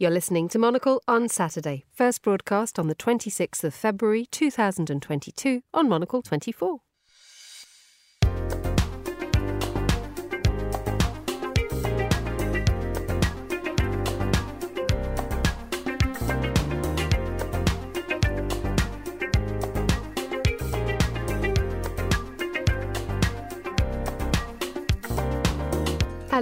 You're 0.00 0.10
listening 0.10 0.48
to 0.48 0.58
Monocle 0.58 1.02
on 1.06 1.28
Saturday, 1.28 1.84
first 1.92 2.22
broadcast 2.22 2.78
on 2.78 2.88
the 2.88 2.94
26th 2.94 3.62
of 3.64 3.74
February 3.74 4.24
2022 4.24 5.60
on 5.74 5.90
Monocle 5.90 6.22
24. 6.22 6.80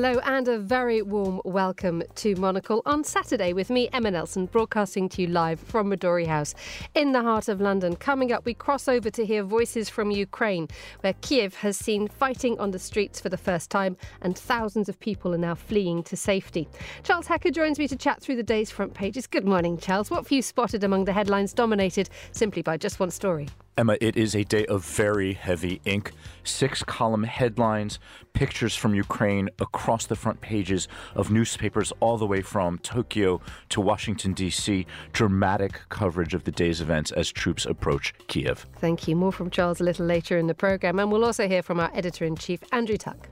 Hello 0.01 0.21
and 0.21 0.47
a 0.47 0.61
very 0.61 1.03
warm 1.03 1.41
welcome 1.45 2.05
to 2.15 2.37
Monocle 2.37 2.83
on 2.87 3.03
Saturday 3.03 3.53
with 3.53 3.69
me, 3.69 3.89
Emma 3.93 4.13
Nelson, 4.13 4.47
broadcasting 4.47 5.09
to 5.09 5.23
you 5.23 5.27
live 5.27 5.59
from 5.59 5.91
Midori 5.91 6.25
House 6.25 6.55
in 6.95 7.11
the 7.11 7.21
heart 7.21 7.49
of 7.49 7.61
London. 7.61 7.97
Coming 7.97 8.31
up, 8.31 8.45
we 8.45 8.55
cross 8.55 8.87
over 8.87 9.11
to 9.11 9.27
hear 9.27 9.43
voices 9.43 9.89
from 9.89 10.13
Ukraine, 10.13 10.69
where 11.01 11.15
Kiev 11.15 11.57
has 11.57 11.77
seen 11.77 12.07
fighting 12.07 12.57
on 12.61 12.71
the 12.71 12.79
streets 12.79 13.19
for 13.19 13.29
the 13.29 13.37
first 13.37 13.71
time 13.71 13.97
and 14.23 14.39
thousands 14.39 14.89
of 14.89 15.01
people 15.01 15.35
are 15.35 15.37
now 15.37 15.57
fleeing 15.57 16.05
to 16.05 16.17
safety. 16.17 16.69
Charles 17.03 17.27
Hecker 17.27 17.51
joins 17.51 17.81
me 17.81 17.89
to 17.89 17.97
chat 17.97 18.23
through 18.23 18.37
the 18.37 18.45
day's 18.45 18.71
front 18.71 18.95
pages. 18.95 19.27
Good 19.27 19.47
morning, 19.47 19.79
Charles. 19.79 20.13
What 20.13 20.23
have 20.23 20.31
you 20.31 20.43
spotted 20.43 20.85
among 20.85 21.07
the 21.07 21.13
headlines 21.13 21.53
dominated 21.53 22.09
simply 22.31 22.63
by 22.63 22.77
just 22.77 23.01
one 23.01 23.11
story? 23.11 23.49
Emma, 23.79 23.97
it 24.01 24.17
is 24.17 24.35
a 24.35 24.43
day 24.43 24.67
of 24.67 24.85
very 24.85 25.35
heavy 25.35 25.81
ink. 25.85 26.11
Six 26.43 26.83
column 26.83 27.23
headlines, 27.23 28.01
pictures 28.33 28.75
from 28.75 28.93
Ukraine 28.93 29.49
across 29.61 30.05
the 30.05 30.17
front 30.17 30.41
pages 30.41 30.89
of 31.15 31.31
newspapers 31.31 31.93
all 32.01 32.19
the 32.19 32.27
way 32.27 32.43
from 32.43 32.79
Tokyo 32.79 33.41
to 33.69 33.81
Washington, 33.81 34.33
D.C. 34.33 34.85
Dramatic 35.13 35.81
coverage 35.91 36.35
of 36.35 36.43
the 36.43 36.51
day's 36.51 36.81
events 36.81 37.13
as 37.13 37.31
troops 37.31 37.67
approach 37.67 38.15
Kiev. 38.27 38.67
Thank 38.81 39.07
you. 39.07 39.15
More 39.15 39.31
from 39.31 39.49
Charles 39.49 39.81
a 39.81 39.85
little 39.85 40.07
later 40.07 40.39
in 40.39 40.49
the 40.49 40.55
programme. 40.55 40.99
And 40.99 41.13
we'll 41.13 41.25
also 41.25 41.47
hear 41.47 41.63
from 41.63 41.79
our 41.79 41.93
editor 41.95 42.25
in 42.25 42.35
chief, 42.35 42.59
Andrew 42.73 42.97
Tuck. 42.97 43.29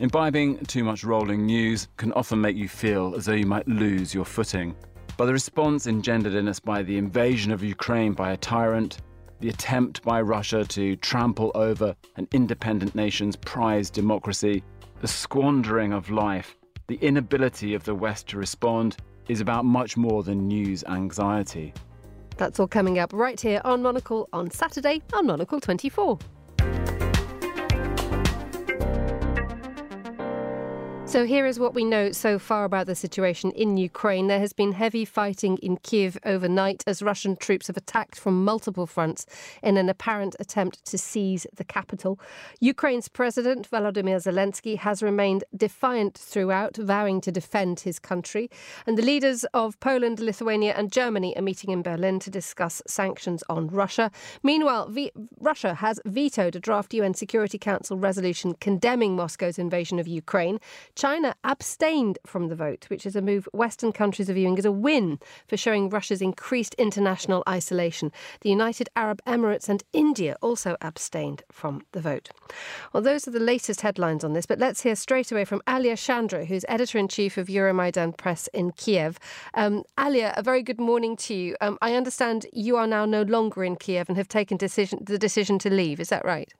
Imbibing 0.00 0.66
too 0.66 0.82
much 0.82 1.04
rolling 1.04 1.44
news 1.44 1.88
can 1.98 2.10
often 2.14 2.40
make 2.40 2.56
you 2.56 2.70
feel 2.70 3.14
as 3.16 3.26
though 3.26 3.34
you 3.34 3.44
might 3.44 3.68
lose 3.68 4.14
your 4.14 4.24
footing. 4.24 4.74
But 5.18 5.26
the 5.26 5.32
response 5.34 5.86
engendered 5.86 6.34
in 6.34 6.48
us 6.48 6.58
by 6.58 6.82
the 6.82 6.96
invasion 6.96 7.52
of 7.52 7.62
Ukraine 7.62 8.14
by 8.14 8.32
a 8.32 8.36
tyrant 8.38 8.98
the 9.40 9.48
attempt 9.48 10.02
by 10.02 10.20
Russia 10.20 10.64
to 10.64 10.96
trample 10.96 11.50
over 11.54 11.94
an 12.16 12.28
independent 12.32 12.94
nation's 12.94 13.36
prized 13.36 13.92
democracy, 13.94 14.62
the 15.00 15.08
squandering 15.08 15.92
of 15.92 16.10
life, 16.10 16.56
the 16.86 16.96
inability 16.96 17.74
of 17.74 17.84
the 17.84 17.94
West 17.94 18.28
to 18.28 18.38
respond 18.38 18.96
is 19.28 19.40
about 19.40 19.64
much 19.64 19.96
more 19.96 20.22
than 20.22 20.48
news 20.48 20.84
anxiety. 20.84 21.72
That's 22.36 22.58
all 22.58 22.68
coming 22.68 22.98
up 22.98 23.12
right 23.12 23.40
here 23.40 23.60
on 23.64 23.82
Monocle 23.82 24.28
on 24.32 24.50
Saturday 24.50 25.02
on 25.12 25.26
Monocle 25.26 25.60
24. 25.60 26.18
So, 31.14 31.24
here 31.24 31.46
is 31.46 31.60
what 31.60 31.74
we 31.74 31.84
know 31.84 32.10
so 32.10 32.40
far 32.40 32.64
about 32.64 32.88
the 32.88 32.96
situation 32.96 33.52
in 33.52 33.76
Ukraine. 33.76 34.26
There 34.26 34.40
has 34.40 34.52
been 34.52 34.72
heavy 34.72 35.04
fighting 35.04 35.58
in 35.58 35.76
Kiev 35.76 36.18
overnight 36.24 36.82
as 36.88 37.02
Russian 37.02 37.36
troops 37.36 37.68
have 37.68 37.76
attacked 37.76 38.18
from 38.18 38.44
multiple 38.44 38.84
fronts 38.84 39.24
in 39.62 39.76
an 39.76 39.88
apparent 39.88 40.34
attempt 40.40 40.84
to 40.86 40.98
seize 40.98 41.46
the 41.54 41.62
capital. 41.62 42.18
Ukraine's 42.58 43.06
President 43.06 43.70
Volodymyr 43.70 44.16
Zelensky 44.16 44.76
has 44.76 45.04
remained 45.04 45.44
defiant 45.56 46.18
throughout, 46.18 46.78
vowing 46.78 47.20
to 47.20 47.30
defend 47.30 47.78
his 47.78 48.00
country. 48.00 48.50
And 48.84 48.98
the 48.98 49.02
leaders 49.02 49.44
of 49.54 49.78
Poland, 49.78 50.18
Lithuania, 50.18 50.74
and 50.76 50.90
Germany 50.90 51.36
are 51.36 51.42
meeting 51.42 51.70
in 51.70 51.82
Berlin 51.82 52.18
to 52.18 52.28
discuss 52.30 52.82
sanctions 52.88 53.44
on 53.48 53.68
Russia. 53.68 54.10
Meanwhile, 54.42 54.88
v- 54.88 55.12
Russia 55.38 55.74
has 55.74 56.00
vetoed 56.06 56.56
a 56.56 56.58
draft 56.58 56.92
UN 56.92 57.14
Security 57.14 57.56
Council 57.56 57.98
resolution 57.98 58.54
condemning 58.54 59.14
Moscow's 59.14 59.60
invasion 59.60 60.00
of 60.00 60.08
Ukraine. 60.08 60.58
China 61.04 61.34
abstained 61.44 62.18
from 62.24 62.48
the 62.48 62.56
vote, 62.56 62.86
which 62.88 63.04
is 63.04 63.14
a 63.14 63.20
move 63.20 63.46
Western 63.52 63.92
countries 63.92 64.30
are 64.30 64.32
viewing 64.32 64.58
as 64.58 64.64
a 64.64 64.72
win 64.72 65.18
for 65.46 65.54
showing 65.54 65.90
Russia's 65.90 66.22
increased 66.22 66.72
international 66.78 67.42
isolation. 67.46 68.10
The 68.40 68.48
United 68.48 68.88
Arab 68.96 69.20
Emirates 69.26 69.68
and 69.68 69.82
India 69.92 70.34
also 70.40 70.78
abstained 70.80 71.42
from 71.52 71.82
the 71.92 72.00
vote. 72.00 72.30
Well, 72.94 73.02
those 73.02 73.28
are 73.28 73.32
the 73.32 73.38
latest 73.38 73.82
headlines 73.82 74.24
on 74.24 74.32
this, 74.32 74.46
but 74.46 74.58
let's 74.58 74.80
hear 74.80 74.96
straight 74.96 75.30
away 75.30 75.44
from 75.44 75.60
Alia 75.68 75.94
Shandra, 75.94 76.46
who's 76.46 76.64
editor 76.68 76.96
in 76.96 77.08
chief 77.08 77.36
of 77.36 77.48
Euromaidan 77.48 78.16
Press 78.16 78.48
in 78.54 78.70
Kiev. 78.72 79.18
Um, 79.52 79.82
Alia, 80.00 80.32
a 80.38 80.42
very 80.42 80.62
good 80.62 80.80
morning 80.80 81.16
to 81.16 81.34
you. 81.34 81.54
Um, 81.60 81.76
I 81.82 81.96
understand 81.96 82.46
you 82.50 82.78
are 82.78 82.86
now 82.86 83.04
no 83.04 83.20
longer 83.20 83.62
in 83.62 83.76
Kiev 83.76 84.08
and 84.08 84.16
have 84.16 84.28
taken 84.28 84.56
decision, 84.56 85.00
the 85.02 85.18
decision 85.18 85.58
to 85.58 85.68
leave. 85.68 86.00
Is 86.00 86.08
that 86.08 86.24
right? 86.24 86.50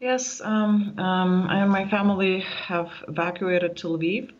Yes, 0.00 0.40
um, 0.40 0.94
um, 0.98 1.48
I 1.48 1.58
and 1.58 1.72
my 1.72 1.88
family 1.88 2.40
have 2.66 2.92
evacuated 3.08 3.76
to 3.78 3.88
Lviv, 3.88 4.30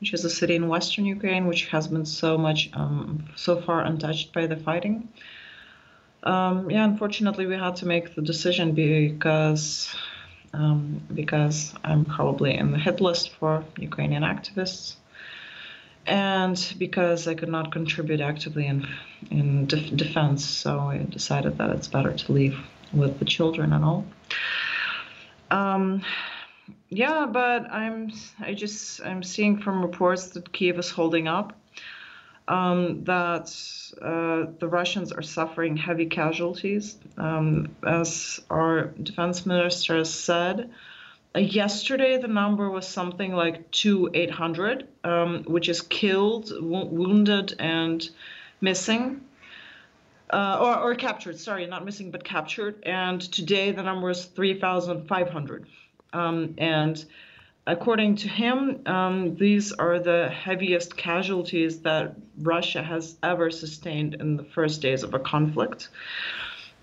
which 0.00 0.14
is 0.14 0.24
a 0.24 0.30
city 0.30 0.54
in 0.54 0.68
western 0.68 1.04
Ukraine, 1.04 1.46
which 1.46 1.66
has 1.66 1.86
been 1.86 2.06
so 2.06 2.38
much, 2.38 2.70
um, 2.72 3.24
so 3.36 3.60
far 3.60 3.82
untouched 3.82 4.32
by 4.32 4.46
the 4.46 4.56
fighting. 4.56 5.08
Um, 6.22 6.70
yeah, 6.70 6.84
unfortunately, 6.84 7.44
we 7.44 7.56
had 7.56 7.76
to 7.76 7.86
make 7.86 8.14
the 8.14 8.22
decision 8.22 8.72
because 8.72 9.94
um, 10.54 11.02
because 11.14 11.74
I'm 11.84 12.06
probably 12.06 12.54
in 12.56 12.72
the 12.72 12.78
hit 12.78 13.00
list 13.02 13.34
for 13.34 13.64
Ukrainian 13.78 14.22
activists, 14.22 14.96
and 16.06 16.56
because 16.78 17.28
I 17.28 17.34
could 17.34 17.50
not 17.50 17.70
contribute 17.70 18.22
actively 18.22 18.66
in 18.66 18.88
in 19.30 19.66
def- 19.66 19.94
defense. 19.94 20.42
So 20.42 20.78
I 20.78 20.98
decided 21.18 21.58
that 21.58 21.68
it's 21.70 21.88
better 21.88 22.14
to 22.14 22.32
leave 22.32 22.56
with 22.94 23.18
the 23.18 23.26
children 23.26 23.74
and 23.74 23.84
all. 23.84 24.06
Um, 25.52 26.02
yeah, 26.88 27.26
but 27.30 27.70
I'm 27.70 28.10
I 28.40 28.54
just 28.54 29.02
I'm 29.02 29.22
seeing 29.22 29.58
from 29.58 29.82
reports 29.82 30.28
that 30.28 30.52
Kiev 30.52 30.78
is 30.78 30.90
holding 30.90 31.28
up. 31.28 31.58
Um, 32.48 33.04
that 33.04 33.54
uh, 34.02 34.50
the 34.58 34.66
Russians 34.66 35.12
are 35.12 35.22
suffering 35.22 35.76
heavy 35.76 36.06
casualties, 36.06 36.98
um, 37.16 37.76
as 37.86 38.40
our 38.50 38.86
defense 39.00 39.46
minister 39.46 39.96
has 39.98 40.12
said. 40.12 40.70
Uh, 41.34 41.38
yesterday, 41.38 42.18
the 42.18 42.28
number 42.28 42.68
was 42.68 42.86
something 42.86 43.32
like 43.32 43.70
two 43.70 44.10
800, 44.12 44.88
um, 45.04 45.44
which 45.44 45.68
is 45.68 45.82
killed, 45.82 46.50
wounded, 46.60 47.54
and 47.58 48.10
missing 48.60 49.20
uh, 50.32 50.58
or, 50.60 50.92
or 50.92 50.94
captured, 50.94 51.38
sorry, 51.38 51.66
not 51.66 51.84
missing, 51.84 52.10
but 52.10 52.24
captured. 52.24 52.82
And 52.84 53.20
today 53.20 53.70
the 53.72 53.82
number 53.82 54.10
is 54.10 54.24
3,500. 54.24 55.66
Um, 56.12 56.54
and 56.58 57.04
according 57.66 58.16
to 58.16 58.28
him, 58.28 58.82
um, 58.86 59.36
these 59.36 59.72
are 59.72 59.98
the 59.98 60.28
heaviest 60.30 60.96
casualties 60.96 61.80
that 61.80 62.16
Russia 62.38 62.82
has 62.82 63.16
ever 63.22 63.50
sustained 63.50 64.14
in 64.14 64.36
the 64.36 64.44
first 64.44 64.80
days 64.80 65.02
of 65.02 65.14
a 65.14 65.18
conflict. 65.18 65.88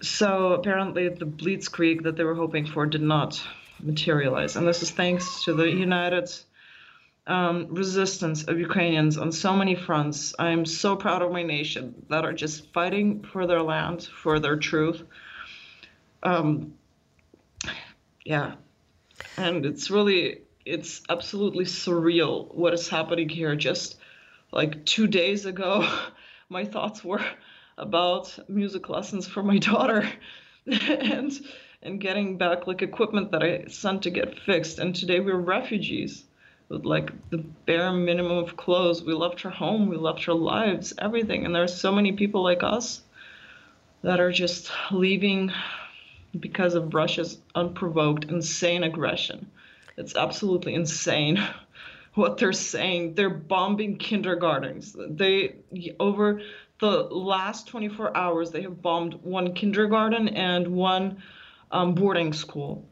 So 0.02 0.54
apparently, 0.54 1.10
the 1.10 1.26
blitzkrieg 1.26 2.04
that 2.04 2.16
they 2.16 2.24
were 2.24 2.36
hoping 2.36 2.66
for 2.66 2.86
did 2.86 3.02
not 3.02 3.42
materialize. 3.82 4.56
And 4.56 4.68
this 4.68 4.82
is 4.82 4.92
thanks 4.92 5.44
to 5.44 5.54
the 5.54 5.70
United 5.70 6.32
um, 7.28 7.68
resistance 7.70 8.44
of 8.46 8.60
Ukrainians 8.60 9.18
on 9.18 9.32
so 9.32 9.56
many 9.56 9.76
fronts. 9.76 10.34
I'm 10.40 10.66
so 10.66 10.96
proud 10.96 11.22
of 11.22 11.32
my 11.32 11.44
nation 11.44 12.06
that 12.10 12.26
are 12.26 12.34
just 12.34 12.72
fighting 12.74 13.24
for 13.24 13.46
their 13.46 13.62
land, 13.62 14.04
for 14.04 14.40
their 14.40 14.58
truth. 14.58 15.04
Um, 16.24 16.74
yeah, 18.26 18.56
and 19.38 19.66
it's 19.66 19.92
really, 19.92 20.42
it's 20.66 21.02
absolutely 21.10 21.66
surreal 21.66 22.54
what 22.54 22.74
is 22.74 22.90
happening 22.90 23.30
here. 23.30 23.56
Just 23.56 23.98
like 24.52 24.86
two 24.86 25.08
days 25.08 25.46
ago, 25.46 25.88
my 26.50 26.66
thoughts 26.66 27.04
were 27.04 27.24
about 27.78 28.38
music 28.50 28.90
lessons 28.90 29.28
for 29.28 29.44
my 29.44 29.58
daughter, 29.72 30.10
and 30.66 31.32
and 31.82 32.02
getting 32.02 32.38
back 32.38 32.68
like 32.68 32.82
equipment 32.82 33.32
that 33.32 33.44
I 33.44 33.66
sent 33.68 34.04
to 34.04 34.10
get 34.10 34.40
fixed. 34.40 34.80
And 34.80 34.96
today 34.96 35.20
we're 35.20 35.38
refugees 35.38 36.26
with 36.70 36.86
like 36.86 37.12
the 37.32 37.40
bare 37.66 37.92
minimum 37.92 38.38
of 38.38 38.56
clothes. 38.56 39.04
We 39.04 39.14
left 39.14 39.44
our 39.46 39.52
home, 39.52 39.88
we 39.88 39.98
left 39.98 40.28
our 40.30 40.36
lives, 40.36 40.94
everything. 40.98 41.46
And 41.46 41.54
there 41.54 41.64
are 41.64 41.68
so 41.68 41.92
many 41.92 42.14
people 42.14 42.44
like 42.44 42.64
us 42.64 43.02
that 44.04 44.20
are 44.20 44.32
just 44.32 44.72
leaving 44.92 45.52
because 46.40 46.76
of 46.76 46.94
Russia's 46.94 47.40
unprovoked, 47.56 48.26
insane 48.26 48.84
aggression. 48.84 49.50
It's 49.98 50.16
absolutely 50.16 50.76
insane 50.76 51.44
what 52.14 52.38
they're 52.38 52.54
saying. 52.54 53.16
They're 53.16 53.30
bombing 53.30 53.98
kindergartens. 53.98 54.96
They 54.98 55.56
over 56.00 56.42
the 56.80 57.04
last 57.04 57.68
24 57.68 58.16
hours 58.16 58.52
they 58.52 58.62
have 58.62 58.82
bombed 58.82 59.16
one 59.16 59.54
kindergarten 59.54 60.30
and 60.30 60.68
one 60.70 61.22
um, 61.72 61.94
boarding 61.94 62.32
school 62.32 62.88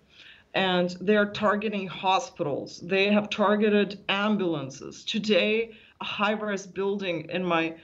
and 0.54 0.92
they 1.02 1.16
are 1.16 1.26
targeting 1.26 1.88
hospitals. 1.88 2.80
They 2.80 3.12
have 3.12 3.30
targeted 3.30 4.00
ambulances. 4.10 5.04
Today, 5.04 5.72
a 6.02 6.06
high-rise 6.06 6.68
building 6.68 7.30
in 7.30 7.44
my 7.44 7.76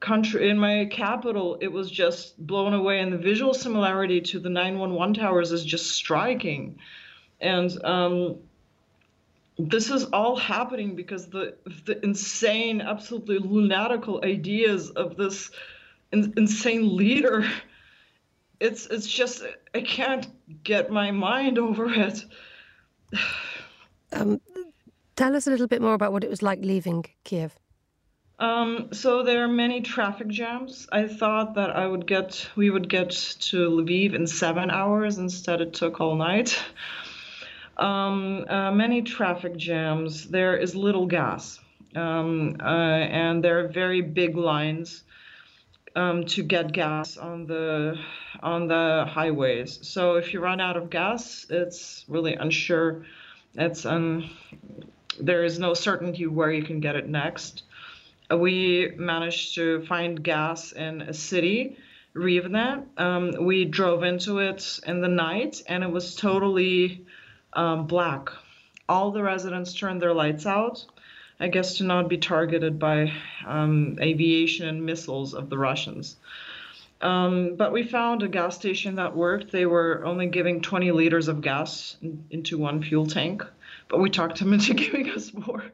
country 0.00 0.48
in 0.48 0.58
my 0.58 0.86
capital 0.90 1.58
it 1.60 1.70
was 1.70 1.90
just 1.90 2.34
blown 2.46 2.72
away 2.72 3.00
and 3.00 3.12
the 3.12 3.18
visual 3.18 3.52
similarity 3.52 4.18
to 4.18 4.40
the 4.40 4.48
911 4.48 5.14
towers 5.14 5.52
is 5.52 5.62
just 5.62 5.90
striking 5.90 6.78
and 7.40 7.84
um, 7.84 8.36
this 9.58 9.90
is 9.90 10.04
all 10.04 10.36
happening 10.36 10.96
because 10.96 11.26
the 11.26 11.54
the 11.84 12.02
insane 12.02 12.80
absolutely 12.80 13.38
lunatical 13.38 14.24
ideas 14.24 14.88
of 14.90 15.16
this 15.16 15.50
in, 16.12 16.32
insane 16.36 16.96
leader 16.96 17.44
it's 18.60 18.86
it's 18.86 19.06
just 19.06 19.42
i 19.74 19.80
can't 19.80 20.28
get 20.62 20.90
my 20.90 21.10
mind 21.10 21.58
over 21.58 21.92
it 21.92 22.24
um, 24.12 24.40
tell 25.16 25.34
us 25.34 25.46
a 25.46 25.50
little 25.50 25.66
bit 25.66 25.82
more 25.82 25.94
about 25.94 26.12
what 26.12 26.22
it 26.22 26.30
was 26.30 26.42
like 26.42 26.60
leaving 26.60 27.04
kiev 27.24 27.58
um, 28.38 28.88
so 28.92 29.22
there 29.22 29.44
are 29.44 29.48
many 29.48 29.82
traffic 29.82 30.28
jams. 30.28 30.88
I 30.90 31.08
thought 31.08 31.56
that 31.56 31.76
I 31.76 31.86
would 31.86 32.06
get, 32.06 32.48
we 32.56 32.70
would 32.70 32.88
get 32.88 33.10
to 33.10 33.68
Lviv 33.68 34.14
in 34.14 34.26
seven 34.26 34.70
hours. 34.70 35.18
Instead, 35.18 35.60
it 35.60 35.74
took 35.74 36.00
all 36.00 36.14
night. 36.14 36.58
Um, 37.76 38.46
uh, 38.48 38.72
many 38.72 39.02
traffic 39.02 39.58
jams. 39.58 40.26
There 40.26 40.56
is 40.56 40.74
little 40.74 41.04
gas, 41.04 41.60
um, 41.94 42.56
uh, 42.60 42.64
and 42.64 43.44
there 43.44 43.58
are 43.58 43.68
very 43.68 44.00
big 44.00 44.38
lines 44.38 45.02
um, 45.96 46.24
to 46.26 46.42
get 46.42 46.72
gas 46.72 47.16
on 47.16 47.46
the 47.46 47.98
on 48.42 48.68
the 48.68 49.06
highways. 49.08 49.78
So 49.82 50.14
if 50.14 50.32
you 50.32 50.40
run 50.40 50.60
out 50.60 50.76
of 50.76 50.90
gas, 50.90 51.46
it's 51.50 52.04
really 52.08 52.34
unsure. 52.34 53.04
It's 53.54 53.84
um, 53.84 54.30
there 55.18 55.44
is 55.44 55.58
no 55.58 55.74
certainty 55.74 56.26
where 56.26 56.52
you 56.52 56.62
can 56.62 56.80
get 56.80 56.96
it 56.96 57.08
next 57.08 57.62
we 58.36 58.92
managed 58.96 59.54
to 59.56 59.84
find 59.86 60.22
gas 60.22 60.72
in 60.72 61.02
a 61.02 61.14
city, 61.14 61.76
Rivne. 62.14 62.86
Um, 62.96 63.44
we 63.44 63.64
drove 63.64 64.02
into 64.02 64.38
it 64.38 64.80
in 64.86 65.00
the 65.00 65.08
night 65.08 65.62
and 65.66 65.82
it 65.82 65.90
was 65.90 66.14
totally 66.14 67.04
um, 67.52 67.86
black. 67.86 68.30
All 68.88 69.10
the 69.10 69.22
residents 69.22 69.74
turned 69.74 70.02
their 70.02 70.14
lights 70.14 70.46
out, 70.46 70.84
I 71.40 71.48
guess 71.48 71.78
to 71.78 71.84
not 71.84 72.08
be 72.08 72.18
targeted 72.18 72.78
by 72.78 73.12
um, 73.46 73.98
aviation 74.00 74.68
and 74.68 74.84
missiles 74.84 75.34
of 75.34 75.48
the 75.48 75.58
Russians. 75.58 76.16
Um, 77.00 77.56
but 77.56 77.72
we 77.72 77.82
found 77.82 78.22
a 78.22 78.28
gas 78.28 78.56
station 78.56 78.96
that 78.96 79.16
worked. 79.16 79.50
They 79.50 79.64
were 79.64 80.04
only 80.04 80.26
giving 80.26 80.60
20 80.60 80.92
liters 80.92 81.28
of 81.28 81.40
gas 81.40 81.96
in, 82.02 82.24
into 82.30 82.58
one 82.58 82.82
fuel 82.82 83.06
tank, 83.06 83.42
but 83.88 84.00
we 84.00 84.10
talked 84.10 84.38
them 84.38 84.52
into 84.52 84.74
giving 84.74 85.08
us 85.10 85.32
more 85.32 85.64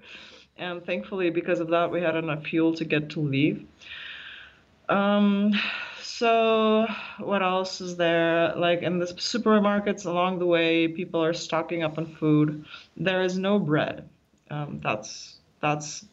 and 0.58 0.84
thankfully 0.84 1.30
because 1.30 1.60
of 1.60 1.68
that 1.68 1.90
we 1.90 2.00
had 2.00 2.16
enough 2.16 2.44
fuel 2.44 2.74
to 2.74 2.84
get 2.84 3.10
to 3.10 3.20
Lviv. 3.20 3.64
Um, 4.88 5.52
so 6.00 6.86
what 7.18 7.42
else 7.42 7.80
is 7.80 7.96
there? 7.96 8.54
Like 8.56 8.82
in 8.82 8.98
the 8.98 9.06
supermarkets 9.06 10.06
along 10.06 10.38
the 10.38 10.46
way, 10.46 10.88
people 10.88 11.22
are 11.22 11.34
stocking 11.34 11.82
up 11.82 11.98
on 11.98 12.06
food. 12.06 12.64
There 12.96 13.22
is 13.22 13.36
no 13.36 13.58
bread. 13.58 14.08
Um, 14.50 14.80
that's 14.82 15.35
that's 15.66 16.04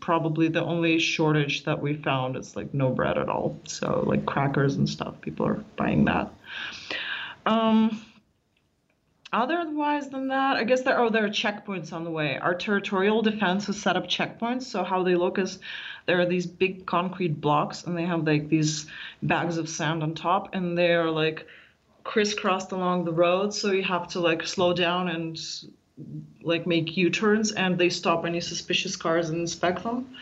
probably 0.00 0.48
the 0.48 0.64
only 0.64 0.98
shortage 0.98 1.64
that 1.64 1.80
we 1.80 1.94
found. 1.94 2.36
It's 2.36 2.56
like 2.56 2.72
no 2.72 2.90
bread 2.90 3.18
at 3.18 3.28
all. 3.28 3.58
So 3.64 4.02
like 4.06 4.26
crackers 4.26 4.76
and 4.76 4.88
stuff, 4.88 5.20
people 5.20 5.46
are 5.46 5.64
buying 5.76 6.04
that. 6.06 6.32
Um, 7.44 8.02
otherwise 9.32 10.08
than 10.08 10.28
that, 10.28 10.56
I 10.56 10.64
guess 10.64 10.82
there 10.82 10.98
oh 10.98 11.10
there 11.10 11.24
are 11.24 11.28
checkpoints 11.28 11.92
on 11.92 12.04
the 12.04 12.10
way. 12.10 12.38
Our 12.38 12.54
territorial 12.54 13.22
defense 13.22 13.66
has 13.66 13.80
set 13.80 13.96
up 13.96 14.08
checkpoints. 14.08 14.64
So 14.64 14.82
how 14.82 15.02
they 15.02 15.14
look 15.14 15.38
is 15.38 15.58
there 16.06 16.20
are 16.20 16.26
these 16.26 16.46
big 16.46 16.86
concrete 16.86 17.40
blocks 17.40 17.84
and 17.84 17.96
they 17.96 18.06
have 18.06 18.26
like 18.26 18.48
these 18.48 18.86
bags 19.22 19.58
of 19.58 19.68
sand 19.68 20.02
on 20.02 20.14
top 20.14 20.54
and 20.54 20.76
they 20.76 20.94
are 20.94 21.10
like 21.10 21.46
crisscrossed 22.02 22.72
along 22.72 23.04
the 23.04 23.12
road. 23.12 23.52
So 23.52 23.72
you 23.72 23.84
have 23.84 24.08
to 24.08 24.20
like 24.20 24.46
slow 24.46 24.72
down 24.72 25.08
and 25.08 25.38
like 26.42 26.66
make 26.66 26.96
U-turns 26.96 27.52
and 27.52 27.78
they 27.78 27.88
stop 27.88 28.24
any 28.24 28.40
suspicious 28.40 28.96
cars 28.96 29.30
and 29.30 29.40
inspect 29.40 29.82
them. 29.82 30.14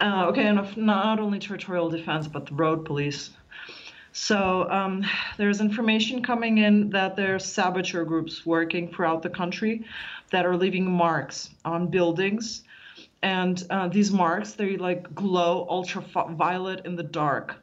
Uh, 0.00 0.26
okay, 0.28 0.46
and 0.46 0.76
not 0.76 1.18
only 1.18 1.38
territorial 1.38 1.88
defense 1.88 2.28
but 2.28 2.46
the 2.46 2.54
road 2.54 2.84
police 2.84 3.30
so 4.12 4.68
um, 4.70 5.04
there's 5.36 5.60
information 5.60 6.22
coming 6.22 6.58
in 6.58 6.90
that 6.90 7.14
there's 7.14 7.44
saboteur 7.44 8.04
groups 8.04 8.44
working 8.44 8.92
throughout 8.92 9.22
the 9.22 9.30
country 9.30 9.84
that 10.30 10.44
are 10.44 10.56
leaving 10.56 10.90
marks 10.90 11.50
on 11.64 11.86
buildings. 11.86 12.62
And 13.22 13.64
uh, 13.70 13.88
these 13.88 14.10
marks, 14.10 14.54
they 14.54 14.76
like 14.76 15.14
glow 15.14 15.66
ultraviolet 15.68 16.84
in 16.84 16.96
the 16.96 17.02
dark. 17.02 17.56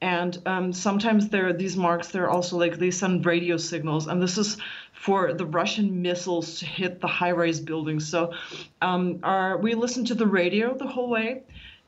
And 0.00 0.40
um, 0.46 0.72
sometimes 0.72 1.28
there 1.28 1.48
are 1.48 1.52
these 1.52 1.76
marks, 1.76 2.08
they're 2.08 2.28
also 2.28 2.58
like 2.58 2.78
they 2.78 2.90
send 2.90 3.24
radio 3.24 3.56
signals. 3.56 4.06
And 4.06 4.22
this 4.22 4.36
is 4.36 4.58
for 4.92 5.32
the 5.32 5.46
Russian 5.46 6.02
missiles 6.02 6.58
to 6.60 6.66
hit 6.66 7.00
the 7.00 7.06
high 7.06 7.32
rise 7.32 7.60
buildings. 7.60 8.06
So 8.06 8.34
um, 8.82 9.20
our, 9.22 9.56
we 9.56 9.74
listen 9.74 10.04
to 10.06 10.14
the 10.14 10.26
radio 10.26 10.76
the 10.76 10.86
whole 10.86 11.08
way 11.08 11.42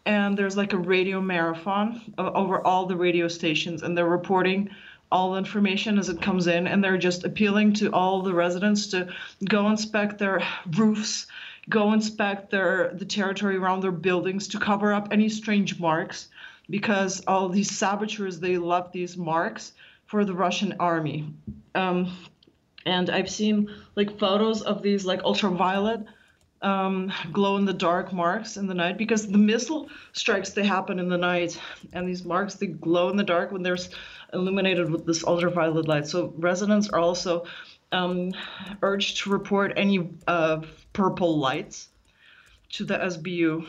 and 0.08 0.38
there's 0.38 0.56
like 0.56 0.72
a 0.72 0.78
radio 0.78 1.20
marathon 1.20 2.00
over 2.16 2.66
all 2.66 2.86
the 2.86 2.96
radio 2.96 3.28
stations 3.28 3.82
and 3.82 3.96
they're 3.96 4.06
reporting 4.06 4.70
all 5.12 5.32
the 5.32 5.38
information 5.38 5.98
as 5.98 6.08
it 6.08 6.20
comes 6.20 6.46
in 6.46 6.66
and 6.66 6.82
they're 6.82 6.98
just 6.98 7.24
appealing 7.24 7.74
to 7.74 7.92
all 7.92 8.22
the 8.22 8.32
residents 8.32 8.88
to 8.88 9.08
go 9.44 9.68
inspect 9.68 10.18
their 10.18 10.42
roofs 10.76 11.26
go 11.68 11.92
inspect 11.92 12.50
their 12.50 12.90
the 12.94 13.04
territory 13.04 13.56
around 13.56 13.82
their 13.82 13.92
buildings 13.92 14.48
to 14.48 14.58
cover 14.58 14.92
up 14.94 15.08
any 15.10 15.28
strange 15.28 15.78
marks 15.78 16.28
because 16.70 17.22
all 17.26 17.48
these 17.48 17.76
saboteurs 17.76 18.40
they 18.40 18.58
left 18.58 18.92
these 18.92 19.16
marks 19.16 19.72
for 20.06 20.24
the 20.24 20.34
russian 20.34 20.74
army. 20.80 21.32
Um, 21.74 22.16
and 22.86 23.10
i've 23.10 23.30
seen 23.30 23.70
like 23.96 24.18
photos 24.18 24.62
of 24.62 24.82
these 24.82 25.04
like 25.04 25.22
ultraviolet 25.24 26.06
um, 26.62 27.12
glow 27.32 27.56
in 27.56 27.64
the 27.64 27.72
dark 27.72 28.12
marks 28.12 28.56
in 28.56 28.66
the 28.66 28.74
night 28.74 28.98
because 28.98 29.28
the 29.28 29.38
missile 29.38 29.88
strikes 30.12 30.50
they 30.50 30.64
happen 30.64 30.98
in 30.98 31.08
the 31.08 31.18
night. 31.18 31.58
And 31.92 32.08
these 32.08 32.24
marks 32.24 32.54
they 32.54 32.66
glow 32.66 33.10
in 33.10 33.16
the 33.16 33.24
dark 33.24 33.52
when 33.52 33.62
they're 33.62 33.78
illuminated 34.32 34.90
with 34.90 35.06
this 35.06 35.24
ultraviolet 35.24 35.86
light. 35.86 36.06
So 36.06 36.34
residents 36.36 36.88
are 36.88 36.98
also 36.98 37.44
um, 37.92 38.32
urged 38.82 39.18
to 39.18 39.30
report 39.30 39.72
any 39.76 40.10
uh, 40.26 40.62
purple 40.92 41.38
lights 41.38 41.88
to 42.70 42.84
the 42.84 42.98
sbu 42.98 43.66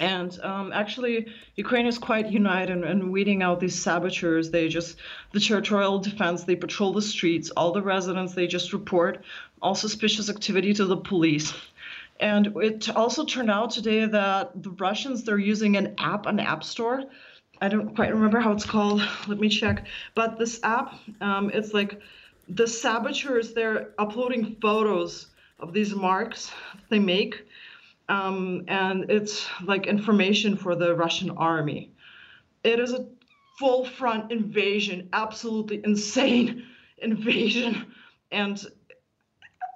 and 0.00 0.38
um, 0.42 0.72
actually, 0.72 1.26
Ukraine 1.56 1.86
is 1.86 1.98
quite 1.98 2.30
united 2.30 2.82
in, 2.84 3.12
weeding 3.12 3.42
out 3.42 3.60
these 3.60 3.80
saboteurs. 3.80 4.50
They 4.50 4.68
just, 4.68 4.96
the 5.32 5.40
territorial 5.40 5.98
defense, 5.98 6.44
they 6.44 6.56
patrol 6.56 6.92
the 6.92 7.02
streets. 7.02 7.50
All 7.50 7.72
the 7.72 7.82
residents, 7.82 8.34
they 8.34 8.46
just 8.46 8.72
report 8.72 9.24
all 9.62 9.74
suspicious 9.74 10.28
activity 10.28 10.74
to 10.74 10.84
the 10.84 10.96
police. 10.96 11.54
And 12.20 12.54
it 12.56 12.94
also 12.94 13.24
turned 13.24 13.50
out 13.50 13.70
today 13.70 14.06
that 14.06 14.62
the 14.62 14.70
Russians, 14.70 15.24
they're 15.24 15.38
using 15.38 15.76
an 15.76 15.94
app, 15.98 16.26
an 16.26 16.40
app 16.40 16.64
store. 16.64 17.04
I 17.60 17.68
don't 17.68 17.94
quite 17.94 18.12
remember 18.12 18.40
how 18.40 18.52
it's 18.52 18.66
called. 18.66 19.02
Let 19.28 19.38
me 19.38 19.48
check. 19.48 19.86
But 20.14 20.38
this 20.38 20.60
app, 20.62 20.94
um, 21.20 21.50
it's 21.52 21.72
like 21.72 22.00
the 22.48 22.66
saboteurs, 22.66 23.52
they're 23.52 23.90
uploading 23.98 24.56
photos 24.60 25.28
of 25.60 25.72
these 25.72 25.94
marks 25.94 26.52
they 26.88 26.98
make. 26.98 27.44
Um, 28.08 28.64
and 28.68 29.10
it's 29.10 29.46
like 29.62 29.86
information 29.86 30.56
for 30.56 30.74
the 30.74 30.94
Russian 30.94 31.30
army. 31.30 31.92
It 32.62 32.80
is 32.80 32.92
a 32.92 33.06
full 33.58 33.84
front 33.84 34.32
invasion, 34.32 35.08
absolutely 35.12 35.80
insane 35.84 36.64
invasion. 36.98 37.92
And 38.30 38.62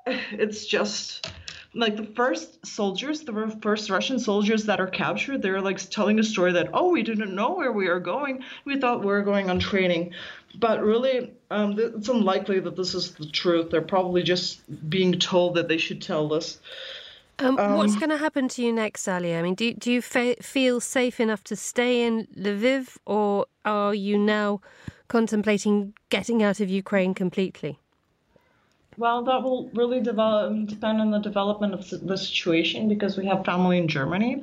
it's 0.06 0.66
just 0.66 1.26
like 1.75 1.97
the 1.97 2.04
first 2.04 2.66
soldiers, 2.66 3.23
the 3.23 3.58
first 3.62 3.90
Russian 3.90 4.18
soldiers 4.18 4.64
that 4.64 4.80
are 4.80 4.87
captured, 4.87 5.42
they're 5.42 5.61
like 5.61 5.78
telling 5.90 6.18
a 6.18 6.23
story 6.23 6.52
that, 6.52 6.70
oh, 6.73 6.90
we 6.90 7.02
didn't 7.02 7.35
know 7.35 7.54
where 7.54 7.73
we 7.73 7.88
are 7.88 8.00
going. 8.00 8.42
We 8.64 8.80
thought 8.80 9.00
we 9.00 9.06
were 9.06 9.23
going 9.23 9.50
on 9.50 9.58
training. 9.58 10.12
But 10.58 10.82
really, 10.82 11.32
um, 11.50 11.78
it's 11.78 12.08
unlikely 12.08 12.61
that 12.61 12.75
this 12.75 12.94
is 12.94 13.12
the 13.12 13.26
truth. 13.26 13.70
They're 13.70 13.82
probably 13.82 14.23
just 14.23 14.61
being 14.88 15.18
told 15.18 15.54
that 15.56 15.68
they 15.68 15.78
should 15.78 16.00
tell 16.00 16.28
this. 16.28 16.58
Um, 17.40 17.59
um, 17.59 17.76
what's 17.76 17.97
going 17.97 18.11
to 18.11 18.16
happen 18.16 18.49
to 18.49 18.62
you 18.62 18.73
next, 18.73 19.02
Sally? 19.02 19.37
I 19.37 19.42
mean, 19.42 19.54
do, 19.54 19.73
do 19.75 19.92
you 19.92 20.02
fe- 20.02 20.37
feel 20.42 20.80
safe 20.80 21.21
enough 21.21 21.45
to 21.45 21.57
stay 21.57 22.04
in 22.04 22.26
Lviv, 22.37 22.97
or 23.07 23.47
are 23.64 23.95
you 23.95 24.18
now 24.18 24.61
contemplating 25.07 25.95
getting 26.11 26.42
out 26.42 26.61
of 26.61 26.68
Ukraine 26.68 27.14
completely? 27.14 27.78
Well, 28.97 29.23
that 29.25 29.42
will 29.45 29.71
really 29.75 30.00
develop, 30.00 30.66
depend 30.66 31.00
on 31.00 31.12
the 31.12 31.21
development 31.21 31.75
of 31.75 31.88
the 32.07 32.16
situation 32.16 32.88
because 32.88 33.16
we 33.16 33.26
have 33.26 33.45
family 33.45 33.78
in 33.78 33.87
Germany 33.87 34.42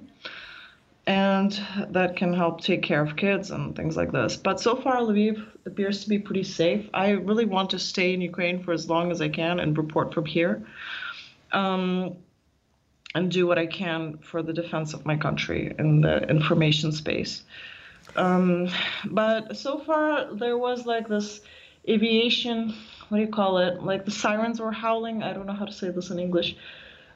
and 1.08 1.60
that 1.90 2.16
can 2.16 2.34
help 2.34 2.62
take 2.62 2.82
care 2.82 3.02
of 3.02 3.16
kids 3.16 3.52
and 3.52 3.76
things 3.76 3.96
like 3.96 4.12
this. 4.12 4.38
But 4.38 4.60
so 4.60 4.76
far, 4.76 4.98
Lviv 4.98 5.46
appears 5.66 6.04
to 6.04 6.10
be 6.10 6.18
pretty 6.18 6.44
safe. 6.44 6.90
I 6.94 7.12
really 7.12 7.46
want 7.46 7.70
to 7.72 7.80
stay 7.80 8.14
in 8.14 8.22
Ukraine 8.22 8.64
for 8.64 8.72
as 8.72 8.90
long 8.90 9.12
as 9.12 9.22
I 9.22 9.30
can 9.30 9.60
and 9.60 9.78
report 9.78 10.14
from 10.14 10.26
here. 10.26 10.66
Um, 11.52 12.16
and 13.16 13.32
do 13.32 13.48
what 13.48 13.58
I 13.58 13.66
can 13.66 14.18
for 14.18 14.44
the 14.44 14.54
defense 14.54 14.94
of 14.94 15.06
my 15.06 15.16
country 15.16 15.74
in 15.80 16.02
the 16.02 16.30
information 16.30 16.92
space. 16.92 17.44
Um, 18.16 18.70
but 19.06 19.58
so 19.58 19.80
far, 19.80 20.34
there 20.36 20.58
was 20.58 20.86
like 20.86 21.08
this 21.08 21.42
aviation, 21.88 22.76
what 23.08 23.18
do 23.18 23.24
you 23.24 23.30
call 23.32 23.58
it? 23.60 23.82
Like 23.82 24.06
the 24.06 24.12
sirens 24.12 24.60
were 24.60 24.72
howling. 24.72 25.24
I 25.24 25.34
don't 25.34 25.46
know 25.46 25.54
how 25.54 25.66
to 25.66 25.72
say 25.72 25.90
this 25.90 26.10
in 26.10 26.20
English. 26.20 26.58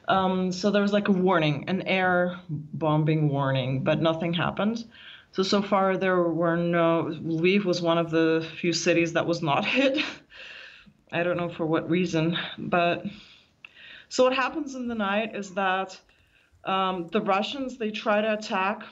Um, 0.08 0.50
so 0.50 0.70
there 0.70 0.82
was 0.82 0.92
like 0.92 1.08
a 1.08 1.12
warning, 1.12 1.64
an 1.68 1.82
air 1.82 2.40
bombing 2.48 3.28
warning, 3.28 3.84
but 3.84 4.00
nothing 4.00 4.32
happened. 4.32 4.84
So 5.32 5.42
so 5.42 5.62
far 5.62 5.96
there 5.96 6.22
were 6.22 6.56
no. 6.56 7.14
Lviv 7.22 7.64
was 7.64 7.80
one 7.80 7.98
of 7.98 8.10
the 8.10 8.44
few 8.60 8.72
cities 8.72 9.12
that 9.12 9.26
was 9.26 9.42
not 9.42 9.64
hit. 9.76 10.02
I 11.12 11.22
don't 11.22 11.36
know 11.36 11.50
for 11.50 11.66
what 11.66 11.90
reason, 11.90 12.36
but 12.58 13.04
so 14.10 14.24
what 14.24 14.34
happens 14.34 14.74
in 14.74 14.88
the 14.88 14.94
night 14.94 15.36
is 15.36 15.54
that 15.54 15.98
um, 16.64 17.06
the 17.12 17.20
Russians 17.20 17.78
they 17.78 17.92
try 17.92 18.20
to 18.20 18.34
attack 18.34 18.82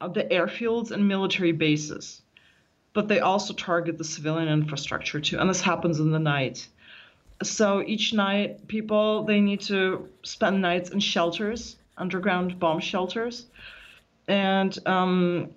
the 0.00 0.24
airfields 0.24 0.90
and 0.90 1.06
military 1.06 1.52
bases, 1.52 2.20
but 2.92 3.06
they 3.06 3.20
also 3.20 3.54
target 3.54 3.96
the 3.96 4.04
civilian 4.04 4.48
infrastructure 4.48 5.20
too, 5.20 5.38
and 5.38 5.48
this 5.48 5.60
happens 5.60 6.00
in 6.00 6.10
the 6.10 6.18
night. 6.18 6.68
So 7.42 7.82
each 7.86 8.12
night, 8.12 8.66
people 8.66 9.22
they 9.22 9.40
need 9.40 9.60
to 9.62 10.08
spend 10.24 10.60
nights 10.60 10.90
in 10.90 10.98
shelters, 10.98 11.76
underground 11.96 12.58
bomb 12.58 12.80
shelters, 12.80 13.46
and 14.26 14.76
um, 14.86 15.50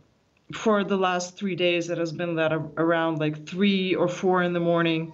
for 0.54 0.84
the 0.84 0.96
last 0.96 1.36
three 1.36 1.56
days, 1.56 1.90
it 1.90 1.98
has 1.98 2.12
been 2.12 2.36
that 2.36 2.54
around 2.54 3.18
like 3.18 3.48
three 3.48 3.96
or 3.96 4.08
four 4.08 4.44
in 4.44 4.54
the 4.54 4.60
morning. 4.60 5.12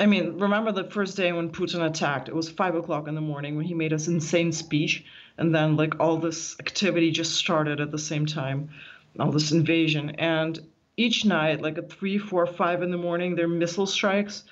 I 0.00 0.06
mean, 0.06 0.38
remember 0.38 0.70
the 0.70 0.84
first 0.84 1.16
day 1.16 1.32
when 1.32 1.50
Putin 1.50 1.84
attacked? 1.84 2.28
It 2.28 2.34
was 2.34 2.48
five 2.48 2.76
o'clock 2.76 3.08
in 3.08 3.14
the 3.14 3.20
morning 3.20 3.56
when 3.56 3.64
he 3.64 3.74
made 3.74 3.90
his 3.90 4.06
insane 4.06 4.52
speech, 4.52 5.04
and 5.36 5.52
then 5.52 5.76
like 5.76 5.98
all 5.98 6.18
this 6.18 6.56
activity 6.60 7.10
just 7.10 7.34
started 7.34 7.80
at 7.80 7.90
the 7.90 7.98
same 7.98 8.24
time, 8.24 8.70
all 9.18 9.32
this 9.32 9.50
invasion. 9.50 10.10
And 10.10 10.58
each 10.96 11.24
night, 11.24 11.62
like 11.62 11.78
at 11.78 11.90
three, 11.90 12.18
four, 12.18 12.46
five 12.46 12.82
in 12.82 12.90
the 12.90 12.96
morning, 12.96 13.34
there 13.34 13.46
are 13.46 13.48
missile 13.48 13.86
strikes 13.86 14.44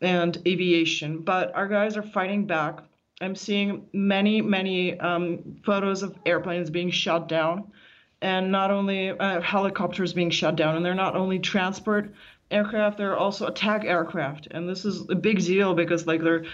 and 0.00 0.40
aviation. 0.46 1.22
But 1.22 1.54
our 1.56 1.66
guys 1.66 1.96
are 1.96 2.02
fighting 2.02 2.46
back. 2.46 2.78
I'm 3.20 3.34
seeing 3.34 3.88
many, 3.92 4.40
many 4.40 4.98
um, 5.00 5.56
photos 5.64 6.04
of 6.04 6.16
airplanes 6.24 6.70
being 6.70 6.90
shot 6.90 7.28
down 7.28 7.72
and 8.20 8.50
not 8.50 8.70
only 8.70 9.10
uh, 9.10 9.40
helicopters 9.40 10.12
being 10.12 10.30
shot 10.30 10.56
down, 10.56 10.76
and 10.76 10.84
they're 10.84 10.94
not 10.94 11.16
only 11.16 11.38
transport 11.38 12.12
aircraft, 12.50 12.98
they're 12.98 13.16
also 13.16 13.46
attack 13.46 13.84
aircraft. 13.84 14.48
And 14.50 14.68
this 14.68 14.84
is 14.84 15.08
a 15.08 15.14
big 15.14 15.38
deal 15.44 15.74
because 15.74 16.06
like 16.06 16.22
they're 16.22 16.44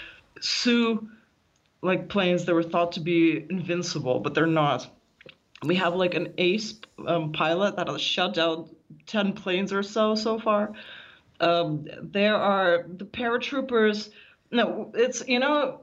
Su 0.40 1.08
like 1.82 2.08
planes 2.08 2.46
that 2.46 2.54
were 2.54 2.62
thought 2.62 2.92
to 2.92 3.00
be 3.00 3.44
invincible, 3.50 4.20
but 4.20 4.34
they're 4.34 4.46
not. 4.46 4.88
We 5.62 5.76
have 5.76 5.94
like 5.94 6.14
an 6.14 6.34
ace 6.38 6.74
um, 7.06 7.32
pilot 7.32 7.76
that 7.76 7.88
has 7.88 8.00
shut 8.00 8.34
down 8.34 8.70
10 9.06 9.34
planes 9.34 9.72
or 9.72 9.82
so 9.82 10.14
so 10.14 10.38
far. 10.38 10.72
Um, 11.40 11.86
there 12.00 12.36
are 12.36 12.86
the 12.88 13.04
paratroopers. 13.04 14.10
No, 14.50 14.92
it's, 14.94 15.26
you 15.26 15.38
know, 15.38 15.80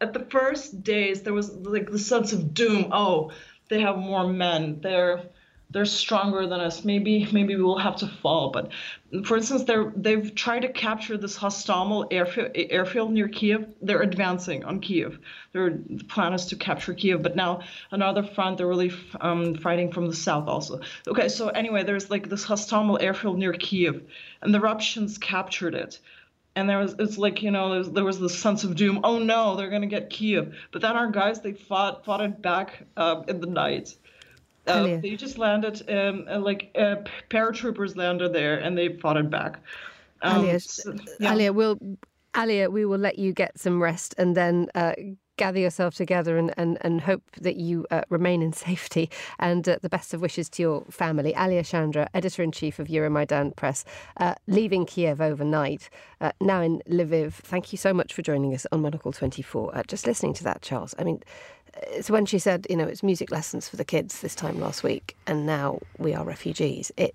at 0.00 0.12
the 0.12 0.26
first 0.30 0.82
days, 0.82 1.22
there 1.22 1.32
was 1.32 1.52
like 1.52 1.90
the 1.90 1.98
sense 1.98 2.32
of 2.32 2.52
doom. 2.52 2.88
Oh, 2.92 3.30
they 3.68 3.80
have 3.80 3.96
more 3.96 4.26
men. 4.26 4.80
They're 4.80 5.30
they're 5.70 5.84
stronger 5.84 6.46
than 6.46 6.60
us. 6.60 6.84
Maybe 6.84 7.28
maybe 7.32 7.56
we 7.56 7.62
will 7.62 7.78
have 7.78 7.96
to 7.96 8.06
fall. 8.06 8.50
But 8.50 8.72
for 9.24 9.36
instance, 9.36 9.64
they're 9.64 9.92
they've 9.96 10.34
tried 10.34 10.60
to 10.60 10.68
capture 10.68 11.16
this 11.16 11.36
Hostomel 11.36 12.06
airfield, 12.12 12.52
airfield 12.54 13.10
near 13.12 13.28
Kiev. 13.28 13.66
They're 13.82 14.02
advancing 14.02 14.64
on 14.64 14.80
Kiev. 14.80 15.18
Their 15.52 15.70
the 15.70 16.04
plan 16.04 16.32
is 16.34 16.46
to 16.46 16.56
capture 16.56 16.94
Kiev. 16.94 17.22
But 17.22 17.36
now 17.36 17.62
another 17.90 18.22
front, 18.22 18.58
they're 18.58 18.66
really 18.66 18.92
um, 19.20 19.56
fighting 19.56 19.92
from 19.92 20.06
the 20.06 20.14
south 20.14 20.46
also. 20.46 20.80
Okay, 21.08 21.28
so 21.28 21.48
anyway, 21.48 21.82
there's 21.82 22.10
like 22.10 22.28
this 22.28 22.46
Hostomel 22.46 23.02
airfield 23.02 23.38
near 23.38 23.52
Kiev, 23.52 24.02
and 24.42 24.54
the 24.54 24.60
Russians 24.60 25.18
captured 25.18 25.74
it 25.74 25.98
and 26.54 26.70
there 26.70 26.78
was 26.78 26.94
it's 26.98 27.18
like 27.18 27.42
you 27.42 27.50
know 27.50 27.68
there 27.68 27.78
was, 27.78 27.92
there 27.92 28.04
was 28.04 28.18
this 28.18 28.36
sense 28.36 28.64
of 28.64 28.74
doom 28.74 29.00
oh 29.04 29.18
no 29.18 29.56
they're 29.56 29.68
to 29.68 29.86
get 29.86 30.08
kiev 30.08 30.56
but 30.72 30.80
then 30.80 30.96
our 30.96 31.10
guys 31.10 31.42
they 31.42 31.52
fought 31.52 32.04
fought 32.04 32.22
it 32.22 32.40
back 32.40 32.82
uh, 32.96 33.22
in 33.28 33.40
the 33.40 33.46
night 33.46 33.94
uh, 34.66 35.00
they 35.00 35.16
just 35.16 35.38
landed 35.38 35.88
um, 35.90 36.26
uh, 36.28 36.38
like 36.38 36.70
uh, 36.76 36.96
paratroopers 37.30 37.96
landed 37.96 38.32
there 38.32 38.58
and 38.58 38.76
they 38.76 38.96
fought 38.98 39.16
it 39.16 39.30
back 39.30 39.60
um, 40.22 40.44
Alia, 40.44 40.60
so, 40.60 40.96
yeah. 41.20 41.32
Alia, 41.32 41.52
we'll 41.52 41.78
Alia, 42.36 42.70
we 42.70 42.84
will 42.84 42.98
let 42.98 43.18
you 43.18 43.32
get 43.32 43.58
some 43.58 43.82
rest 43.82 44.14
and 44.18 44.36
then 44.36 44.68
uh, 44.74 44.94
gather 45.36 45.58
yourself 45.58 45.94
together 45.94 46.38
and, 46.38 46.52
and, 46.56 46.78
and 46.80 47.00
hope 47.00 47.22
that 47.40 47.56
you 47.56 47.86
uh, 47.90 48.02
remain 48.08 48.42
in 48.42 48.52
safety. 48.52 49.10
And 49.38 49.68
uh, 49.68 49.78
the 49.82 49.88
best 49.88 50.14
of 50.14 50.20
wishes 50.20 50.48
to 50.50 50.62
your 50.62 50.84
family. 50.90 51.34
Alia 51.36 51.64
Shandra, 51.64 52.08
editor 52.14 52.42
in 52.42 52.52
chief 52.52 52.78
of 52.78 52.88
Euromaidan 52.88 53.54
Press, 53.56 53.84
uh, 54.18 54.34
leaving 54.46 54.86
Kiev 54.86 55.20
overnight, 55.20 55.88
uh, 56.20 56.32
now 56.40 56.60
in 56.60 56.82
Lviv. 56.88 57.34
Thank 57.34 57.72
you 57.72 57.78
so 57.78 57.92
much 57.92 58.12
for 58.14 58.22
joining 58.22 58.54
us 58.54 58.66
on 58.72 58.82
Monocle 58.82 59.12
24. 59.12 59.76
Uh, 59.76 59.82
just 59.84 60.06
listening 60.06 60.34
to 60.34 60.44
that, 60.44 60.62
Charles, 60.62 60.94
I 60.98 61.04
mean, 61.04 61.22
it's 61.88 62.10
when 62.10 62.26
she 62.26 62.38
said, 62.38 62.66
you 62.70 62.76
know, 62.76 62.84
it's 62.84 63.02
music 63.02 63.30
lessons 63.30 63.68
for 63.68 63.76
the 63.76 63.84
kids 63.84 64.20
this 64.20 64.34
time 64.34 64.60
last 64.60 64.82
week, 64.82 65.16
and 65.26 65.46
now 65.46 65.80
we 65.98 66.14
are 66.14 66.24
refugees. 66.24 66.90
It 66.96 67.14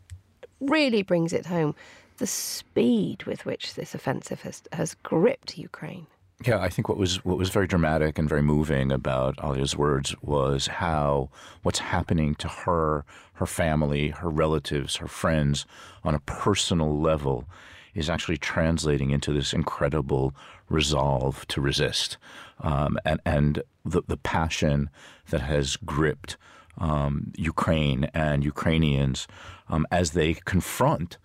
really 0.60 1.02
brings 1.02 1.34
it 1.34 1.48
home 1.48 1.76
the 2.18 2.28
speed 2.28 3.24
with 3.24 3.46
which 3.46 3.74
this 3.74 3.96
offensive 3.96 4.42
has, 4.42 4.62
has 4.72 4.94
gripped 5.02 5.58
Ukraine. 5.58 6.06
Yeah, 6.44 6.60
I 6.60 6.70
think 6.70 6.90
what 6.90 6.98
was 6.98 7.24
what 7.24 7.38
was 7.38 7.50
very 7.50 7.68
dramatic 7.68 8.18
and 8.18 8.28
very 8.28 8.42
moving 8.42 8.92
about 8.92 9.36
Alia's 9.44 9.78
words 9.78 10.16
was 10.24 10.66
how 10.68 11.30
what's 11.62 11.80
happening 11.80 12.34
to 12.36 12.48
her, 12.48 13.06
her 13.34 13.46
family, 13.46 14.10
her 14.10 14.30
relatives, 14.30 14.96
her 14.96 15.08
friends 15.08 15.68
on 16.04 16.16
a 16.16 16.20
personal 16.20 17.00
level 17.00 17.46
is 17.94 18.10
actually 18.10 18.38
translating 18.38 19.12
into 19.12 19.32
this 19.32 19.54
incredible 19.54 20.34
resolve 20.68 21.48
to 21.50 21.62
resist, 21.62 22.18
um, 22.62 22.98
and 23.06 23.20
and 23.24 23.62
the 23.86 24.02
the 24.08 24.18
passion 24.18 24.90
that 25.30 25.42
has 25.42 25.76
gripped 25.78 26.38
um, 26.80 27.32
Ukraine 27.38 28.06
and 28.16 28.44
Ukrainians 28.44 29.28
um, 29.70 29.86
as 29.92 30.12
they 30.12 30.34
confront 30.34 31.20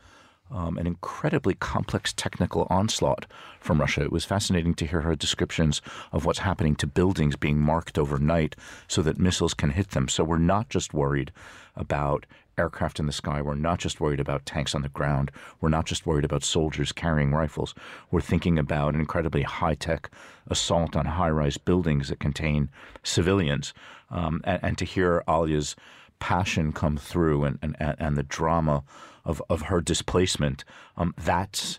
um, 0.50 0.79
an 0.79 0.87
incredibly 0.87 1.55
complex 1.55 2.12
technical 2.12 2.67
onslaught 2.71 3.26
from 3.61 3.81
Russia. 3.81 4.03
It 4.03 4.12
was 4.12 4.25
fascinating 4.25 4.75
to 4.75 4.87
hear 4.87 5.03
her 5.03 5.17
descriptions 5.17 5.83
of 6.12 6.25
what's 6.25 6.41
happening 6.41 6.76
to 6.76 6.87
buildings 6.87 7.37
being 7.37 7.59
marked 7.59 7.99
overnight 7.99 8.57
so 8.88 9.03
that 9.03 9.19
missiles 9.19 9.55
can 9.55 9.71
hit 9.71 9.91
them. 9.91 10.09
So 10.09 10.25
we're 10.25 10.38
not 10.38 10.69
just 10.69 10.95
worried 10.95 11.33
about 11.75 12.26
aircraft 12.59 12.99
in 12.99 13.07
the 13.07 13.12
sky. 13.12 13.43
We're 13.43 13.55
not 13.55 13.79
just 13.79 14.00
worried 14.00 14.21
about 14.21 14.47
tanks 14.47 14.75
on 14.75 14.83
the 14.83 14.88
ground. 14.88 15.31
We're 15.61 15.69
not 15.69 15.87
just 15.87 16.07
worried 16.07 16.25
about 16.25 16.45
soldiers 16.45 16.93
carrying 16.93 17.33
rifles. 17.33 17.75
We're 18.11 18.21
thinking 18.21 18.59
about 18.59 18.95
an 18.95 19.00
incredibly 19.00 19.43
high 19.43 19.75
tech 19.75 20.11
assault 20.49 20.97
on 20.97 21.07
high 21.07 21.31
rise 21.31 21.59
buildings 21.59 22.09
that 22.09 22.21
contain 22.21 22.71
civilians. 23.03 23.75
Um, 24.11 24.41
and, 24.45 24.61
and, 24.62 24.79
to 24.79 24.85
hear 24.85 25.25
Alia's 25.26 25.75
passion 26.21 26.73
come 26.73 26.97
through 26.97 27.45
and, 27.45 27.59
and, 27.61 27.76
and 27.81 28.17
the 28.17 28.23
drama 28.23 28.85
of, 29.26 29.42
of 29.50 29.62
her 29.62 29.80
displacement, 29.80 30.64
um, 30.97 31.14
that's 31.18 31.78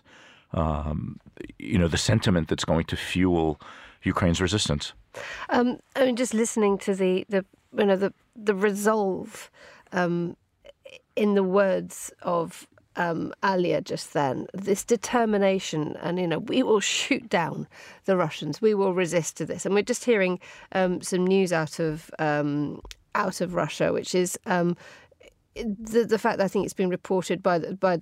um, 0.52 1.18
you 1.58 1.78
know 1.78 1.88
the 1.88 1.98
sentiment 1.98 2.48
that's 2.48 2.64
going 2.64 2.84
to 2.86 2.96
fuel 2.96 3.60
Ukraine's 4.02 4.40
resistance. 4.40 4.92
Um, 5.50 5.78
I 5.96 6.06
mean, 6.06 6.16
just 6.16 6.34
listening 6.34 6.78
to 6.78 6.94
the 6.94 7.26
the 7.28 7.44
you 7.76 7.86
know 7.86 7.96
the 7.96 8.12
the 8.36 8.54
resolve 8.54 9.50
um, 9.92 10.36
in 11.16 11.34
the 11.34 11.42
words 11.42 12.12
of 12.22 12.66
um, 12.98 13.32
Alia 13.44 13.80
just 13.80 14.12
then, 14.12 14.46
this 14.52 14.84
determination, 14.84 15.96
and 16.02 16.18
you 16.18 16.26
know, 16.26 16.40
we 16.40 16.62
will 16.62 16.80
shoot 16.80 17.28
down 17.28 17.66
the 18.04 18.16
Russians. 18.16 18.60
We 18.60 18.74
will 18.74 18.92
resist 18.92 19.36
to 19.38 19.46
this. 19.46 19.64
And 19.64 19.74
we're 19.74 19.82
just 19.82 20.04
hearing 20.04 20.40
um, 20.72 21.00
some 21.00 21.26
news 21.26 21.52
out 21.52 21.78
of 21.78 22.10
um, 22.18 22.80
out 23.14 23.40
of 23.40 23.54
Russia, 23.54 23.92
which 23.92 24.14
is 24.14 24.38
um, 24.46 24.76
the, 25.64 26.04
the 26.04 26.18
fact 26.18 26.38
that 26.38 26.44
I 26.44 26.48
think 26.48 26.64
it's 26.64 26.74
been 26.74 26.90
reported 26.90 27.42
by 27.42 27.58
by 27.58 28.00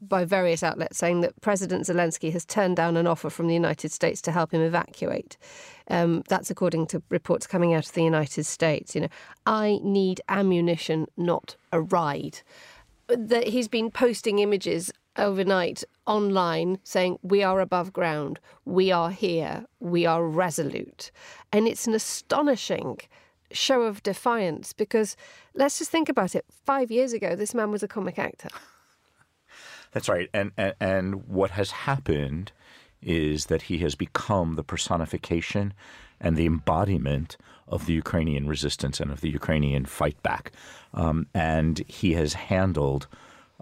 by 0.00 0.24
various 0.24 0.62
outlets 0.62 0.98
saying 0.98 1.20
that 1.20 1.38
President 1.40 1.84
Zelensky 1.86 2.32
has 2.32 2.44
turned 2.44 2.76
down 2.76 2.96
an 2.96 3.06
offer 3.06 3.30
from 3.30 3.46
the 3.46 3.54
United 3.54 3.92
States 3.92 4.20
to 4.22 4.32
help 4.32 4.52
him 4.52 4.62
evacuate. 4.62 5.36
Um, 5.88 6.22
that's 6.28 6.50
according 6.50 6.86
to 6.88 7.02
reports 7.10 7.46
coming 7.46 7.74
out 7.74 7.86
of 7.86 7.92
the 7.92 8.02
United 8.02 8.44
States. 8.44 8.94
You 8.94 9.02
know, 9.02 9.08
I 9.46 9.78
need 9.82 10.20
ammunition, 10.28 11.06
not 11.16 11.56
a 11.70 11.80
ride. 11.80 12.40
That 13.08 13.48
he's 13.48 13.68
been 13.68 13.90
posting 13.90 14.38
images 14.38 14.90
overnight 15.16 15.84
online 16.06 16.78
saying 16.82 17.18
we 17.22 17.42
are 17.42 17.60
above 17.60 17.92
ground, 17.92 18.40
we 18.64 18.90
are 18.90 19.10
here, 19.10 19.64
we 19.80 20.06
are 20.06 20.26
resolute, 20.26 21.10
and 21.52 21.68
it's 21.68 21.86
an 21.86 21.94
astonishing 21.94 22.98
show 23.52 23.82
of 23.82 24.02
defiance 24.02 24.72
because 24.72 25.16
let's 25.54 25.78
just 25.78 25.90
think 25.90 26.08
about 26.08 26.34
it. 26.34 26.44
Five 26.50 26.90
years 26.90 27.12
ago, 27.12 27.36
this 27.36 27.54
man 27.54 27.70
was 27.70 27.82
a 27.82 27.88
comic 27.88 28.18
actor. 28.18 28.48
That's 29.92 30.08
right. 30.08 30.28
And, 30.34 30.52
and, 30.56 30.74
and 30.80 31.28
what 31.28 31.52
has 31.52 31.70
happened 31.70 32.52
is 33.00 33.46
that 33.46 33.62
he 33.62 33.78
has 33.78 33.94
become 33.94 34.54
the 34.54 34.64
personification 34.64 35.72
and 36.20 36.36
the 36.36 36.46
embodiment 36.46 37.36
of 37.68 37.86
the 37.86 37.92
Ukrainian 37.92 38.48
resistance 38.48 39.00
and 39.00 39.10
of 39.10 39.20
the 39.20 39.30
Ukrainian 39.30 39.84
fight 39.84 40.20
back. 40.22 40.52
Um, 40.92 41.26
and 41.34 41.78
he 41.86 42.14
has 42.14 42.34
handled 42.34 43.06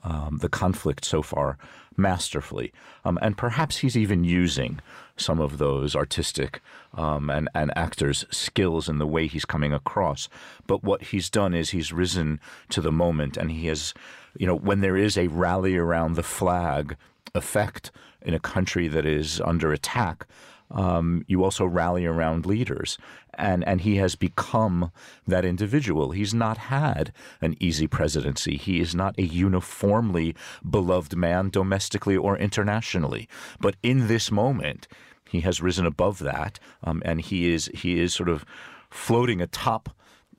um, 0.03 0.39
the 0.41 0.49
conflict 0.49 1.05
so 1.05 1.23
far 1.23 1.59
masterfully. 1.97 2.73
Um, 3.05 3.19
and 3.23 3.37
perhaps 3.37 3.79
he's 3.79 3.97
even 3.97 4.25
using 4.25 4.81
some 5.17 5.41
of 5.41 5.59
those 5.59 5.95
artistic 5.95 6.61
um, 6.95 7.31
and, 7.31 7.49
and 7.55 7.73
actors' 7.77 8.25
skills 8.31 8.89
in 8.89 8.99
the 8.99 9.07
way 9.07 9.27
he's 9.27 9.45
coming 9.45 9.73
across. 9.73 10.29
But 10.67 10.83
what 10.83 11.03
he's 11.03 11.31
done 11.31 11.55
is 11.55 11.71
he's 11.71 11.93
risen 11.93 12.41
to 12.71 12.81
the 12.81 12.93
moment 12.93 13.37
and 13.37 13.51
he 13.51 13.67
has, 13.67 13.95
you 14.37 14.47
know, 14.47 14.57
when 14.57 14.81
there 14.81 14.97
is 14.97 15.17
a 15.17 15.29
rally 15.29 15.77
around 15.77 16.15
the 16.15 16.23
flag 16.23 16.97
effect 17.35 17.91
in 18.23 18.35
a 18.35 18.41
country 18.41 18.89
that 18.89 19.07
is 19.07 19.41
under 19.41 19.73
attack, 19.73 20.27
um, 20.71 21.25
you 21.27 21.45
also 21.45 21.67
rally 21.67 22.07
around 22.07 22.47
leaders. 22.47 22.99
And, 23.39 23.67
and 23.67 23.81
he 23.81 23.97
has 23.97 24.15
become 24.15 24.93
that 25.27 25.45
individual. 25.45 26.11
He's 26.11 26.35
not 26.35 26.59
had 26.59 27.13
an 27.41 27.57
easy 27.61 27.87
presidency. 27.87 28.57
He 28.57 28.81
is 28.81 28.95
not 28.95 29.19
a 29.19 29.23
uniformly 29.23 30.35
beloved 30.69 31.17
man 31.17 31.49
domestically 31.51 32.17
or 32.17 32.37
internationally. 32.37 33.29
But 33.59 33.77
in 33.83 34.09
this 34.09 34.31
moment, 34.31 34.87
he 35.29 35.41
has 35.41 35.63
risen 35.63 35.87
above 35.87 36.19
that, 36.19 36.61
um, 36.85 37.01
and 37.07 37.21
he 37.21 37.53
is 37.53 37.71
he 37.73 37.99
is 37.99 38.13
sort 38.13 38.29
of 38.29 38.45
floating 38.91 39.41
atop 39.41 39.89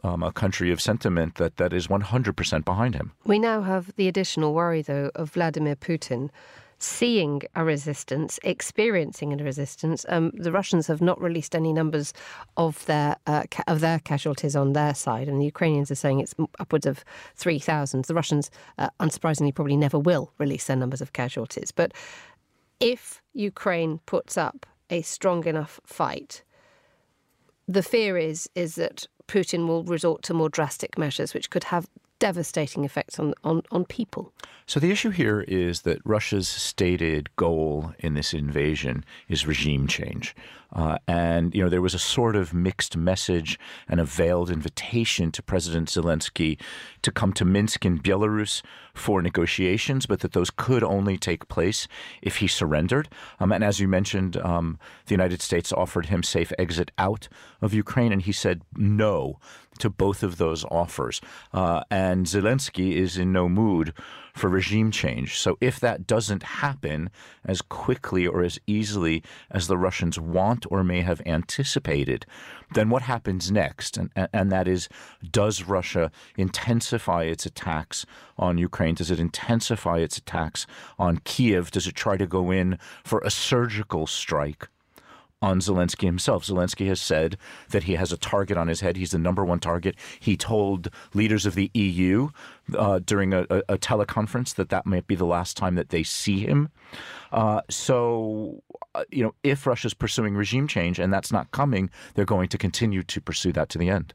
um, 0.03 0.21
a 0.21 0.31
country 0.31 0.71
of 0.71 0.81
sentiment 0.81 1.35
that, 1.35 1.57
that 1.57 1.73
is 1.73 1.88
100% 1.88 2.65
behind 2.65 2.95
him. 2.95 3.13
We 3.25 3.39
now 3.39 3.62
have 3.62 3.95
the 3.95 4.07
additional 4.07 4.53
worry, 4.53 4.81
though, 4.81 5.12
of 5.15 5.31
Vladimir 5.31 5.75
Putin 5.75 6.29
seeing 6.84 7.42
a 7.56 7.63
resistance, 7.63 8.40
experiencing 8.44 9.34
a 9.34 9.44
resistance. 9.44 10.06
Um, 10.10 10.32
the 10.34 10.52
Russians 10.52 10.88
have 10.88 11.02
not 11.02 11.20
released 11.22 11.56
any 11.56 11.72
numbers 11.72 12.13
of 12.58 12.86
their 12.86 13.16
uh, 13.25 13.44
ca- 13.50 13.63
of 13.68 13.80
their 13.80 14.00
casualties 14.00 14.56
on 14.56 14.74
their 14.74 14.94
side, 14.94 15.28
and 15.28 15.40
the 15.40 15.46
Ukrainians 15.46 15.90
are 15.90 15.96
saying 15.96 16.20
it's 16.20 16.36
upwards 16.60 16.86
of 16.86 17.04
three 17.36 17.60
thousand. 17.60 18.06
The 18.06 18.13
Russians, 18.13 18.52
uh, 18.78 18.90
unsurprisingly, 19.00 19.56
probably 19.56 19.78
never 19.78 19.98
will 19.98 20.34
release 20.38 20.66
their 20.68 20.75
numbers 20.75 21.02
of 21.02 21.13
casualties. 21.13 21.72
But 21.72 21.94
if 22.80 23.22
Ukraine 23.34 24.00
puts 24.06 24.38
up 24.38 24.66
a 24.90 25.02
strong 25.02 25.46
enough 25.46 25.80
fight, 25.86 26.44
the 27.68 27.84
fear 27.84 28.18
is 28.18 28.50
is 28.56 28.75
that 28.75 29.08
Putin 29.28 29.68
will 29.68 29.84
resort 29.84 30.22
to 30.24 30.34
more 30.34 30.50
drastic 30.50 30.98
measures, 30.98 31.34
which 31.34 31.50
could 31.50 31.66
have 31.66 31.88
devastating 32.20 32.84
effects 32.84 33.20
on, 33.20 33.34
on, 33.43 33.62
on 33.72 33.86
people. 33.86 34.34
So 34.65 34.79
the 34.79 34.91
issue 34.91 35.10
here 35.10 35.41
is 35.41 35.82
that 35.82 36.00
Russia's 36.05 36.48
stated 36.48 37.36
goal 37.36 37.93
in 38.00 38.13
this 38.13 38.34
invasion 38.34 39.03
is 39.27 39.46
regime 39.46 39.88
change. 39.88 40.36
Uh, 40.74 40.98
and, 41.08 41.53
you 41.53 41.63
know, 41.63 41.70
there 41.70 41.82
was 41.82 41.94
a 41.94 42.00
sort 42.00 42.36
of 42.36 42.53
mixed 42.53 42.98
message 42.98 43.60
and 43.88 44.00
a 44.00 44.06
veiled 44.06 44.50
invitation 44.50 45.32
to 45.32 45.44
President 45.44 45.88
Zelensky 45.88 46.60
to 47.01 47.12
come 47.12 47.32
to 47.34 47.46
Minsk 47.46 47.86
in 47.86 48.00
Belarus 48.00 48.62
for 48.94 49.22
negotiations, 49.22 50.06
but 50.06 50.22
that 50.22 50.34
those 50.34 50.50
could 50.50 50.84
only 50.84 51.18
take 51.18 51.48
place 51.48 51.88
if 52.22 52.38
he 52.38 52.48
surrendered. 52.48 53.08
Um, 53.39 53.51
and 53.51 53.63
as 53.63 53.80
you 53.80 53.88
mentioned, 53.88 54.38
um, 54.38 54.80
the 55.06 55.13
United 55.13 55.42
States 55.42 55.72
offered 55.72 56.08
him 56.08 56.24
safe 56.24 56.51
exit 56.58 56.92
out 56.98 57.27
of 57.62 57.74
Ukraine, 57.74 58.12
and 58.12 58.22
he 58.22 58.32
said 58.32 58.62
no 58.75 59.39
to 59.80 59.89
both 59.89 60.24
of 60.24 60.38
those 60.38 60.65
offers. 60.65 61.22
Uh, 61.51 61.84
and 61.89 62.25
Zelensky 62.25 62.94
is 62.94 63.18
in 63.18 63.32
no 63.32 63.50
mood 63.50 63.94
for 64.34 64.50
regime 64.50 64.92
change. 64.92 65.38
So 65.38 65.58
if 65.62 65.80
that 65.80 66.08
doesn't 66.08 66.44
happen 66.44 67.10
as 67.46 67.62
quickly 67.62 68.25
or 68.25 68.42
as 68.42 68.60
easily 68.66 69.24
as 69.52 69.68
the 69.68 69.78
Russians 69.78 70.20
want 70.20 70.66
or 70.72 70.84
may 70.84 71.02
have 71.02 71.22
anticipated, 71.25 72.25
then 72.74 72.90
what 72.90 73.04
happens 73.04 73.52
next? 73.52 73.96
And, 73.96 74.10
and 74.34 74.52
that 74.52 74.68
is, 74.68 74.90
does 75.32 75.63
Russia 75.63 76.12
intensify 76.36 77.24
its 77.24 77.46
attacks 77.46 78.06
on 78.38 78.58
Ukraine? 78.58 78.96
Does 78.96 79.12
it 79.12 79.20
intensify 79.20 80.00
its 80.00 80.18
attacks 80.18 80.66
on 80.98 81.20
Kiev? 81.24 81.70
Does 81.70 81.86
it 81.86 81.96
try 81.96 82.17
to 82.17 82.26
go 82.26 82.50
in 82.50 82.80
for 83.04 83.19
a 83.19 83.30
surgical 83.30 84.08
strike? 84.08 84.67
On 85.43 85.60
Zelensky 85.60 86.06
himself. 86.06 86.45
Zelensky 86.45 86.88
has 86.88 87.01
said 87.01 87.38
that 87.69 87.84
he 87.84 87.95
has 87.95 88.13
a 88.13 88.17
target 88.17 88.58
on 88.58 88.69
his 88.69 88.79
head. 88.79 88.95
He's 88.95 89.12
the 89.12 89.19
number 89.19 89.43
one 89.43 89.60
target. 89.60 89.97
He 90.21 90.38
told 90.38 90.89
leaders 91.13 91.45
of 91.45 91.53
the 91.53 91.69
EU 91.73 92.29
uh, 92.77 92.99
during 92.99 93.34
a, 93.34 93.41
a, 93.41 93.77
teleconference 93.77 94.56
that 94.56 94.69
that 94.69 94.86
might 94.86 95.06
be 95.06 95.15
the 95.15 95.25
last 95.25 95.58
time 95.58 95.75
that 95.75 95.89
they 95.89 96.01
see 96.01 96.39
him. 96.39 96.69
Uh, 97.34 97.60
so, 97.69 98.63
uh, 98.95 99.03
you 99.12 99.21
know, 99.21 99.36
if 99.43 99.67
Russia's 99.67 99.93
pursuing 99.93 100.34
regime 100.34 100.65
change 100.65 100.97
and 100.97 101.12
that's 101.13 101.32
not 101.32 101.51
coming, 101.51 101.89
they're 102.13 102.23
going 102.23 102.47
to 102.47 102.58
continue 102.58 103.03
to 103.03 103.19
pursue 103.19 103.51
that 103.51 103.67
to 103.69 103.77
the 103.77 103.89
end. 103.89 104.13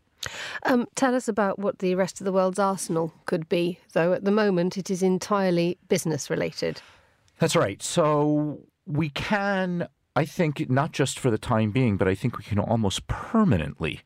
Um, 0.63 0.87
tell 0.95 1.15
us 1.15 1.29
about 1.29 1.59
what 1.59 1.81
the 1.81 1.95
rest 1.95 2.23
of 2.23 2.25
the 2.25 2.33
world's 2.33 2.59
arsenal 2.59 3.13
could 3.27 3.51
be, 3.51 3.81
though 3.93 4.15
at 4.15 4.25
the 4.25 4.31
moment 4.31 4.79
it 4.79 4.91
is 4.91 5.03
entirely 5.03 5.77
business 5.91 6.31
related. 6.31 6.81
That's 7.39 7.55
right. 7.55 7.83
So 7.83 8.61
we 8.87 9.11
can 9.11 9.87
I 10.19 10.25
think 10.25 10.69
not 10.69 10.91
just 10.91 11.17
for 11.17 11.31
the 11.31 11.39
time 11.39 11.71
being, 11.71 11.97
but 11.97 12.09
I 12.09 12.17
think 12.17 12.39
we 12.39 12.43
can 12.43 12.59
almost 12.59 13.07
permanently 13.07 14.01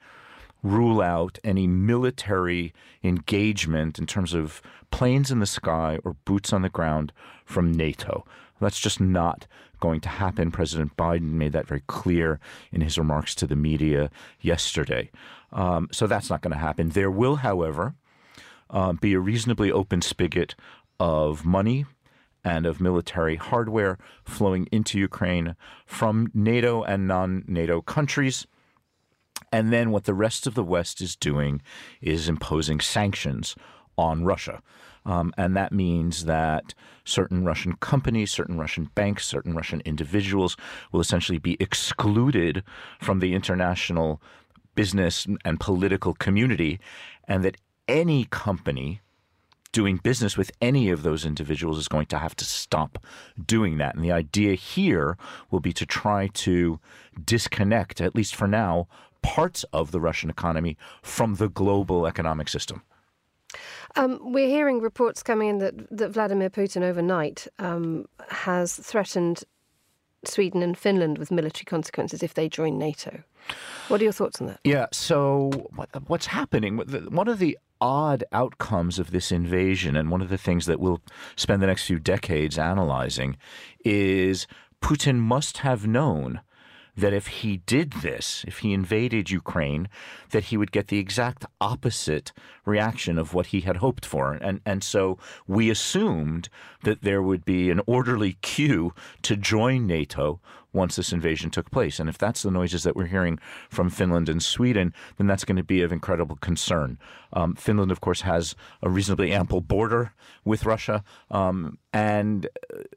rule 0.63 1.01
out 1.01 1.39
any 1.43 1.67
military 1.67 2.75
engagement 3.03 3.99
in 3.99 4.05
terms 4.05 4.35
of 4.35 4.61
planes 4.91 5.31
in 5.31 5.39
the 5.39 5.47
sky 5.47 5.99
or 6.05 6.17
boots 6.27 6.53
on 6.53 6.61
the 6.61 6.69
ground 6.69 7.15
from 7.47 7.73
NATO. 7.73 8.27
That's 8.61 8.79
just 8.79 9.01
not 9.01 9.47
going 9.81 10.03
to 10.03 10.11
happen. 10.11 10.51
President 10.51 10.99
Biden 10.99 11.33
made 11.33 11.53
that 11.53 11.67
very 11.67 11.83
clear 11.87 12.39
in 12.71 12.83
his 12.83 12.99
remarks 12.99 13.35
to 13.37 13.47
the 13.47 13.57
media 13.57 14.11
yesterday. 14.39 15.11
Um, 15.51 15.89
so 15.93 16.07
that's 16.07 16.29
not 16.29 16.43
going 16.43 16.53
to 16.53 16.59
happen. 16.59 16.91
There 16.91 17.11
will, 17.11 17.37
however, 17.37 17.95
uh, 18.69 18.93
be 18.93 19.15
a 19.15 19.19
reasonably 19.19 19.73
open 19.73 20.03
spigot 20.03 20.57
of 21.01 21.47
money 21.47 21.87
and 22.45 22.67
of 22.67 22.81
military 22.81 23.37
hardware 23.37 23.99
flowing 24.25 24.69
into 24.73 24.99
Ukraine 24.99 25.57
from 25.87 26.31
NATO 26.35 26.83
and 26.83 27.07
non 27.07 27.45
NATO 27.47 27.81
countries. 27.81 28.47
And 29.53 29.73
then 29.73 29.91
what 29.91 30.05
the 30.05 30.15
rest 30.15 30.47
of 30.47 30.55
the 30.55 30.65
West 30.65 31.01
is 31.01 31.15
doing 31.17 31.63
is 32.01 32.29
imposing 32.29 32.81
sanctions 32.81 33.55
on 33.99 34.25
Russia. 34.25 34.63
Um, 35.05 35.33
and 35.37 35.57
that 35.57 35.73
means 35.73 36.25
that 36.25 36.75
certain 37.05 37.45
Russian 37.45 37.75
companies, 37.75 38.31
certain 38.31 38.59
Russian 38.59 38.91
banks, 38.95 39.27
certain 39.27 39.55
Russian 39.55 39.83
individuals 39.85 40.57
will 40.93 41.01
essentially 41.01 41.39
be 41.39 41.57
excluded 41.61 42.63
from 43.01 43.19
the 43.19 43.35
international 43.35 44.23
business 44.75 45.27
and 45.45 45.61
political 45.61 46.15
community, 46.15 46.81
and 47.29 47.45
that 47.45 47.57
any 47.89 48.25
company 48.25 49.01
doing 49.73 49.97
business 49.97 50.37
with 50.37 50.53
any 50.61 50.91
of 50.91 51.03
those 51.03 51.25
individuals 51.25 51.79
is 51.79 51.89
going 51.89 52.07
to 52.07 52.19
have 52.19 52.37
to 52.37 52.45
stop 52.45 53.05
doing 53.45 53.79
that. 53.79 53.95
And 53.95 54.05
the 54.05 54.13
idea 54.13 54.55
here 54.55 55.17
will 55.51 55.61
be 55.61 55.73
to 55.73 55.87
try 55.87 56.29
to 56.29 56.79
disconnect, 57.25 58.01
at 58.01 58.15
least 58.15 58.37
for 58.37 58.47
now, 58.47 58.87
parts 59.23 59.65
of 59.73 59.91
the 59.91 60.01
Russian 60.01 60.31
economy 60.31 60.77
from 61.03 61.37
the 61.37 61.49
global 61.49 62.07
economic 62.07 62.49
system. 62.49 62.83
Um, 63.97 64.19
we're 64.33 64.49
hearing 64.49 64.81
reports 64.81 65.23
coming 65.23 65.49
in 65.49 65.59
that, 65.59 65.75
that 65.99 66.11
Vladimir 66.11 66.51
Putin 66.51 66.83
overnight 66.83 67.47
um, 67.59 68.07
has 68.31 68.75
threatened 68.75 69.45
Sweden 70.25 70.63
and 70.63 70.77
Finland 70.77 71.19
with 71.19 71.31
military 71.31 71.65
consequences 71.65 72.23
if 72.23 72.35
they 72.35 72.49
join 72.49 72.79
NATO. 72.79 73.23
What 73.89 74.01
are 74.01 74.05
your 74.05 74.13
thoughts 74.13 74.41
on 74.41 74.47
that? 74.49 74.61
Yeah, 74.65 74.87
so 74.93 75.51
what, 75.75 75.89
what's 76.07 76.27
happening? 76.27 76.77
One 76.77 77.29
of 77.29 77.39
the 77.39 77.59
odd 77.81 78.23
outcomes 78.33 78.99
of 78.99 79.11
this 79.11 79.33
invasion, 79.33 79.97
and 79.97 80.11
one 80.11 80.23
of 80.23 80.29
the 80.29 80.39
things 80.39 80.67
that 80.67 80.79
we'll 80.79 81.03
spend 81.35 81.61
the 81.61 81.67
next 81.67 81.87
few 81.87 81.99
decades 81.99 82.57
analyzing, 82.59 83.37
is 83.85 84.47
Putin 84.81 85.17
must 85.17 85.59
have 85.59 85.87
known 85.87 86.41
that 86.97 87.13
if 87.13 87.27
he 87.27 87.59
did 87.59 87.93
this, 87.95 88.45
if 88.47 88.59
he 88.59 88.73
invaded 88.73 89.31
Ukraine, 89.31 89.89
that 90.31 90.45
he 90.45 90.57
would 90.57 90.73
get 90.73 90.89
the 90.89 90.99
exact 90.99 91.47
opposite 91.61 92.33
reaction 92.67 93.19
of 93.19 93.33
what 93.33 93.47
he 93.47 93.61
had 93.61 93.79
hoped 93.79 94.05
for. 94.05 94.35
And, 94.35 94.61
and 94.67 94.85
so 94.85 95.19
we 95.47 95.71
assumed 95.71 96.49
that 96.85 97.03
there 97.03 97.23
would 97.23 97.45
be 97.45 97.71
an 97.71 97.81
orderly 97.87 98.35
queue 98.43 98.93
to 99.23 99.37
join 99.37 99.87
NATO 99.87 100.41
once 100.75 100.97
this 100.97 101.13
invasion 101.13 101.51
took 101.51 101.71
place. 101.71 102.01
And 102.01 102.09
if 102.09 102.19
that's 102.19 102.43
the 102.43 102.51
noises 102.51 102.83
that 102.83 102.97
we're 102.97 103.07
hearing 103.07 103.39
from 103.69 103.91
Finland 103.91 104.29
and 104.29 104.43
Sweden, 104.43 104.95
then 105.17 105.27
that's 105.27 105.45
going 105.45 105.57
to 105.57 105.63
be 105.63 105.83
of 105.83 105.93
incredible 105.93 106.37
concern. 106.37 106.99
Um, 107.33 107.55
Finland, 107.55 107.91
of 107.91 108.01
course, 108.01 108.23
has 108.23 108.55
a 108.83 108.89
reasonably 108.89 109.33
ample 109.33 109.61
border 109.61 110.15
with 110.45 110.65
Russia. 110.65 111.05
Um, 111.31 111.79
and, 111.93 112.49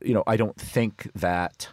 you 0.02 0.14
know, 0.14 0.24
I 0.26 0.38
don't 0.38 0.58
think 0.58 1.10
that 1.16 1.70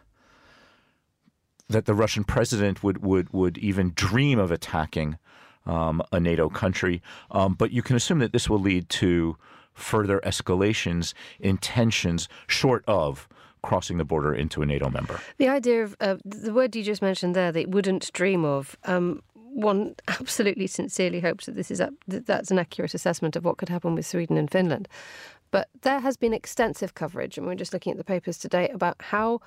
that 1.72 1.86
the 1.86 1.94
Russian 1.94 2.24
president 2.24 2.82
would 2.82 3.02
would 3.02 3.32
would 3.32 3.58
even 3.58 3.92
dream 3.94 4.38
of 4.38 4.50
attacking 4.50 5.18
um, 5.66 6.02
a 6.12 6.20
NATO 6.20 6.48
country. 6.48 7.02
Um, 7.30 7.54
but 7.54 7.70
you 7.70 7.82
can 7.82 7.96
assume 7.96 8.18
that 8.20 8.32
this 8.32 8.48
will 8.48 8.58
lead 8.58 8.88
to 8.90 9.36
further 9.74 10.20
escalations 10.20 11.14
in 11.40 11.56
tensions, 11.58 12.28
short 12.46 12.84
of 12.86 13.28
crossing 13.62 13.96
the 13.96 14.04
border 14.04 14.34
into 14.34 14.60
a 14.60 14.66
NATO 14.66 14.90
member. 14.90 15.20
The 15.38 15.48
idea 15.48 15.84
of 15.84 15.96
uh, 16.00 16.16
the 16.24 16.52
word 16.52 16.74
you 16.74 16.82
just 16.82 17.00
mentioned 17.00 17.36
there, 17.36 17.52
they 17.52 17.64
wouldn't 17.64 18.12
dream 18.12 18.44
of. 18.44 18.76
Um, 18.84 19.22
one 19.34 19.94
absolutely 20.08 20.66
sincerely 20.66 21.20
hopes 21.20 21.46
that 21.46 21.54
this 21.54 21.70
is 21.70 21.78
that 21.78 21.92
that's 22.06 22.50
an 22.50 22.58
accurate 22.58 22.94
assessment 22.94 23.36
of 23.36 23.44
what 23.44 23.58
could 23.58 23.68
happen 23.68 23.94
with 23.94 24.06
Sweden 24.06 24.36
and 24.36 24.50
Finland. 24.50 24.88
But 25.50 25.68
there 25.82 26.00
has 26.00 26.16
been 26.16 26.32
extensive 26.32 26.94
coverage, 26.94 27.36
and 27.36 27.46
we're 27.46 27.54
just 27.54 27.74
looking 27.74 27.90
at 27.90 27.98
the 27.98 28.04
papers 28.04 28.38
today 28.38 28.68
about 28.70 28.96
how 29.00 29.40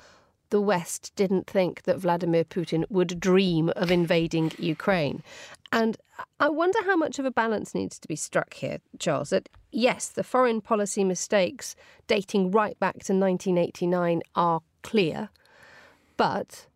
the 0.50 0.62
West 0.62 1.12
didn't 1.16 1.48
think 1.48 1.84
that 1.84 2.00
Vladimir 2.00 2.44
Putin 2.44 2.86
would 2.90 3.20
dream 3.20 3.72
of 3.76 3.92
invading 3.92 4.52
Ukraine. 4.58 5.24
And 5.72 5.98
I 6.40 6.50
wonder 6.50 6.80
how 6.84 6.96
much 6.96 7.20
of 7.20 7.26
a 7.26 7.32
balance 7.32 7.76
needs 7.76 8.00
to 8.00 8.08
be 8.08 8.16
struck 8.16 8.54
here, 8.54 8.80
Charles. 9.00 9.32
That 9.32 9.50
yes, 9.72 10.08
the 10.08 10.24
foreign 10.24 10.62
policy 10.62 11.04
mistakes 11.04 11.76
dating 12.08 12.52
right 12.52 12.80
back 12.80 12.96
to 13.06 13.14
1989 13.14 14.22
are 14.36 14.62
clear, 14.84 15.30
but 16.18 16.68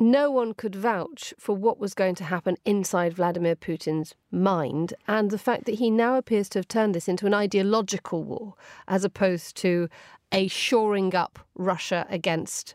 no 0.00 0.30
one 0.30 0.54
could 0.54 0.74
vouch 0.74 1.34
for 1.38 1.56
what 1.56 1.78
was 1.78 1.94
going 1.94 2.14
to 2.16 2.24
happen 2.24 2.56
inside 2.64 3.14
Vladimir 3.14 3.56
Putin's 3.56 4.14
mind, 4.30 4.94
and 5.06 5.30
the 5.30 5.38
fact 5.38 5.64
that 5.66 5.76
he 5.76 5.90
now 5.90 6.16
appears 6.16 6.48
to 6.50 6.58
have 6.58 6.68
turned 6.68 6.94
this 6.94 7.08
into 7.08 7.26
an 7.26 7.34
ideological 7.34 8.22
war 8.24 8.54
as 8.86 9.04
opposed 9.04 9.56
to 9.56 9.88
a 10.32 10.48
shoring 10.48 11.14
up 11.14 11.38
Russia 11.54 12.06
against 12.10 12.74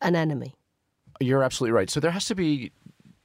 an 0.00 0.16
enemy. 0.16 0.54
You're 1.20 1.42
absolutely 1.42 1.72
right. 1.72 1.90
So 1.90 2.00
there 2.00 2.10
has 2.10 2.26
to 2.26 2.34
be 2.34 2.72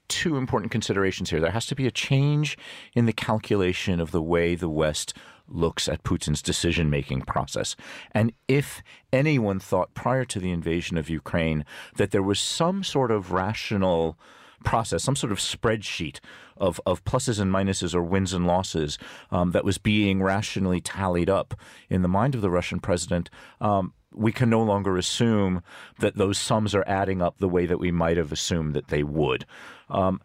two 0.08 0.38
important 0.38 0.72
considerations 0.72 1.30
here. 1.30 1.40
There 1.40 1.52
has 1.52 1.68
to 1.68 1.76
be 1.76 1.88
a 1.88 1.92
change 1.92 2.58
in 2.96 3.06
the 3.06 3.14
calculation 3.14 4.00
of 4.00 4.12
the 4.12 4.22
way 4.22 4.56
the 4.56 4.70
West 4.70 5.14
looks 5.52 5.88
at 5.88 6.04
Putin's 6.04 6.42
decision 6.42 6.90
making 6.90 7.22
process. 7.22 7.76
And 8.12 8.34
if 8.48 8.82
anyone 9.12 9.60
thought 9.60 9.94
prior 9.94 10.26
to 10.26 10.40
the 10.40 10.52
invasion 10.52 10.98
of 10.98 11.10
Ukraine 11.10 11.66
that 11.96 12.12
there 12.12 12.24
was 12.24 12.40
some 12.40 12.84
sort 12.84 13.12
of 13.12 13.32
rational 13.32 14.18
process, 14.64 15.04
some 15.04 15.16
sort 15.16 15.32
of 15.32 15.40
spreadsheet 15.40 16.20
of, 16.58 16.82
of 16.86 17.04
pluses 17.06 17.40
and 17.40 17.52
minuses 17.52 17.96
or 17.96 18.04
wins 18.04 18.34
and 18.34 18.46
losses 18.46 18.98
um, 19.32 19.52
that 19.52 19.64
was 19.64 19.78
being 19.78 20.22
rationally 20.22 20.82
tallied 20.82 21.30
up 21.30 21.54
in 21.90 22.02
the 22.02 22.08
mind 22.08 22.36
of 22.36 22.42
the 22.42 22.50
Russian 22.50 22.80
president, 22.80 23.30
um, 23.62 23.94
we 24.14 24.32
can 24.32 24.50
no 24.50 24.62
longer 24.62 24.98
assume 24.98 25.62
that 26.00 26.16
those 26.16 26.38
sums 26.38 26.74
are 26.74 26.84
adding 26.88 27.22
up 27.22 27.38
the 27.38 27.50
way 27.50 27.66
that 27.66 27.80
we 27.80 27.92
might 27.92 28.18
have 28.18 28.32
assumed 28.32 28.74
that 28.74 28.88
they 28.88 29.04
would. 29.04 29.46
Um, 29.90 30.20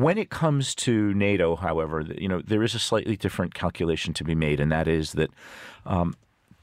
when 0.00 0.18
it 0.18 0.30
comes 0.30 0.74
to 0.74 1.14
NATO, 1.14 1.56
however, 1.56 2.04
you 2.18 2.28
know 2.28 2.40
there 2.40 2.62
is 2.62 2.74
a 2.74 2.78
slightly 2.78 3.16
different 3.16 3.54
calculation 3.54 4.12
to 4.14 4.24
be 4.24 4.34
made, 4.34 4.60
and 4.60 4.70
that 4.72 4.88
is 4.88 5.12
that 5.12 5.30
um, 5.84 6.14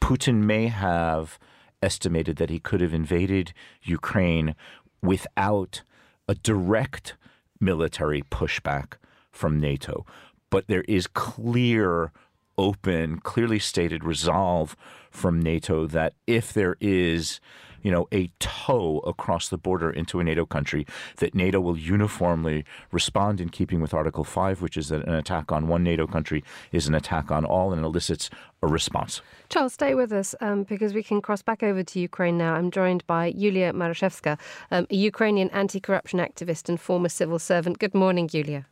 Putin 0.01 0.43
may 0.43 0.67
have 0.67 1.39
estimated 1.81 2.37
that 2.37 2.49
he 2.49 2.59
could 2.59 2.81
have 2.81 2.93
invaded 2.93 3.53
Ukraine 3.81 4.55
without 5.01 5.81
a 6.27 6.35
direct 6.35 7.15
military 7.59 8.21
pushback 8.21 8.93
from 9.31 9.59
NATO, 9.59 10.05
but 10.49 10.67
there 10.67 10.85
is 10.87 11.07
clear 11.07 12.11
open, 12.57 13.19
clearly 13.19 13.59
stated 13.59 14.03
resolve 14.03 14.75
from 15.11 15.41
NATO 15.41 15.87
that 15.87 16.13
if 16.27 16.53
there 16.53 16.77
is, 16.79 17.39
you 17.83 17.91
know, 17.91 18.07
a 18.11 18.31
toe 18.39 18.99
across 19.05 19.49
the 19.49 19.57
border 19.57 19.91
into 19.91 20.19
a 20.19 20.23
NATO 20.23 20.45
country, 20.45 20.87
that 21.17 21.35
NATO 21.35 21.59
will 21.59 21.77
uniformly 21.77 22.65
respond 22.91 23.39
in 23.39 23.49
keeping 23.49 23.81
with 23.81 23.93
Article 23.93 24.23
5, 24.23 24.61
which 24.61 24.77
is 24.77 24.89
that 24.89 25.05
an 25.05 25.13
attack 25.13 25.51
on 25.51 25.67
one 25.67 25.83
NATO 25.83 26.07
country 26.07 26.43
is 26.71 26.87
an 26.87 26.95
attack 26.95 27.29
on 27.29 27.45
all 27.45 27.71
and 27.73 27.83
elicits 27.83 28.29
a 28.61 28.67
response. 28.67 29.21
Charles, 29.49 29.73
stay 29.73 29.93
with 29.93 30.11
us 30.11 30.33
um, 30.41 30.63
because 30.63 30.93
we 30.93 31.03
can 31.03 31.21
cross 31.21 31.41
back 31.41 31.61
over 31.61 31.83
to 31.83 31.99
Ukraine 31.99 32.37
now. 32.37 32.55
I'm 32.55 32.71
joined 32.71 33.05
by 33.05 33.27
Yulia 33.27 33.73
Marushevska, 33.73 34.39
um, 34.71 34.87
a 34.89 34.95
Ukrainian 34.95 35.49
anti 35.49 35.79
corruption 35.79 36.19
activist 36.19 36.69
and 36.69 36.79
former 36.79 37.09
civil 37.09 37.39
servant. 37.39 37.79
Good 37.79 37.93
morning, 37.93 38.29
Yulia. 38.31 38.65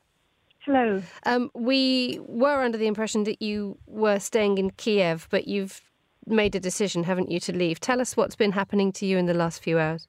Hello. 0.60 1.02
Um, 1.26 1.50
we 1.56 2.20
were 2.28 2.62
under 2.62 2.78
the 2.78 2.88
impression 2.88 3.24
that 3.24 3.42
you 3.42 3.78
were 3.88 4.20
staying 4.20 4.60
in 4.60 4.70
Kiev, 4.72 5.28
but 5.32 5.48
you've 5.48 5.82
made 6.26 6.56
a 6.56 6.60
decision, 6.60 7.04
haven't 7.04 7.32
you, 7.32 7.40
to 7.42 7.54
leave? 7.54 7.80
Tell 7.80 8.02
us 8.02 8.16
what's 8.16 8.36
been 8.36 8.52
happening 8.52 8.92
to 8.94 9.06
you 9.06 9.18
in 9.18 9.26
the 9.26 9.34
last 9.34 9.64
few 9.64 9.80
hours. 9.80 10.08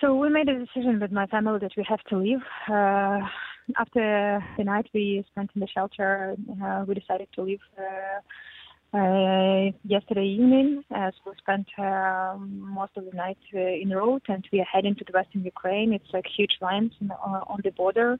So 0.00 0.14
we 0.14 0.30
made 0.30 0.48
a 0.48 0.58
decision 0.58 0.98
with 1.00 1.12
my 1.12 1.26
family 1.26 1.58
that 1.60 1.72
we 1.76 1.84
have 1.88 2.02
to 2.04 2.16
leave. 2.16 2.40
Uh, 2.68 3.20
after 3.78 4.42
the 4.56 4.64
night 4.64 4.88
we 4.94 5.24
spent 5.30 5.50
in 5.54 5.60
the 5.60 5.68
shelter, 5.68 6.36
uh, 6.64 6.84
we 6.88 6.94
decided 6.94 7.28
to 7.34 7.42
leave 7.42 7.60
uh, 7.78 8.20
uh 8.92 9.70
yesterday 9.84 10.24
evening. 10.24 10.82
As 10.90 11.12
we 11.24 11.32
spent 11.38 11.68
um, 11.78 12.60
most 12.60 12.92
of 12.96 13.04
the 13.04 13.12
night 13.12 13.38
uh, 13.54 13.58
in 13.58 13.90
the 13.90 13.96
road, 13.96 14.22
and 14.28 14.44
we 14.52 14.60
are 14.60 14.70
heading 14.72 14.94
to 14.96 15.04
the 15.04 15.12
western 15.12 15.44
Ukraine. 15.44 15.92
It's 15.92 16.12
like 16.12 16.24
huge 16.26 16.56
lines 16.60 16.92
on 17.00 17.60
the 17.62 17.70
border. 17.70 18.18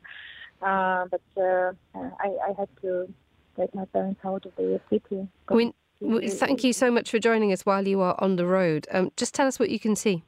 Uh, 0.63 1.07
but 1.11 1.23
uh, 1.39 1.73
I, 1.95 2.29
I 2.49 2.53
had 2.59 2.69
to 2.83 3.09
take 3.59 3.75
my 3.75 3.87
parents 3.87 4.21
out 4.25 4.45
of 4.45 4.53
the 4.57 4.81
city. 4.91 5.27
We, 5.51 5.73
we, 6.01 6.29
thank 6.29 6.65
you 6.65 6.73
so 6.73 6.91
much 6.91 7.11
for 7.11 7.19
joining 7.19 7.53
us 7.53 7.67
while 7.67 7.87
you 7.87 8.01
are 8.01 8.17
on 8.19 8.37
the 8.37 8.47
road. 8.47 8.87
Um, 8.91 9.13
just 9.17 9.35
tell 9.35 9.47
us 9.47 9.59
what 9.59 9.71
you 9.71 9.79
can 9.79 9.95
see. 9.97 10.25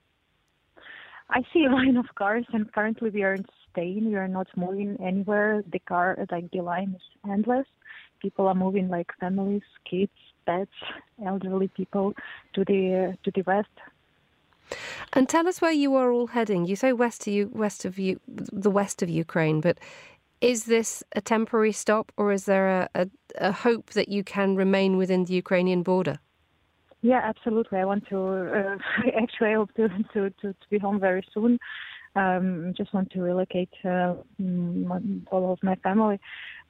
I 1.30 1.42
see 1.52 1.64
a 1.64 1.70
line 1.72 1.96
of 1.96 2.06
cars, 2.14 2.44
and 2.52 2.70
currently 2.72 3.10
we 3.10 3.22
are 3.22 3.38
staying. 3.70 4.06
We 4.08 4.16
are 4.16 4.28
not 4.28 4.48
moving 4.56 4.96
anywhere. 5.02 5.62
The 5.72 5.78
car, 5.80 6.18
like 6.30 6.50
the 6.50 6.60
line, 6.60 6.94
is 6.96 7.30
endless. 7.30 7.66
People 8.20 8.46
are 8.46 8.54
moving, 8.54 8.88
like 8.88 9.10
families, 9.18 9.62
kids, 9.90 10.12
pets, 10.46 10.70
elderly 11.24 11.68
people, 11.68 12.14
to 12.54 12.64
the 12.64 13.16
to 13.24 13.30
the 13.34 13.42
west. 13.42 13.68
And 15.12 15.28
tell 15.28 15.48
us 15.48 15.60
where 15.60 15.72
you 15.72 15.94
are 15.96 16.12
all 16.12 16.28
heading. 16.28 16.66
You 16.66 16.76
say 16.76 16.92
west 16.92 17.22
to 17.22 17.30
you, 17.30 17.50
west 17.52 17.84
of 17.84 17.98
you, 17.98 18.20
the 18.26 18.70
west 18.70 19.02
of 19.02 19.10
Ukraine, 19.10 19.60
but 19.60 19.78
is 20.42 20.64
this 20.64 21.02
a 21.14 21.20
temporary 21.20 21.72
stop, 21.72 22.12
or 22.16 22.32
is 22.32 22.44
there 22.44 22.68
a, 22.68 22.88
a, 22.94 23.08
a 23.38 23.52
hope 23.52 23.90
that 23.90 24.08
you 24.08 24.24
can 24.24 24.56
remain 24.56 24.96
within 24.96 25.24
the 25.24 25.34
Ukrainian 25.34 25.82
border? 25.82 26.18
Yeah, 27.00 27.20
absolutely. 27.24 27.78
I 27.78 27.84
want 27.84 28.06
to. 28.08 28.18
Uh, 28.18 28.76
actually, 29.22 29.50
I 29.50 29.54
hope 29.54 29.72
to, 29.74 29.88
to, 29.88 30.30
to, 30.30 30.52
to 30.52 30.66
be 30.68 30.78
home 30.78 31.00
very 31.00 31.24
soon. 31.32 31.58
Um, 32.14 32.74
just 32.76 32.92
want 32.92 33.10
to 33.12 33.22
relocate 33.22 33.72
uh, 33.84 34.14
all 35.30 35.52
of 35.52 35.58
my 35.62 35.76
family. 35.76 36.20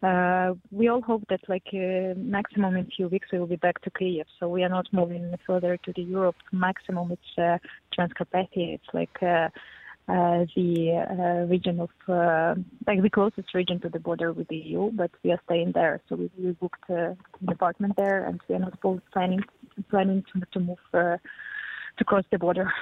Uh, 0.03 0.55
we 0.71 0.89
all 0.89 1.01
hope 1.01 1.25
that, 1.31 1.41
like 1.49 1.67
uh, 1.73 2.15
maximum 2.17 2.77
in 2.77 2.85
a 2.87 2.95
few 2.97 3.09
weeks, 3.09 3.29
we 3.33 3.39
will 3.39 3.47
be 3.47 3.57
back 3.57 3.81
to 3.83 3.91
Kiev. 3.91 4.27
So 4.39 4.49
we 4.49 4.63
are 4.63 4.69
not 4.69 4.87
moving 4.93 5.35
further 5.47 5.77
to 5.79 5.93
the 5.95 6.03
Europe. 6.03 6.37
Maximum, 6.53 7.13
it's 7.13 7.39
uh, 7.39 7.59
Transcarpathia. 7.97 8.75
It's 8.75 8.93
like 8.93 9.23
uh, 9.23 9.49
the 10.13 11.07
uh, 11.11 11.47
region 11.47 11.81
of 11.81 11.91
uh, 12.09 12.55
like 12.87 13.03
the 13.03 13.11
closest 13.11 13.55
region 13.55 13.81
to 13.81 13.89
the 13.89 13.99
border 13.99 14.33
with 14.33 14.49
the 14.49 14.57
EU, 14.57 14.91
but 14.93 15.11
we 15.23 15.33
are 15.33 15.41
staying 15.45 15.73
there. 15.73 16.01
So 16.09 16.17
we, 16.17 16.31
we 16.39 16.53
booked 16.53 16.89
an 16.89 17.17
apartment 17.49 17.95
there, 17.97 18.25
and 18.25 18.41
we 18.49 18.55
are 18.55 18.59
not 18.59 18.79
planning 19.13 19.43
planning 19.91 20.25
to, 20.33 20.43
to 20.53 20.61
move 20.61 20.79
to 20.93 22.05
cross 22.05 22.25
the 22.31 22.39
border. 22.39 22.73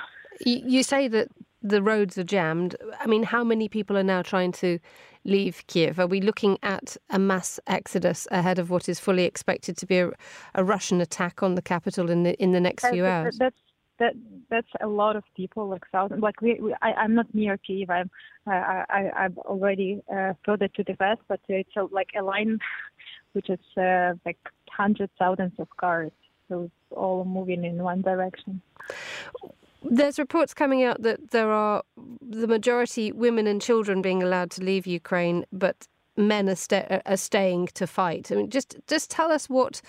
You 0.45 0.83
say 0.83 1.09
that 1.09 1.29
the 1.63 1.83
roads 1.83 2.17
are 2.17 2.25
jammed. 2.25 2.77
I 2.99 3.07
mean, 3.07 3.25
how 3.25 3.45
many 3.45 3.69
people 3.69 3.97
are 3.99 4.03
now 4.03 4.23
trying 4.23 4.53
to 4.53 4.79
leave 5.25 5.65
Kiev? 5.67 5.99
Are 5.99 6.07
we 6.07 6.21
looking 6.21 6.59
at 6.63 6.97
a 7.11 7.19
mass 7.19 7.61
exodus 7.67 8.27
ahead 8.31 8.59
of 8.59 8.71
what 8.71 8.89
is 8.89 8.99
fully 8.99 9.25
expected 9.25 9.77
to 9.79 9.87
be 9.87 9.99
a, 9.99 10.11
a 10.55 10.65
Russian 10.65 11.01
attack 11.01 11.43
on 11.43 11.55
the 11.55 11.63
capital 11.63 12.11
in 12.11 12.23
the 12.23 12.41
in 12.43 12.53
the 12.53 12.61
next 12.61 12.87
few 12.89 13.05
hours? 13.05 13.37
That's 13.39 13.61
that 14.01 14.15
that's 14.51 14.67
a 14.81 14.89
lot 14.89 15.15
of 15.15 15.23
people, 15.37 15.69
like 15.69 15.85
thousands. 15.93 16.21
Like 16.23 16.41
we, 16.41 16.59
we 16.61 16.75
I, 16.83 16.93
I'm 16.93 17.15
not 17.15 17.33
near 17.33 17.57
Kiev. 17.57 17.91
I'm 17.91 18.11
I 18.47 19.11
I'm 19.17 19.39
already 19.39 20.03
uh, 20.13 20.33
further 20.45 20.67
to 20.69 20.83
the 20.83 20.97
west, 20.99 21.21
but 21.29 21.41
it's 21.49 21.77
a, 21.77 21.85
like 21.85 22.09
a 22.19 22.23
line 22.23 22.59
which 23.33 23.49
is 23.49 23.61
uh, 23.77 24.15
like 24.27 24.39
hundreds 24.69 25.13
thousands 25.19 25.53
of 25.59 25.69
cars, 25.77 26.11
so 26.49 26.63
it's 26.63 26.97
all 26.97 27.25
moving 27.25 27.65
in 27.65 27.81
one 27.83 28.03
direction. 28.03 28.61
There's 29.83 30.19
reports 30.19 30.53
coming 30.53 30.83
out 30.83 31.03
that 31.03 31.31
there 31.31 31.51
are 31.53 31.83
the 32.21 32.49
majority 32.49 33.13
women 33.13 33.47
and 33.47 33.63
children 33.63 34.03
being 34.03 34.23
allowed 34.23 34.51
to 34.53 34.65
leave 34.65 34.87
Ukraine, 34.87 35.47
but 35.53 35.87
men 36.17 36.49
are, 36.51 36.55
sta- 36.55 37.01
are 37.07 37.17
staying 37.17 37.69
to 37.75 37.87
fight. 37.87 38.33
I 38.33 38.35
mean, 38.35 38.51
just 38.51 38.77
just 38.87 39.11
tell 39.11 39.31
us 39.31 39.49
what 39.49 39.81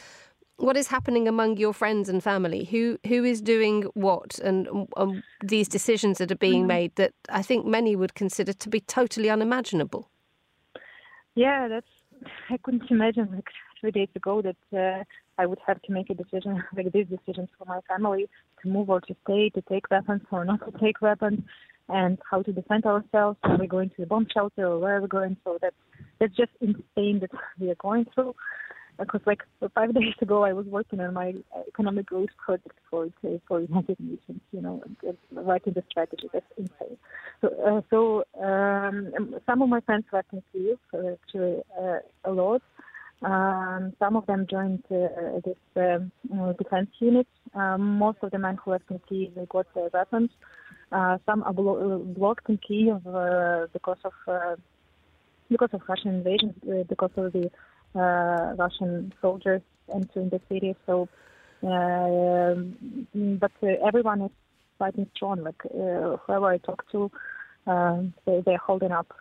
what 0.62 0.78
is 0.78 0.88
happening 0.88 1.28
among 1.28 1.58
your 1.58 1.74
friends 1.74 2.08
and 2.10 2.24
family? 2.24 2.66
Who 2.66 2.98
who 3.08 3.24
is 3.24 3.42
doing 3.42 3.84
what, 3.94 4.40
and 4.40 4.88
um, 4.96 5.24
these 5.44 5.68
decisions 5.68 6.18
that 6.20 6.32
are 6.32 6.36
being 6.36 6.62
mm-hmm. 6.62 6.68
made 6.68 6.96
that 6.96 7.14
I 7.30 7.42
think 7.42 7.66
many 7.66 7.96
would 7.96 8.14
consider 8.16 8.54
to 8.54 8.70
be 8.70 8.80
totally 8.80 9.30
unimaginable. 9.30 10.10
Yeah, 11.36 11.68
that's 11.68 11.88
I 12.50 12.58
couldn't 12.58 12.90
imagine 12.90 13.30
like 13.34 13.48
three 13.80 13.92
days 13.92 14.10
ago 14.16 14.42
that 14.42 14.78
uh, 14.78 15.04
I 15.38 15.46
would 15.46 15.60
have 15.66 15.82
to 15.84 15.92
make 15.92 16.10
a 16.10 16.14
decision 16.14 16.64
like 16.76 16.92
these 16.92 17.08
decisions 17.08 17.50
for 17.58 17.66
my 17.66 17.80
family 17.88 18.30
to 18.62 18.68
move 18.68 18.90
or 18.90 19.02
to 19.02 19.16
stay, 19.24 19.50
to 19.50 19.62
take 19.64 19.90
weapons 19.90 20.22
or 20.32 20.46
not 20.46 20.60
to 20.66 20.80
take 20.80 21.02
weapons, 21.02 21.40
and 21.90 22.20
how 22.30 22.42
to 22.44 22.54
defend 22.54 22.86
ourselves. 22.86 23.38
Are 23.44 23.58
we 23.58 23.68
going 23.68 23.90
to 23.90 23.96
the 24.00 24.06
bomb 24.06 24.28
shelter 24.32 24.68
or 24.68 24.80
where 24.80 24.98
are 24.98 25.02
we 25.02 25.08
going? 25.08 25.38
So 25.44 25.58
that's 25.62 25.76
that's 26.20 26.36
just 26.36 26.52
insane 26.62 27.20
that 27.22 27.32
we 27.60 27.72
are 27.72 27.76
going 27.76 28.06
through. 28.14 28.36
Because 29.02 29.22
like 29.26 29.44
five 29.76 29.94
days 30.00 30.14
ago 30.22 30.44
I 30.44 30.54
was 30.54 30.66
working 30.66 31.00
on 31.00 31.14
my 31.14 31.34
economic 31.68 32.06
growth 32.08 32.30
project 32.38 32.78
for 32.90 33.08
for 33.48 33.62
United 33.62 34.00
Nations, 34.00 34.42
you 34.52 34.62
know, 34.62 34.84
writing 35.32 35.74
the 35.74 35.84
strategy. 35.90 36.30
That's 36.32 36.46
insane. 36.58 36.98
So, 37.42 37.48
uh, 37.66 37.82
so 37.90 38.44
um, 38.44 39.36
some 39.46 39.62
of 39.62 39.70
my 39.70 39.82
friends 39.82 40.06
left 40.12 40.30
in 40.32 40.44
uh, 40.94 41.14
actually 41.14 41.62
uh, 41.80 42.00
a 42.26 42.32
lot. 42.32 42.62
Um, 43.24 43.94
some 44.00 44.16
of 44.16 44.26
them 44.26 44.48
joined 44.50 44.84
uh, 44.90 45.40
this 45.46 45.58
um, 45.76 46.12
defense 46.58 46.90
unit. 47.00 47.28
Um, 47.54 47.98
most 48.00 48.18
of 48.24 48.32
the 48.32 48.40
men 48.40 48.58
who 48.64 48.72
left 48.72 48.86
in 48.90 49.00
they 49.10 49.46
got 49.50 49.68
their 49.76 49.90
weapons. 49.94 50.32
Uh, 50.92 51.18
some 51.26 51.44
are 51.44 51.54
blo- 51.54 52.00
blocked 52.00 52.50
in 52.50 52.58
Kyiv 52.58 53.06
uh, 53.06 53.68
because 53.74 54.00
of 54.04 54.58
because 55.50 55.70
of 55.74 55.82
Russian 55.88 56.16
invasion, 56.16 56.56
because 56.88 57.12
of 57.18 57.34
the 57.34 57.46
uh, 57.46 57.50
Russian 57.94 59.14
soldiers 59.22 59.62
entering 59.94 60.30
the 60.30 60.42
city. 60.50 60.76
So, 60.86 61.10
uh, 61.64 62.56
but 63.14 63.52
uh, 63.62 63.88
everyone 63.88 64.22
is 64.22 64.32
fighting 64.80 65.08
strong. 65.16 65.44
Like 65.44 65.62
whoever 65.64 66.48
I 66.48 66.58
talk 66.58 66.84
to, 66.92 67.12
they, 68.26 68.42
they're 68.46 68.58
holding 68.58 68.92
up. 68.92 69.14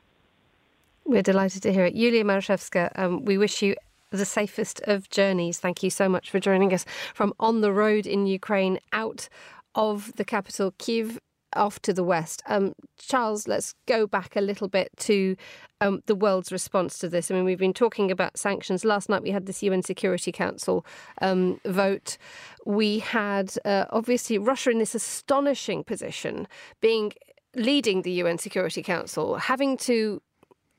We're 1.04 1.22
delighted 1.22 1.62
to 1.62 1.72
hear 1.72 1.86
it. 1.86 1.94
Yulia 1.94 2.24
Marushevska, 2.24 2.92
um, 2.96 3.24
we 3.24 3.36
wish 3.36 3.62
you 3.62 3.74
the 4.10 4.24
safest 4.24 4.80
of 4.82 5.08
journeys. 5.10 5.58
Thank 5.58 5.82
you 5.82 5.90
so 5.90 6.08
much 6.08 6.30
for 6.30 6.40
joining 6.40 6.72
us 6.72 6.84
from 7.14 7.32
on 7.40 7.60
the 7.60 7.72
road 7.72 8.06
in 8.06 8.26
Ukraine 8.26 8.78
out 8.92 9.28
of 9.74 10.12
the 10.16 10.24
capital, 10.24 10.74
Kiev, 10.78 11.18
off 11.54 11.80
to 11.82 11.92
the 11.92 12.04
west. 12.04 12.42
Um, 12.46 12.74
Charles, 12.98 13.48
let's 13.48 13.74
go 13.86 14.06
back 14.06 14.36
a 14.36 14.40
little 14.40 14.68
bit 14.68 14.90
to 14.98 15.36
um, 15.80 16.02
the 16.06 16.14
world's 16.14 16.52
response 16.52 16.98
to 16.98 17.08
this. 17.08 17.30
I 17.30 17.34
mean, 17.34 17.44
we've 17.44 17.58
been 17.58 17.74
talking 17.74 18.10
about 18.10 18.38
sanctions. 18.38 18.84
Last 18.84 19.08
night 19.08 19.22
we 19.22 19.30
had 19.30 19.46
this 19.46 19.62
UN 19.62 19.82
Security 19.82 20.32
Council 20.32 20.84
um, 21.20 21.60
vote. 21.64 22.18
We 22.66 23.00
had 23.00 23.54
uh, 23.64 23.86
obviously 23.90 24.38
Russia 24.38 24.70
in 24.70 24.78
this 24.78 24.94
astonishing 24.94 25.84
position, 25.84 26.46
being 26.80 27.12
leading 27.54 28.02
the 28.02 28.12
UN 28.12 28.38
Security 28.38 28.82
Council, 28.82 29.36
having 29.36 29.76
to 29.78 30.22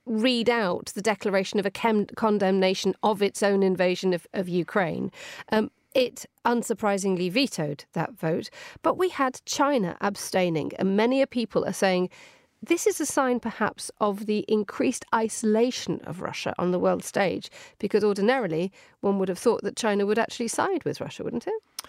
read 0.06 0.50
out 0.50 0.92
the 0.96 1.02
declaration 1.02 1.60
of 1.60 1.66
a 1.66 1.72
condemnation 1.72 2.96
of 3.04 3.22
its 3.22 3.44
own 3.44 3.64
invasion 3.64 4.14
of, 4.14 4.26
of 4.34 4.50
Ukraine. 4.50 5.12
Um, 5.52 5.72
it 5.94 6.26
unsurprisingly 6.46 7.32
vetoed 7.32 7.86
that 7.94 8.14
vote, 8.14 8.50
but 8.82 8.98
we 8.98 9.10
had 9.10 9.42
China 9.46 9.98
abstaining, 10.02 10.72
and 10.78 10.96
many 10.96 11.26
people 11.26 11.66
are 11.66 11.74
saying 11.74 12.10
this 12.64 12.86
is 12.86 13.02
a 13.02 13.06
sign 13.06 13.40
perhaps 13.40 13.90
of 14.00 14.28
the 14.28 14.46
increased 14.48 15.04
isolation 15.16 16.00
of 16.04 16.22
Russia 16.22 16.54
on 16.60 16.72
the 16.72 16.80
world 16.80 17.04
stage, 17.04 17.50
because 17.80 18.04
ordinarily 18.04 18.72
one 19.00 19.18
would 19.18 19.30
have 19.30 19.40
thought 19.40 19.64
that 19.64 19.76
China 19.76 20.06
would 20.06 20.20
actually 20.20 20.48
side 20.48 20.84
with 20.86 21.02
Russia, 21.02 21.24
wouldn't 21.24 21.48
it? 21.48 21.88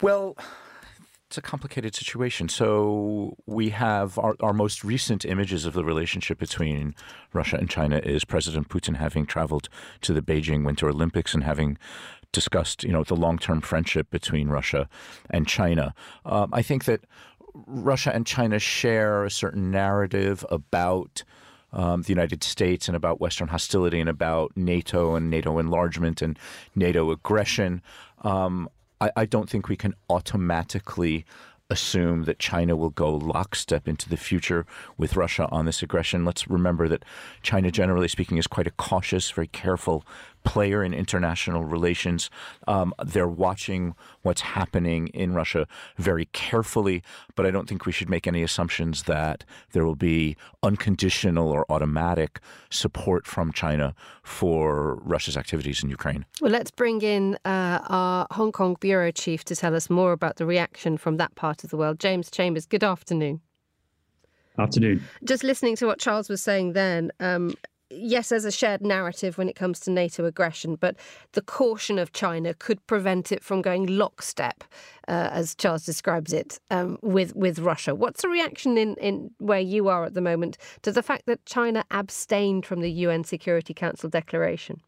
Well, 0.00 0.36
it's 1.28 1.36
a 1.36 1.42
complicated 1.42 1.94
situation. 1.94 2.48
So 2.48 3.36
we 3.44 3.68
have 3.68 4.18
our, 4.18 4.34
our 4.40 4.54
most 4.54 4.82
recent 4.82 5.26
images 5.26 5.66
of 5.66 5.74
the 5.74 5.84
relationship 5.84 6.38
between 6.38 6.94
Russia 7.34 7.58
and 7.58 7.68
China 7.68 7.98
is 7.98 8.24
President 8.24 8.70
Putin 8.70 8.96
having 8.96 9.26
traveled 9.26 9.68
to 10.00 10.14
the 10.14 10.22
Beijing 10.22 10.64
Winter 10.64 10.88
Olympics 10.88 11.34
and 11.34 11.44
having 11.44 11.76
discussed, 12.32 12.84
you 12.84 12.92
know, 12.92 13.04
the 13.04 13.16
long-term 13.16 13.60
friendship 13.60 14.10
between 14.10 14.48
Russia 14.48 14.88
and 15.30 15.46
China. 15.46 15.94
Um, 16.24 16.50
I 16.52 16.62
think 16.62 16.84
that 16.84 17.00
Russia 17.66 18.14
and 18.14 18.26
China 18.26 18.58
share 18.58 19.24
a 19.24 19.30
certain 19.30 19.70
narrative 19.70 20.44
about 20.50 21.24
um, 21.72 22.02
the 22.02 22.10
United 22.10 22.42
States 22.42 22.88
and 22.88 22.96
about 22.96 23.20
Western 23.20 23.48
hostility 23.48 24.00
and 24.00 24.08
about 24.08 24.52
NATO 24.56 25.14
and 25.14 25.30
NATO 25.30 25.58
enlargement 25.58 26.22
and 26.22 26.38
NATO 26.74 27.10
aggression. 27.10 27.82
Um, 28.22 28.68
I, 29.00 29.10
I 29.16 29.26
don't 29.26 29.48
think 29.50 29.68
we 29.68 29.76
can 29.76 29.94
automatically 30.08 31.24
assume 31.70 32.24
that 32.24 32.38
China 32.38 32.74
will 32.74 32.90
go 32.90 33.14
lockstep 33.14 33.86
into 33.86 34.08
the 34.08 34.16
future 34.16 34.64
with 34.96 35.16
Russia 35.16 35.46
on 35.50 35.66
this 35.66 35.82
aggression. 35.82 36.24
Let's 36.24 36.48
remember 36.48 36.88
that 36.88 37.04
China, 37.42 37.70
generally 37.70 38.08
speaking, 38.08 38.38
is 38.38 38.46
quite 38.46 38.66
a 38.66 38.70
cautious, 38.72 39.30
very 39.30 39.48
careful 39.48 40.06
player 40.48 40.82
in 40.82 40.94
international 40.94 41.62
relations. 41.76 42.30
Um, 42.66 42.94
they're 43.04 43.28
watching 43.28 43.94
what's 44.22 44.40
happening 44.40 45.08
in 45.08 45.34
Russia 45.34 45.66
very 45.98 46.26
carefully, 46.32 47.02
but 47.36 47.44
I 47.44 47.50
don't 47.50 47.68
think 47.68 47.84
we 47.84 47.92
should 47.92 48.08
make 48.08 48.26
any 48.26 48.42
assumptions 48.42 49.02
that 49.02 49.44
there 49.72 49.84
will 49.84 50.00
be 50.12 50.36
unconditional 50.62 51.48
or 51.50 51.70
automatic 51.70 52.40
support 52.70 53.26
from 53.26 53.52
China 53.52 53.94
for 54.22 54.96
Russia's 55.14 55.36
activities 55.36 55.82
in 55.82 55.90
Ukraine. 55.90 56.24
Well, 56.40 56.50
let's 56.50 56.70
bring 56.70 57.02
in 57.02 57.36
uh, 57.44 57.80
our 57.98 58.26
Hong 58.30 58.52
Kong 58.52 58.76
bureau 58.80 59.10
chief 59.10 59.44
to 59.44 59.54
tell 59.54 59.74
us 59.74 59.90
more 59.90 60.12
about 60.12 60.36
the 60.36 60.46
reaction 60.46 60.96
from 60.96 61.18
that 61.18 61.34
part 61.34 61.62
of 61.62 61.68
the 61.68 61.76
world. 61.76 62.00
James 62.00 62.30
Chambers, 62.30 62.64
good 62.64 62.84
afternoon. 62.84 63.42
Afternoon. 64.58 65.04
Just 65.24 65.44
listening 65.44 65.76
to 65.76 65.86
what 65.86 65.98
Charles 66.00 66.28
was 66.28 66.40
saying 66.40 66.72
then, 66.72 67.12
um, 67.20 67.54
yes, 67.90 68.28
there's 68.28 68.44
a 68.44 68.52
shared 68.52 68.82
narrative 68.82 69.38
when 69.38 69.48
it 69.48 69.56
comes 69.56 69.80
to 69.80 69.90
NATO 69.90 70.24
aggression, 70.24 70.76
but 70.76 70.96
the 71.32 71.42
caution 71.42 71.98
of 71.98 72.12
China 72.12 72.54
could 72.54 72.84
prevent 72.86 73.32
it 73.32 73.42
from 73.42 73.62
going 73.62 73.86
lockstep, 73.86 74.64
uh, 75.06 75.28
as 75.32 75.54
Charles 75.54 75.84
describes 75.84 76.32
it, 76.32 76.60
um, 76.70 76.98
with 77.02 77.34
with 77.34 77.58
Russia. 77.58 77.94
What's 77.94 78.22
the 78.22 78.28
reaction 78.28 78.76
in, 78.76 78.94
in 78.96 79.30
where 79.38 79.60
you 79.60 79.88
are 79.88 80.04
at 80.04 80.14
the 80.14 80.20
moment 80.20 80.58
to 80.82 80.92
the 80.92 81.02
fact 81.02 81.26
that 81.26 81.44
China 81.46 81.84
abstained 81.90 82.66
from 82.66 82.80
the 82.80 82.90
UN 82.90 83.24
Security 83.24 83.74
Council 83.74 84.08
declaration? 84.08 84.80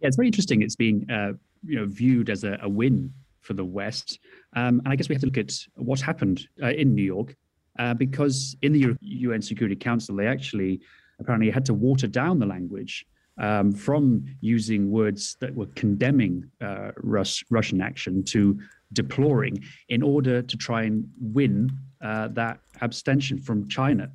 Yeah, 0.00 0.08
it's 0.08 0.16
very 0.16 0.28
interesting. 0.28 0.62
It's 0.62 0.76
being 0.76 1.08
uh, 1.10 1.32
you 1.64 1.76
know 1.76 1.86
viewed 1.86 2.30
as 2.30 2.44
a, 2.44 2.58
a 2.62 2.68
win 2.68 3.12
for 3.40 3.54
the 3.54 3.64
West, 3.64 4.18
um, 4.54 4.80
and 4.80 4.88
I 4.88 4.96
guess 4.96 5.08
we 5.08 5.14
have 5.14 5.22
to 5.22 5.26
look 5.26 5.38
at 5.38 5.52
what 5.76 6.00
happened 6.00 6.46
uh, 6.62 6.68
in 6.68 6.94
New 6.94 7.04
York. 7.04 7.34
Uh, 7.78 7.94
because 7.94 8.56
in 8.62 8.72
the 8.72 8.96
UN 9.00 9.40
Security 9.40 9.76
Council, 9.76 10.16
they 10.16 10.26
actually 10.26 10.80
apparently 11.20 11.50
had 11.50 11.64
to 11.66 11.74
water 11.74 12.06
down 12.06 12.38
the 12.38 12.46
language 12.46 13.06
um, 13.38 13.72
from 13.72 14.24
using 14.40 14.90
words 14.90 15.36
that 15.40 15.54
were 15.54 15.66
condemning 15.74 16.50
uh, 16.60 16.90
Rus- 16.96 17.42
Russian 17.50 17.80
action 17.80 18.24
to 18.24 18.58
deploring 18.92 19.62
in 19.88 20.02
order 20.02 20.42
to 20.42 20.56
try 20.56 20.82
and 20.82 21.08
win 21.20 21.70
uh, 22.02 22.28
that 22.28 22.58
abstention 22.80 23.38
from 23.38 23.68
China. 23.68 24.10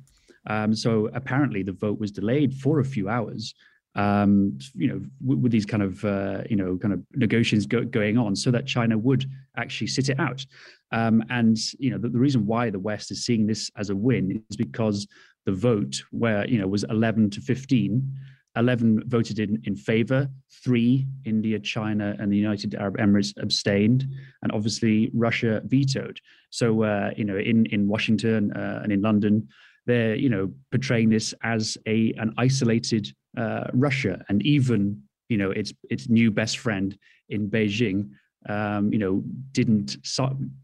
Um, 0.46 0.74
so 0.74 1.08
apparently 1.14 1.62
the 1.62 1.72
vote 1.72 1.98
was 1.98 2.10
delayed 2.10 2.54
for 2.54 2.80
a 2.80 2.84
few 2.84 3.08
hours. 3.08 3.54
Um, 3.96 4.58
you 4.74 4.88
know, 4.88 5.00
with, 5.24 5.52
these 5.52 5.64
kind 5.64 5.82
of 5.82 6.04
uh, 6.04 6.42
you 6.50 6.56
know 6.56 6.76
kind 6.76 6.92
of 6.92 7.00
negotiations 7.14 7.64
go, 7.64 7.84
going 7.84 8.18
on, 8.18 8.34
so 8.34 8.50
that 8.50 8.66
China 8.66 8.98
would 8.98 9.24
actually 9.56 9.86
sit 9.86 10.08
it 10.08 10.18
out. 10.18 10.44
Um, 10.90 11.22
and 11.30 11.56
you 11.78 11.90
know, 11.90 11.98
the, 11.98 12.08
the, 12.08 12.18
reason 12.18 12.44
why 12.44 12.70
the 12.70 12.78
West 12.78 13.12
is 13.12 13.24
seeing 13.24 13.46
this 13.46 13.70
as 13.76 13.90
a 13.90 13.96
win 13.96 14.42
is 14.50 14.56
because 14.56 15.06
the 15.46 15.52
vote 15.52 16.02
where 16.10 16.46
you 16.48 16.58
know 16.58 16.66
was 16.66 16.84
11 16.84 17.30
to 17.30 17.40
15 17.40 18.12
11 18.56 19.02
voted 19.06 19.38
in, 19.40 19.60
in 19.64 19.74
favor 19.76 20.28
three 20.62 21.06
india 21.24 21.58
china 21.58 22.14
and 22.18 22.32
the 22.32 22.36
united 22.36 22.74
arab 22.74 22.96
emirates 22.98 23.32
abstained 23.42 24.06
and 24.42 24.52
obviously 24.52 25.10
russia 25.12 25.60
vetoed. 25.64 26.20
So 26.50 26.84
uh, 26.84 27.10
you 27.16 27.24
know 27.24 27.36
in 27.36 27.66
in 27.66 27.88
washington 27.88 28.52
uh, 28.52 28.80
and 28.82 28.92
in 28.92 29.02
london 29.02 29.48
they're 29.86 30.14
you 30.14 30.28
know 30.28 30.52
portraying 30.70 31.10
this 31.10 31.34
as 31.42 31.76
a 31.86 32.12
an 32.16 32.32
isolated 32.38 33.12
uh, 33.36 33.64
russia 33.72 34.24
and 34.28 34.42
even 34.42 35.02
you 35.28 35.36
know 35.36 35.50
its 35.50 35.72
its 35.90 36.08
new 36.08 36.30
best 36.30 36.58
friend 36.58 36.96
in 37.28 37.50
beijing 37.50 38.10
um, 38.48 38.92
you 38.92 38.98
know, 38.98 39.22
didn't 39.52 39.96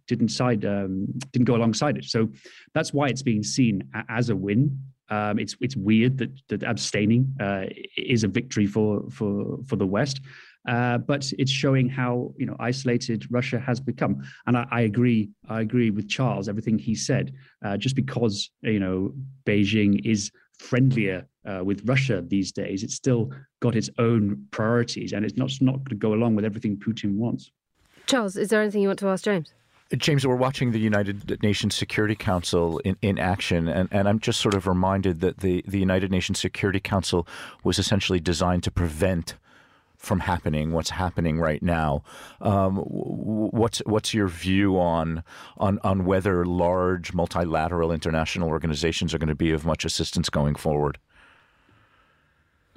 didn't 0.07 0.29
side 0.29 0.65
um, 0.65 1.07
didn't 1.33 1.47
go 1.47 1.57
alongside 1.57 1.97
it. 1.97 2.05
So 2.05 2.29
that's 2.75 2.93
why 2.93 3.09
it's 3.09 3.23
being 3.23 3.43
seen 3.43 3.89
as 4.09 4.31
a 4.31 4.37
win. 4.37 4.79
Um, 5.09 5.39
it's 5.39 5.57
it's 5.61 5.77
weird 5.77 6.19
that 6.19 6.31
that 6.49 6.63
abstaining 6.63 7.35
uh, 7.41 7.65
is 7.97 8.25
a 8.25 8.29
victory 8.29 8.67
for 8.67 9.05
for 9.11 9.59
for 9.67 9.77
the 9.77 9.87
West, 9.87 10.21
uh, 10.69 10.99
but 10.99 11.33
it's 11.39 11.51
showing 11.51 11.89
how 11.89 12.33
you 12.37 12.47
know 12.47 12.57
isolated 12.61 13.27
Russia 13.31 13.59
has 13.59 13.81
become. 13.81 14.23
And 14.47 14.57
I, 14.57 14.67
I 14.71 14.81
agree 14.83 15.31
I 15.49 15.63
agree 15.63 15.91
with 15.91 16.09
Charles 16.09 16.49
everything 16.49 16.79
he 16.79 16.95
said. 16.95 17.35
Uh, 17.65 17.77
just 17.77 17.97
because 17.97 18.51
you 18.63 18.81
know 18.81 19.13
Beijing 19.47 20.05
is 20.05 20.31
friendlier 20.59 21.27
uh, 21.47 21.65
with 21.65 21.89
Russia 21.89 22.23
these 22.25 22.53
days, 22.53 22.83
it's 22.83 22.95
still 22.95 23.31
got 23.61 23.75
its 23.75 23.91
own 23.99 24.47
priorities, 24.51 25.13
and 25.13 25.25
it's 25.25 25.37
not 25.37 25.51
not 25.61 25.77
going 25.77 25.87
to 25.87 25.95
go 25.97 26.13
along 26.13 26.37
with 26.37 26.45
everything 26.45 26.77
Putin 26.77 27.17
wants. 27.17 27.51
Charles, 28.11 28.37
is 28.37 28.49
there 28.49 28.61
anything 28.61 28.83
you 28.83 28.89
want 28.89 28.99
to 28.99 29.09
ask 29.09 29.23
James? 29.23 29.53
James, 29.97 30.27
we're 30.27 30.35
watching 30.35 30.73
the 30.73 30.81
United 30.81 31.41
Nations 31.45 31.77
Security 31.77 32.17
Council 32.17 32.79
in, 32.81 32.97
in 33.03 33.19
action, 33.19 33.69
and, 33.69 33.89
and 33.93 34.09
I'm 34.09 34.19
just 34.19 34.41
sort 34.41 34.55
of 34.55 34.67
reminded 34.67 35.21
that 35.21 35.39
the, 35.39 35.65
the 35.67 35.79
United 35.79 36.11
Nations 36.11 36.41
Security 36.41 36.81
Council 36.81 37.27
was 37.63 37.79
essentially 37.79 38.19
designed 38.19 38.65
to 38.65 38.71
prevent 38.71 39.35
from 39.97 40.21
happening 40.21 40.73
what's 40.73 40.91
happening 40.91 41.39
right 41.39 41.63
now. 41.63 42.03
Um, 42.41 42.77
what's 42.79 43.81
what's 43.85 44.15
your 44.15 44.29
view 44.29 44.79
on 44.81 45.23
on 45.59 45.79
on 45.85 46.07
whether 46.07 46.47
large 46.47 47.13
multilateral 47.13 47.93
international 47.93 48.49
organizations 48.49 49.13
are 49.13 49.19
going 49.19 49.29
to 49.29 49.35
be 49.35 49.51
of 49.51 49.67
much 49.67 49.85
assistance 49.85 50.31
going 50.31 50.55
forward? 50.55 50.99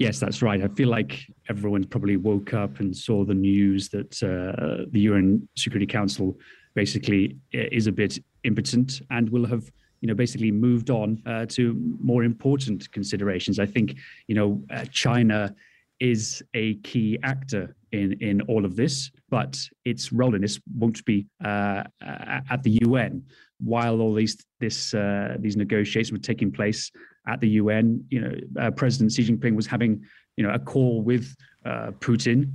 Yes, 0.04 0.20
that's 0.20 0.42
right. 0.42 0.62
I 0.62 0.68
feel 0.68 0.90
like 0.90 1.26
everyone 1.48 1.86
probably 1.86 2.18
woke 2.18 2.54
up 2.54 2.82
and 2.82 2.94
saw 2.94 3.24
the 3.24 3.34
news 3.34 3.88
that 3.88 4.22
uh, 4.22 4.84
the 4.92 5.00
UN 5.00 5.48
Security 5.56 5.86
Council 5.86 6.38
basically 6.76 7.38
is 7.54 7.88
a 7.88 7.92
bit 7.94 8.20
impotent 8.44 9.02
and 9.12 9.30
will 9.30 9.46
have 9.46 9.72
you 10.02 10.08
know 10.10 10.14
basically 10.14 10.52
moved 10.52 10.90
on 10.90 11.24
uh, 11.26 11.46
to 11.52 11.74
more 12.02 12.26
important 12.26 12.92
considerations. 12.92 13.60
I 13.60 13.66
think 13.66 13.96
you 14.28 14.36
know 14.36 14.62
uh, 14.72 14.84
China 14.92 15.56
is 16.02 16.44
a 16.54 16.76
key 16.90 17.18
actor 17.24 17.74
in 17.94 18.12
in 18.20 18.42
all 18.42 18.66
of 18.66 18.76
this, 18.76 19.10
but 19.30 19.58
its 19.86 20.12
role 20.12 20.36
in 20.36 20.42
this 20.42 20.60
won't 20.76 21.06
be 21.06 21.28
uh, 21.46 21.84
at 22.02 22.62
the 22.64 22.78
UN. 22.88 23.24
While 23.62 24.02
all 24.02 24.14
these 24.14 24.36
this 24.60 24.94
uh, 24.94 25.38
these 25.40 25.56
negotiations 25.56 26.12
were 26.12 26.18
taking 26.18 26.52
place 26.52 26.92
at 27.28 27.40
the 27.40 27.50
UN, 27.50 28.06
you 28.10 28.22
know, 28.22 28.36
uh, 28.60 28.72
President 28.72 29.12
Xi 29.12 29.24
Jinping 29.24 29.56
was 29.56 29.68
having 29.68 30.04
you 30.38 30.46
know 30.46 30.54
a 30.54 30.60
call 30.60 31.02
with 31.02 31.36
uh, 31.66 31.92
Putin, 32.00 32.52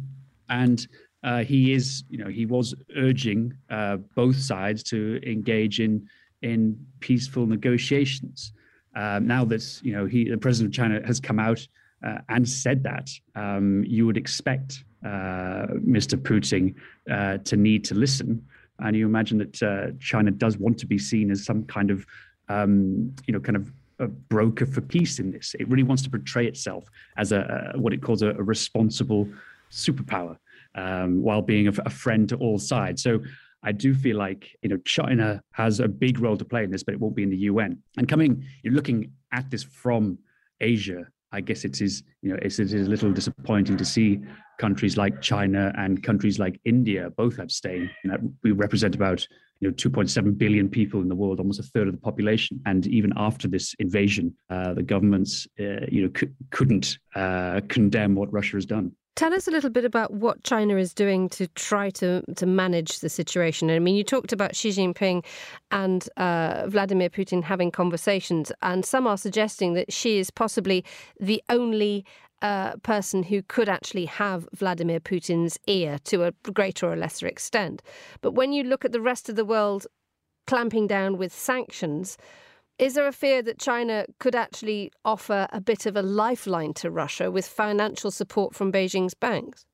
and 0.49 0.87
uh, 1.23 1.45
he 1.45 1.73
is 1.73 2.05
you 2.09 2.19
know 2.19 2.29
he 2.29 2.47
was 2.47 2.75
urging 2.97 3.57
uh, 3.71 3.97
both 4.15 4.37
sides 4.37 4.83
to 4.85 5.21
engage 5.27 5.81
in 5.81 6.07
in 6.43 6.79
peaceful 7.01 7.47
negotiations. 7.47 8.53
Um, 8.95 9.27
now 9.27 9.45
that 9.47 9.81
you 9.83 9.93
know 9.93 10.07
he 10.07 10.29
the 10.29 10.39
president 10.39 10.75
of 10.75 10.77
China 10.77 11.07
has 11.07 11.21
come 11.21 11.39
out 11.39 11.67
uh, 12.05 12.19
and 12.29 12.49
said 12.49 12.83
that, 12.85 13.11
um, 13.35 13.85
you 13.87 14.07
would 14.07 14.17
expect 14.17 14.85
uh, 15.05 15.67
Mr. 15.85 16.17
Putin 16.17 16.75
to 17.45 17.57
need 17.57 17.85
to 17.85 17.95
listen. 17.95 18.45
And 18.81 18.97
you 18.97 19.07
imagine 19.07 19.39
that 19.39 19.97
China 19.99 20.31
does 20.31 20.57
want 20.57 20.79
to 20.79 20.87
be 20.87 20.99
seen 20.99 21.33
as 21.33 21.45
some 21.45 21.65
kind 21.65 21.91
of, 21.91 22.07
um, 22.49 23.13
you 23.27 23.33
know, 23.33 23.41
kind 23.41 23.57
of 23.57 23.73
a 23.99 24.09
broker 24.09 24.67
for 24.67 24.81
peace 24.81 25.19
in 25.19 25.31
this. 25.31 25.55
It 25.59 25.69
really 25.69 25.83
wants 25.83 26.03
to 26.05 26.11
portray 26.11 26.47
itself 26.47 26.85
as 27.17 27.33
a, 27.33 27.73
a 27.75 27.79
what 27.79 27.93
it 27.93 28.03
calls 28.03 28.23
a, 28.23 28.29
a 28.31 28.43
responsible 28.43 29.29
superpower, 29.71 30.37
um, 30.75 31.23
while 31.23 31.43
being 31.43 31.69
a, 31.69 31.73
a 31.85 31.91
friend 31.91 32.29
to 32.29 32.37
all 32.37 32.59
sides. 32.59 33.03
So 33.03 33.21
I 33.63 33.73
do 33.73 33.95
feel 33.95 34.17
like 34.17 34.57
you 34.63 34.69
know 34.69 34.79
China 34.85 35.43
has 35.53 35.81
a 35.81 35.89
big 35.89 36.21
role 36.21 36.37
to 36.37 36.45
play 36.45 36.65
in 36.65 36.71
this, 36.71 36.83
but 36.83 36.95
it 36.95 37.01
won't 37.01 37.17
be 37.17 37.23
in 37.23 37.31
the 37.31 37.37
UN. 37.39 37.83
And 37.97 38.09
coming, 38.09 38.45
you're 38.63 38.75
looking 38.75 39.13
at 39.33 39.51
this 39.51 39.65
from 39.65 40.19
Asia 40.61 41.07
I 41.33 41.41
guess 41.41 41.65
it 41.65 41.81
is, 41.81 42.03
you 42.23 42.31
know, 42.31 42.39
it's, 42.41 42.59
it 42.59 42.73
is 42.73 42.87
a 42.87 42.91
little 42.91 43.13
disappointing 43.13 43.77
to 43.77 43.85
see 43.85 44.21
countries 44.59 44.97
like 44.97 45.21
China 45.21 45.73
and 45.77 46.03
countries 46.03 46.39
like 46.39 46.61
India 46.65 47.11
both 47.17 47.39
abstain. 47.39 47.91
We 48.43 48.53
represent 48.53 48.95
about 48.95 49.27
you 49.61 49.69
know 49.69 49.75
2.7 49.75 50.39
billion 50.39 50.69
people 50.69 51.01
in 51.01 51.09
the 51.09 51.15
world, 51.15 51.41
almost 51.41 51.61
a 51.61 51.65
third 51.65 51.89
of 51.89 51.95
the 51.95 52.01
population. 52.01 52.61
And 52.67 52.87
even 52.87 53.13
after 53.17 53.49
this 53.49 53.75
invasion, 53.79 54.35
uh, 54.51 54.75
the 54.75 54.83
governments, 54.83 55.47
uh, 55.59 55.87
you 55.91 56.03
know, 56.03 56.11
c- 56.17 56.29
couldn't 56.51 56.99
uh, 57.15 57.61
condemn 57.69 58.15
what 58.15 58.33
Russia 58.33 58.57
has 58.57 58.67
done. 58.67 58.93
Tell 59.19 59.35
us 59.35 59.49
a 59.49 59.51
little 59.51 59.71
bit 59.71 59.85
about 59.85 60.13
what 60.13 60.45
China 60.45 60.77
is 60.77 60.95
doing 60.95 61.29
to 61.31 61.49
try 61.49 61.91
to, 61.91 62.23
to 62.37 62.47
manage 62.47 63.01
the 63.01 63.09
situation. 63.09 63.69
I 63.69 63.81
mean, 63.81 63.97
you 63.97 64.05
talked 64.05 64.33
about 64.33 64.55
Xi 64.55 64.69
Jinping 64.69 65.25
and 65.73 66.09
uh, 66.19 66.67
Vladimir 66.69 67.11
Putin 67.11 67.43
having 67.43 67.73
conversations, 67.73 68.53
and 68.63 68.85
some 68.85 69.09
are 69.09 69.17
suggesting 69.17 69.75
that 69.75 69.93
Xi 69.93 70.21
is 70.21 70.31
possibly 70.31 70.85
the 71.19 71.43
only 71.49 72.05
uh, 72.43 72.77
person 72.85 73.25
who 73.25 73.43
could 73.43 73.69
actually 73.69 74.05
have 74.05 74.49
Vladimir 74.55 75.01
Putin's 75.01 75.59
ear 75.67 75.99
to 76.05 76.23
a 76.23 76.33
greater 76.53 76.89
or 76.89 76.95
lesser 76.95 77.27
extent. 77.27 77.83
But 78.21 78.35
when 78.35 78.53
you 78.53 78.63
look 78.63 78.85
at 78.85 78.93
the 78.93 79.01
rest 79.01 79.29
of 79.29 79.35
the 79.35 79.45
world 79.45 79.89
clamping 80.47 80.87
down 80.87 81.19
with 81.19 81.35
sanctions, 81.35 82.19
is 82.79 82.95
there 82.95 83.09
a 83.09 83.13
fear 83.13 83.43
that 83.43 83.59
China 83.59 84.07
could 84.19 84.35
actually 84.35 84.93
offer 85.05 85.49
a 85.53 85.61
bit 85.61 85.87
of 85.87 85.97
a 85.97 86.03
lifeline 86.03 86.73
to 86.75 86.91
Russia 86.91 87.31
with 87.31 87.47
financial 87.47 88.11
support 88.11 88.55
from 88.55 88.73
Beijing's 88.73 89.15
banks? 89.15 89.65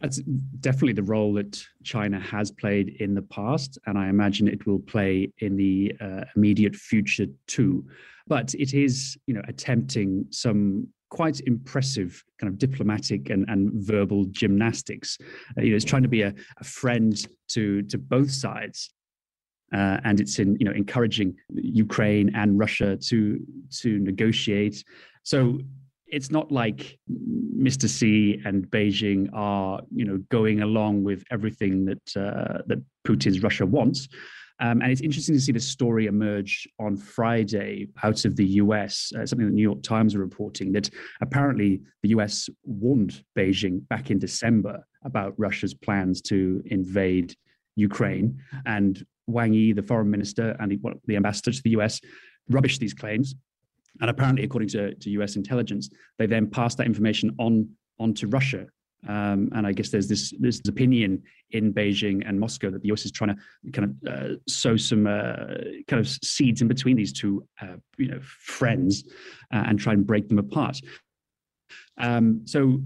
That's 0.00 0.18
definitely 0.60 0.94
the 0.94 1.02
role 1.02 1.34
that 1.34 1.62
China 1.82 2.18
has 2.18 2.50
played 2.50 2.96
in 3.00 3.14
the 3.14 3.22
past, 3.22 3.78
and 3.86 3.98
I 3.98 4.08
imagine 4.08 4.48
it 4.48 4.66
will 4.66 4.78
play 4.78 5.30
in 5.38 5.56
the 5.56 5.94
uh, 6.00 6.24
immediate 6.36 6.74
future 6.74 7.26
too. 7.46 7.86
But 8.26 8.54
it 8.54 8.72
is, 8.72 9.18
you 9.26 9.34
know, 9.34 9.42
attempting 9.46 10.26
some 10.30 10.88
quite 11.10 11.40
impressive 11.40 12.22
kind 12.38 12.50
of 12.50 12.58
diplomatic 12.58 13.28
and, 13.28 13.44
and 13.48 13.72
verbal 13.74 14.24
gymnastics. 14.26 15.18
Uh, 15.58 15.62
you 15.62 15.70
know, 15.70 15.76
it's 15.76 15.84
trying 15.84 16.02
to 16.02 16.08
be 16.08 16.22
a, 16.22 16.32
a 16.58 16.64
friend 16.64 17.26
to 17.48 17.82
to 17.82 17.98
both 17.98 18.30
sides, 18.30 18.90
uh, 19.72 19.98
and 20.04 20.20
it's 20.20 20.38
in 20.38 20.56
you 20.58 20.64
know 20.66 20.72
encouraging 20.72 21.36
Ukraine 21.50 22.34
and 22.34 22.58
Russia 22.58 22.96
to 22.96 23.38
to 23.80 23.98
negotiate. 23.98 24.84
So 25.22 25.60
it's 26.06 26.30
not 26.30 26.50
like 26.50 26.98
Mr. 27.56 27.88
Xi 27.88 28.40
and 28.44 28.66
Beijing 28.68 29.28
are 29.32 29.80
you 29.94 30.04
know 30.04 30.18
going 30.28 30.62
along 30.62 31.04
with 31.04 31.24
everything 31.30 31.84
that 31.84 32.16
uh, 32.16 32.62
that 32.66 32.82
Putin's 33.06 33.42
Russia 33.42 33.66
wants. 33.66 34.08
Um, 34.62 34.82
and 34.82 34.92
it's 34.92 35.00
interesting 35.00 35.34
to 35.34 35.40
see 35.40 35.52
the 35.52 35.60
story 35.60 36.04
emerge 36.06 36.68
on 36.78 36.94
Friday 36.94 37.88
out 38.02 38.26
of 38.26 38.36
the 38.36 38.44
US, 38.44 39.10
uh, 39.18 39.24
something 39.24 39.46
the 39.46 39.54
New 39.54 39.62
York 39.62 39.82
Times 39.82 40.14
are 40.14 40.18
reporting 40.18 40.70
that 40.72 40.90
apparently 41.22 41.80
the 42.02 42.10
US 42.10 42.50
warned 42.64 43.24
Beijing 43.36 43.88
back 43.88 44.10
in 44.10 44.18
December 44.18 44.84
about 45.02 45.32
Russia's 45.38 45.72
plans 45.72 46.20
to 46.22 46.62
invade 46.66 47.34
Ukraine. 47.76 48.38
And 48.66 49.02
Wang 49.30 49.52
Yi, 49.52 49.72
the 49.72 49.82
foreign 49.82 50.10
minister, 50.10 50.56
and 50.60 50.70
the, 50.70 50.78
the 51.06 51.16
ambassador 51.16 51.52
to 51.52 51.62
the 51.62 51.70
US, 51.70 52.00
rubbished 52.50 52.78
these 52.78 52.94
claims. 52.94 53.34
And 54.00 54.10
apparently, 54.10 54.44
according 54.44 54.68
to, 54.70 54.94
to 54.94 55.10
US 55.10 55.36
intelligence, 55.36 55.90
they 56.18 56.26
then 56.26 56.48
passed 56.48 56.78
that 56.78 56.86
information 56.86 57.34
on, 57.38 57.68
on 57.98 58.14
to 58.14 58.26
Russia. 58.26 58.66
Um, 59.08 59.48
and 59.54 59.66
I 59.66 59.72
guess 59.72 59.88
there's 59.88 60.08
this 60.08 60.34
this 60.38 60.60
opinion 60.68 61.22
in 61.52 61.72
Beijing 61.72 62.22
and 62.28 62.38
Moscow 62.38 62.70
that 62.70 62.82
the 62.82 62.88
US 62.88 63.06
is 63.06 63.10
trying 63.10 63.34
to 63.34 63.70
kind 63.72 63.96
of 64.04 64.12
uh, 64.12 64.36
sow 64.46 64.76
some 64.76 65.06
uh, 65.06 65.54
kind 65.88 66.00
of 66.00 66.08
seeds 66.08 66.60
in 66.60 66.68
between 66.68 66.96
these 66.96 67.12
two, 67.12 67.42
uh, 67.62 67.76
you 67.96 68.08
know, 68.08 68.20
friends, 68.22 69.04
uh, 69.54 69.64
and 69.66 69.78
try 69.78 69.94
and 69.94 70.06
break 70.06 70.28
them 70.28 70.38
apart. 70.38 70.78
Um, 71.96 72.42
so 72.44 72.80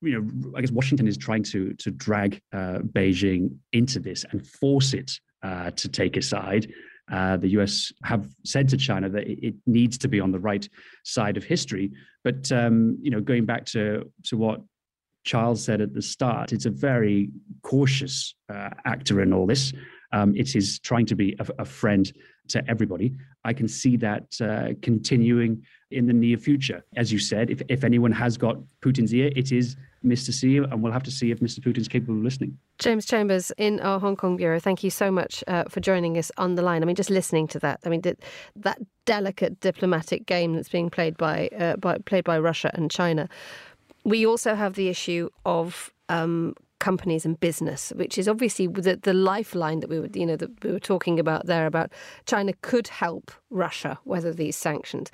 you 0.00 0.20
know, 0.20 0.52
I 0.56 0.60
guess 0.60 0.70
Washington 0.70 1.08
is 1.08 1.16
trying 1.16 1.42
to 1.44 1.74
to 1.74 1.90
drag 1.90 2.40
uh, 2.52 2.78
Beijing 2.78 3.56
into 3.72 3.98
this 3.98 4.24
and 4.30 4.46
force 4.46 4.94
it 4.94 5.18
uh, 5.42 5.70
to 5.72 5.88
take 5.88 6.16
a 6.16 6.22
side. 6.22 6.72
Uh, 7.10 7.36
the 7.36 7.48
US 7.58 7.92
have 8.04 8.28
said 8.44 8.68
to 8.68 8.76
China 8.76 9.08
that 9.08 9.26
it, 9.26 9.54
needs 9.66 9.98
to 9.98 10.08
be 10.08 10.20
on 10.20 10.32
the 10.32 10.38
right 10.38 10.68
side 11.04 11.36
of 11.36 11.44
history. 11.44 11.90
But 12.24 12.50
um, 12.52 12.96
you 13.02 13.10
know, 13.10 13.20
going 13.20 13.44
back 13.44 13.66
to 13.66 14.10
to 14.24 14.36
what 14.36 14.60
Charles 15.24 15.62
said 15.62 15.80
at 15.80 15.94
the 15.94 16.02
start, 16.02 16.52
it's 16.52 16.66
a 16.66 16.70
very 16.70 17.30
cautious 17.62 18.34
uh, 18.48 18.70
actor 18.84 19.20
in 19.20 19.32
all 19.32 19.46
this. 19.46 19.72
Um, 20.12 20.34
it 20.36 20.54
is 20.54 20.78
trying 20.78 21.06
to 21.06 21.14
be 21.14 21.36
a, 21.38 21.46
a, 21.60 21.64
friend 21.64 22.12
to 22.48 22.62
everybody. 22.68 23.14
I 23.44 23.52
can 23.52 23.66
see 23.66 23.96
that 23.98 24.40
uh, 24.40 24.74
continuing 24.82 25.64
in 25.90 26.06
the 26.06 26.12
near 26.12 26.36
future. 26.36 26.84
As 26.96 27.10
you 27.12 27.18
said, 27.18 27.50
if, 27.50 27.62
if 27.68 27.82
anyone 27.84 28.12
has 28.12 28.36
got 28.36 28.58
Putin's 28.82 29.14
ear, 29.14 29.30
it 29.34 29.52
is 29.52 29.76
Mr. 30.04 30.32
Xi, 30.38 30.58
and 30.58 30.82
we'll 30.82 30.92
have 30.92 31.02
to 31.04 31.10
see 31.10 31.30
if 31.30 31.40
Mr. 31.40 31.60
Putin's 31.60 31.88
capable 31.88 32.16
of 32.16 32.22
listening. 32.22 32.58
James 32.78 33.06
Chambers 33.06 33.52
in 33.56 33.80
our 33.80 34.00
Hong 34.00 34.16
Kong 34.16 34.36
bureau, 34.36 34.58
thank 34.58 34.82
you 34.82 34.90
so 34.90 35.10
much 35.10 35.44
uh, 35.46 35.64
for 35.68 35.80
joining 35.80 36.18
us 36.18 36.30
on 36.36 36.56
the 36.56 36.62
line. 36.62 36.82
I 36.82 36.86
mean, 36.86 36.96
just 36.96 37.10
listening 37.10 37.46
to 37.48 37.58
that, 37.60 37.80
I 37.84 37.88
mean, 37.88 38.00
that, 38.02 38.18
that 38.56 38.78
delicate 39.04 39.60
diplomatic 39.60 40.26
game 40.26 40.54
that's 40.54 40.68
being 40.68 40.90
played 40.90 41.16
by, 41.16 41.48
uh, 41.58 41.76
by 41.76 41.98
played 41.98 42.24
by 42.24 42.38
Russia 42.38 42.70
and 42.74 42.90
China. 42.90 43.28
We 44.04 44.26
also 44.26 44.54
have 44.54 44.74
the 44.74 44.88
issue 44.88 45.30
of 45.46 45.92
um, 46.08 46.54
companies 46.82 47.24
and 47.24 47.38
business, 47.38 47.92
which 47.94 48.18
is 48.18 48.26
obviously 48.26 48.66
the, 48.66 48.96
the 48.96 49.14
lifeline 49.14 49.78
that 49.80 49.88
we 49.88 50.00
were, 50.00 50.08
you 50.12 50.26
know, 50.26 50.34
that 50.36 50.50
we 50.64 50.72
were 50.72 50.80
talking 50.80 51.20
about 51.20 51.46
there 51.46 51.66
about 51.66 51.92
China 52.26 52.52
could 52.60 52.88
help 52.88 53.30
Russia 53.50 54.00
weather 54.04 54.32
these 54.34 54.56
sanctions. 54.56 55.08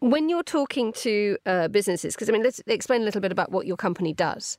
When 0.00 0.28
you're 0.28 0.44
talking 0.44 0.92
to 0.92 1.38
uh, 1.46 1.68
businesses, 1.68 2.14
because 2.14 2.28
I 2.28 2.32
mean, 2.32 2.42
let's 2.42 2.60
explain 2.66 3.00
a 3.00 3.04
little 3.04 3.22
bit 3.22 3.32
about 3.32 3.50
what 3.50 3.66
your 3.66 3.78
company 3.78 4.12
does. 4.12 4.58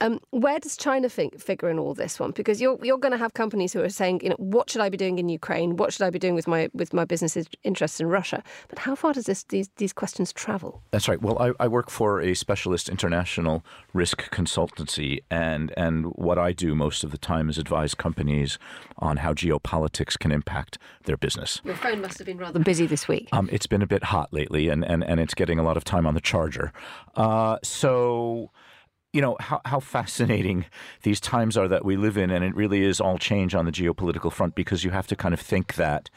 Um, 0.00 0.20
where 0.30 0.58
does 0.58 0.76
China 0.76 1.08
think, 1.08 1.38
figure 1.40 1.68
in 1.68 1.78
all 1.78 1.94
this 1.94 2.18
one? 2.18 2.30
Because 2.30 2.60
you're 2.60 2.78
you're 2.82 2.98
going 2.98 3.12
to 3.12 3.18
have 3.18 3.34
companies 3.34 3.72
who 3.72 3.82
are 3.82 3.88
saying, 3.90 4.20
you 4.22 4.30
know, 4.30 4.36
what 4.38 4.70
should 4.70 4.80
I 4.80 4.88
be 4.88 4.96
doing 4.96 5.18
in 5.18 5.28
Ukraine? 5.28 5.76
What 5.76 5.92
should 5.92 6.02
I 6.02 6.10
be 6.10 6.18
doing 6.18 6.34
with 6.34 6.46
my 6.46 6.70
with 6.72 6.94
my 6.94 7.04
business's 7.04 7.46
interests 7.64 8.00
in 8.00 8.06
Russia? 8.06 8.42
But 8.68 8.78
how 8.78 8.94
far 8.94 9.12
does 9.12 9.24
this 9.24 9.44
these 9.44 9.68
these 9.76 9.92
questions 9.92 10.32
travel? 10.32 10.82
That's 10.90 11.08
right. 11.08 11.20
Well, 11.20 11.38
I, 11.38 11.52
I 11.60 11.68
work 11.68 11.90
for 11.90 12.20
a 12.20 12.34
specialist 12.34 12.88
international 12.88 13.62
risk 13.92 14.30
consultancy, 14.30 15.22
and 15.30 15.72
and 15.76 16.06
what 16.14 16.38
I 16.38 16.52
do 16.52 16.74
most 16.74 17.04
of 17.04 17.10
the 17.10 17.18
time 17.18 17.50
is 17.50 17.58
advise 17.58 17.94
companies 17.94 18.58
on 18.98 19.18
how 19.18 19.34
geopolitics 19.34 20.18
can 20.18 20.32
impact 20.32 20.78
their 21.04 21.16
business. 21.16 21.60
Your 21.64 21.76
phone 21.76 22.00
must 22.00 22.18
have 22.18 22.26
been 22.26 22.38
rather 22.38 22.58
busy 22.58 22.86
this 22.86 23.06
week. 23.06 23.28
Um, 23.32 23.48
it's 23.52 23.66
been 23.66 23.82
a 23.82 23.86
bit 23.86 24.04
hot 24.04 24.32
lately, 24.32 24.68
and 24.68 24.84
and, 24.84 25.04
and 25.04 25.20
it's 25.20 25.34
getting 25.34 25.58
a 25.58 25.62
lot 25.62 25.76
of 25.76 25.84
time 25.84 26.06
on 26.06 26.14
the 26.14 26.20
charger. 26.20 26.72
Uh, 27.16 27.58
so 27.62 28.50
you 29.12 29.20
know 29.20 29.36
how, 29.40 29.60
how 29.64 29.80
fascinating 29.80 30.66
these 31.02 31.20
times 31.20 31.56
are 31.56 31.68
that 31.68 31.84
we 31.84 31.96
live 31.96 32.16
in 32.16 32.30
and 32.30 32.44
it 32.44 32.54
really 32.54 32.82
is 32.82 33.00
all 33.00 33.18
change 33.18 33.54
on 33.54 33.64
the 33.64 33.72
geopolitical 33.72 34.32
front 34.32 34.54
because 34.54 34.84
you 34.84 34.90
have 34.90 35.06
to 35.08 35.16
kind 35.16 35.34
of 35.34 35.40
think 35.40 35.74
that 35.74 36.10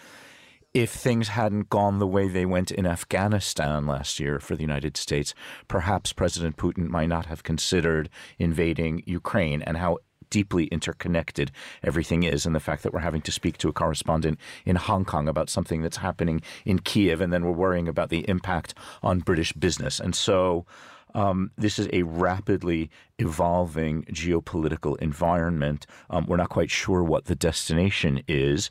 if 0.74 0.92
things 0.92 1.30
hadn't 1.30 1.70
gone 1.70 2.00
the 2.00 2.08
way 2.08 2.28
they 2.28 2.46
went 2.46 2.72
in 2.72 2.88
Afghanistan 2.88 3.86
last 3.86 4.20
year 4.20 4.40
for 4.40 4.56
the 4.56 4.64
United 4.64 4.98
States, 4.98 5.36
perhaps 5.68 6.14
President 6.14 6.58
Putin 6.58 6.88
might 6.88 7.10
not 7.10 7.28
have 7.28 7.44
considered 7.44 8.10
invading 8.40 9.04
Ukraine 9.06 9.62
and 9.62 9.78
how 9.78 10.00
deeply 10.32 10.66
interconnected 10.66 11.52
everything 11.84 12.24
is, 12.24 12.44
and 12.44 12.56
the 12.56 12.60
fact 12.60 12.82
that 12.82 12.92
we're 12.92 13.02
having 13.02 13.22
to 13.22 13.32
speak 13.32 13.56
to 13.56 13.70
a 13.70 13.74
correspondent 13.74 14.40
in 14.66 14.76
Hong 14.76 15.06
Kong 15.06 15.28
about 15.28 15.48
something 15.48 15.84
that's 15.84 15.98
happening 15.98 16.42
in 16.66 16.80
Kiev, 16.80 17.22
and 17.22 17.32
then 17.32 17.46
we're 17.46 17.52
worrying 17.52 17.88
about 17.88 18.10
the 18.10 18.28
impact 18.28 18.74
on 19.04 19.20
British 19.20 19.54
business. 19.54 20.00
And 20.00 20.16
so 20.16 20.66
um, 21.14 21.52
this 21.58 21.80
is 21.80 21.88
a 21.94 22.04
rapidly 22.04 22.90
evolving 23.20 24.04
geopolitical 24.06 25.00
environment. 25.00 25.86
Um, 26.10 26.26
we're 26.26 26.38
not 26.38 26.50
quite 26.50 26.72
sure 26.72 27.04
what 27.04 27.26
the 27.26 27.36
destination 27.36 28.24
is, 28.28 28.70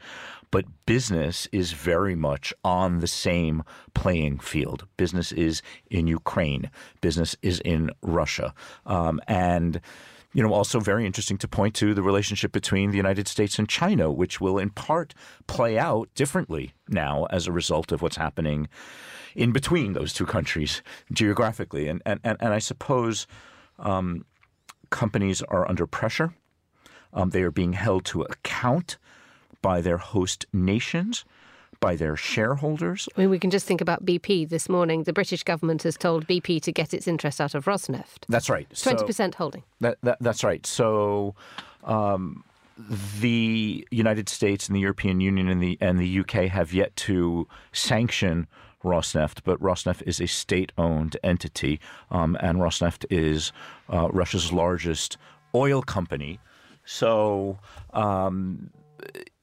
but 0.50 0.66
business 0.86 1.48
is 1.50 1.72
very 1.72 2.14
much 2.14 2.52
on 2.62 3.00
the 3.00 3.06
same 3.06 3.62
playing 3.94 4.38
field. 4.38 4.86
Business 4.96 5.32
is 5.32 5.62
in 5.90 6.06
Ukraine, 6.06 6.70
business 7.00 7.34
is 7.42 7.60
in 7.60 7.90
Russia. 8.02 8.54
Um, 8.86 9.20
and 9.26 9.80
you 10.34 10.42
know, 10.42 10.52
also 10.52 10.80
very 10.80 11.04
interesting 11.04 11.36
to 11.38 11.48
point 11.48 11.74
to 11.74 11.92
the 11.92 12.02
relationship 12.02 12.52
between 12.52 12.90
the 12.90 12.96
United 12.96 13.28
States 13.28 13.58
and 13.58 13.68
China, 13.68 14.10
which 14.10 14.40
will 14.40 14.58
in 14.58 14.70
part 14.70 15.14
play 15.46 15.78
out 15.78 16.08
differently 16.14 16.72
now 16.88 17.26
as 17.30 17.46
a 17.46 17.52
result 17.52 17.92
of 17.92 18.00
what's 18.00 18.16
happening 18.16 18.68
in 19.34 19.52
between 19.52 19.92
those 19.92 20.12
two 20.12 20.26
countries 20.26 20.82
geographically. 21.12 21.88
And 21.88 22.02
and 22.06 22.20
and, 22.24 22.36
and 22.40 22.52
I 22.52 22.58
suppose 22.58 23.26
um, 23.78 24.24
companies 24.90 25.42
are 25.42 25.68
under 25.68 25.86
pressure. 25.86 26.34
Um, 27.12 27.30
they 27.30 27.42
are 27.42 27.50
being 27.50 27.74
held 27.74 28.04
to 28.06 28.22
account 28.22 28.96
by 29.60 29.80
their 29.80 29.98
host 29.98 30.46
nations 30.52 31.24
by 31.82 31.96
their 31.96 32.16
shareholders. 32.16 33.08
I 33.14 33.20
mean, 33.20 33.28
we 33.28 33.40
can 33.40 33.50
just 33.50 33.66
think 33.66 33.80
about 33.82 34.06
BP 34.06 34.48
this 34.48 34.68
morning. 34.68 35.02
The 35.02 35.12
British 35.12 35.42
government 35.42 35.82
has 35.82 35.96
told 35.96 36.26
BP 36.28 36.62
to 36.62 36.72
get 36.72 36.94
its 36.94 37.08
interest 37.08 37.40
out 37.40 37.54
of 37.54 37.66
Rosneft. 37.66 38.24
That's 38.28 38.48
right. 38.48 38.68
20% 38.70 39.12
so, 39.12 39.30
holding. 39.36 39.64
That, 39.80 39.98
that, 40.02 40.18
that's 40.20 40.44
right. 40.44 40.64
So 40.64 41.34
um, 41.82 42.44
the 43.20 43.86
United 43.90 44.28
States 44.28 44.68
and 44.68 44.76
the 44.76 44.80
European 44.80 45.20
Union 45.20 45.48
and 45.48 45.60
the, 45.60 45.76
and 45.80 45.98
the 45.98 46.20
UK 46.20 46.48
have 46.48 46.72
yet 46.72 46.94
to 46.96 47.48
sanction 47.72 48.46
Rosneft, 48.82 49.40
but 49.44 49.60
Rosneft 49.60 50.02
is 50.06 50.20
a 50.20 50.26
state 50.26 50.72
owned 50.76 51.16
entity, 51.22 51.80
um, 52.10 52.36
and 52.40 52.58
Rosneft 52.58 53.04
is 53.10 53.52
uh, 53.92 54.08
Russia's 54.10 54.52
largest 54.52 55.16
oil 55.54 55.82
company. 55.82 56.38
So 56.84 57.58
um, 57.92 58.70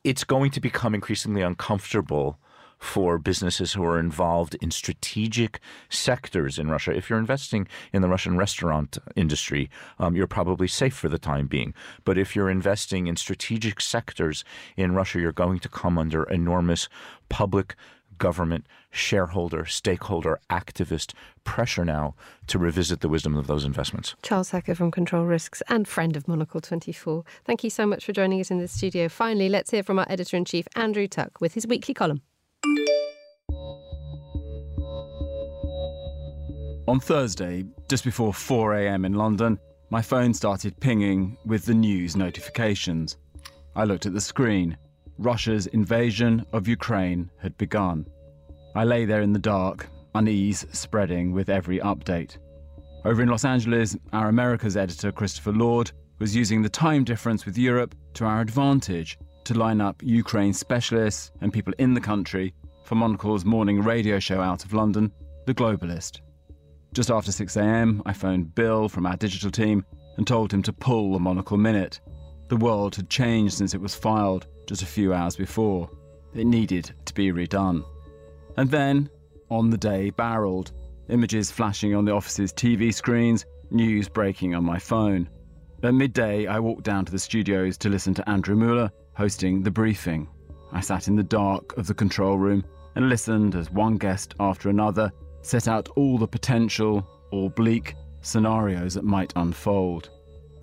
it's 0.04 0.24
going 0.24 0.52
to 0.52 0.60
become 0.60 0.94
increasingly 0.94 1.42
uncomfortable 1.42 2.40
for 2.80 3.18
businesses 3.18 3.74
who 3.74 3.84
are 3.84 4.00
involved 4.00 4.56
in 4.62 4.72
strategic 4.72 5.60
sectors 5.90 6.58
in 6.58 6.70
Russia. 6.70 6.96
If 6.96 7.10
you're 7.10 7.20
investing 7.20 7.68
in 7.92 8.02
the 8.02 8.08
Russian 8.08 8.38
restaurant 8.38 8.98
industry, 9.18 9.70
um, 10.00 10.16
you're 10.16 10.28
probably 10.28 10.68
safe 10.68 10.94
for 10.94 11.10
the 11.10 11.20
time 11.20 11.48
being. 11.48 11.74
But 12.06 12.18
if 12.18 12.36
you're 12.36 12.50
investing 12.50 13.08
in 13.08 13.18
strategic 13.18 13.82
sectors 13.82 14.46
in 14.78 14.94
Russia, 14.94 15.20
you're 15.20 15.34
going 15.34 15.60
to 15.60 15.70
come 15.70 15.98
under 15.98 16.24
enormous 16.24 16.88
public 17.28 17.76
government, 18.20 18.68
shareholder, 18.92 19.66
stakeholder, 19.66 20.40
activist 20.50 21.14
pressure 21.44 21.84
now 21.84 22.14
to 22.48 22.60
revisit 22.60 23.02
the 23.02 23.10
wisdom 23.10 23.36
of 23.36 23.48
those 23.48 23.66
investments. 23.66 24.16
Charles 24.22 24.52
Hecker 24.52 24.76
from 24.76 24.92
Control 24.92 25.26
Risks 25.26 25.64
and 25.68 25.88
friend 25.88 26.16
of 26.16 26.28
Monocle 26.28 26.62
24. 26.62 27.24
Thank 27.46 27.64
you 27.64 27.70
so 27.70 27.86
much 27.86 28.06
for 28.06 28.14
joining 28.14 28.40
us 28.40 28.52
in 28.52 28.60
the 28.60 28.68
studio. 28.68 29.10
Finally, 29.10 29.50
let's 29.50 29.72
hear 29.72 29.82
from 29.82 29.98
our 29.98 30.06
editor 30.10 30.38
in 30.38 30.46
chief, 30.46 30.68
Andrew 30.76 31.08
Tuck, 31.08 31.42
with 31.42 31.56
his 31.56 31.66
weekly 31.66 31.94
column. 31.94 32.22
On 36.88 37.00
Thursday, 37.00 37.66
just 37.88 38.04
before 38.04 38.34
4 38.34 38.74
a.m. 38.76 39.06
in 39.06 39.14
London, 39.14 39.60
my 39.92 40.02
phone 40.02 40.34
started 40.34 40.80
pinging 40.80 41.38
with 41.46 41.66
the 41.66 41.74
news 41.74 42.16
notifications. 42.16 43.18
I 43.76 43.84
looked 43.84 44.06
at 44.06 44.14
the 44.14 44.22
screen. 44.22 44.78
Russia's 45.20 45.68
invasion 45.68 46.46
of 46.54 46.66
Ukraine 46.66 47.30
had 47.42 47.58
begun. 47.58 48.06
I 48.74 48.86
lay 48.86 49.04
there 49.04 49.22
in 49.22 49.34
the 49.34 49.40
dark, 49.40 49.90
unease 50.16 50.66
spreading 50.72 51.34
with 51.34 51.50
every 51.50 51.80
update. 51.80 52.38
Over 53.04 53.22
in 53.22 53.28
Los 53.28 53.44
Angeles, 53.44 53.98
our 54.14 54.30
Americas 54.30 54.78
editor, 54.78 55.12
Christopher 55.12 55.52
Lord, 55.52 55.92
was 56.20 56.34
using 56.34 56.62
the 56.62 56.70
time 56.70 57.04
difference 57.04 57.46
with 57.46 57.58
Europe 57.58 57.96
to 58.14 58.24
our 58.24 58.40
advantage 58.40 59.20
to 59.44 59.60
line 59.60 59.82
up 59.82 60.02
Ukraine 60.02 60.54
specialists 60.54 61.32
and 61.42 61.52
people 61.52 61.74
in 61.80 61.94
the 61.94 62.00
country 62.00 62.54
for 62.86 62.96
Monocle's 62.96 63.44
morning 63.44 63.82
radio 63.82 64.20
show 64.20 64.40
out 64.40 64.64
of 64.64 64.72
London, 64.72 65.12
The 65.46 65.54
Globalist. 65.54 66.22
Just 66.94 67.12
after 67.12 67.32
6am, 67.32 68.04
I 68.06 68.14
phoned 68.14 68.56
Bill 68.56 68.88
from 68.88 69.06
our 69.06 69.18
digital 69.18 69.52
team 69.52 69.84
and 70.16 70.26
told 70.26 70.54
him 70.54 70.64
to 70.64 70.72
pull 70.72 71.12
the 71.12 71.20
Monocle 71.20 71.58
Minute. 71.58 72.00
The 72.48 72.58
world 72.58 72.96
had 72.96 73.10
changed 73.10 73.56
since 73.56 73.74
it 73.74 73.82
was 73.82 73.96
filed, 73.96 74.48
just 74.70 74.84
a 74.84 74.86
few 74.86 75.16
hours 75.16 75.36
before. 75.36 75.90
It 76.36 76.46
needed 76.46 76.92
to 77.06 77.14
be 77.16 77.32
redone. 77.32 77.84
And 78.56 78.70
then, 78.70 79.10
on 79.50 79.72
the 79.72 79.78
day, 79.80 80.12
barreled, 80.12 80.74
images 81.10 81.50
flashing 81.50 81.96
on 81.96 82.06
the 82.06 82.12
office's 82.12 82.54
TV 82.54 82.94
screens, 82.94 83.48
news 83.72 84.08
breaking 84.08 84.54
on 84.54 84.64
my 84.64 84.78
phone. 84.78 85.28
At 85.82 85.96
midday, 85.96 86.46
I 86.46 86.60
walked 86.60 86.84
down 86.84 87.04
to 87.06 87.12
the 87.12 87.18
studios 87.18 87.80
to 87.80 87.90
listen 87.90 88.14
to 88.14 88.30
Andrew 88.30 88.56
Mueller 88.56 88.92
hosting 89.16 89.64
the 89.64 89.72
briefing. 89.72 90.28
I 90.72 90.82
sat 90.82 91.08
in 91.08 91.16
the 91.16 91.24
dark 91.24 91.76
of 91.76 91.88
the 91.88 91.96
control 91.96 92.38
room 92.38 92.64
and 92.94 93.10
listened 93.10 93.56
as 93.56 93.72
one 93.72 93.98
guest 93.98 94.36
after 94.40 94.70
another 94.70 95.12
set 95.42 95.68
out 95.68 95.90
all 95.96 96.20
the 96.20 96.28
potential 96.28 97.08
or 97.32 97.50
bleak 97.50 97.96
scenarios 98.22 98.94
that 98.94 99.04
might 99.04 99.34
unfold. 99.36 100.12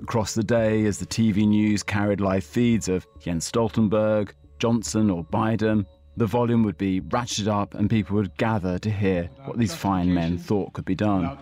Across 0.03 0.35
the 0.35 0.45
day, 0.45 0.85
as 0.85 0.99
the 0.99 1.07
TV 1.07 1.47
news 1.47 1.83
carried 1.83 2.21
live 2.21 2.45
feeds 2.45 2.89
of 2.89 3.07
Jens 3.19 3.51
Stoltenberg, 3.51 4.31
Johnson, 4.59 5.11
or 5.11 5.25
Biden, 5.25 5.87
the 6.17 6.27
volume 6.27 6.63
would 6.63 6.79
be 6.79 7.01
ratcheted 7.03 7.49
up 7.49 7.75
and 7.75 7.91
people 7.91 8.17
would 8.17 8.37
gather 8.37 8.79
to 8.79 8.91
hear 8.91 9.29
what 9.45 9.59
these 9.59 9.75
fine 9.75 10.13
men 10.13 10.39
thought 10.39 10.73
could 10.73 10.85
be 10.85 10.95
done. 10.95 11.39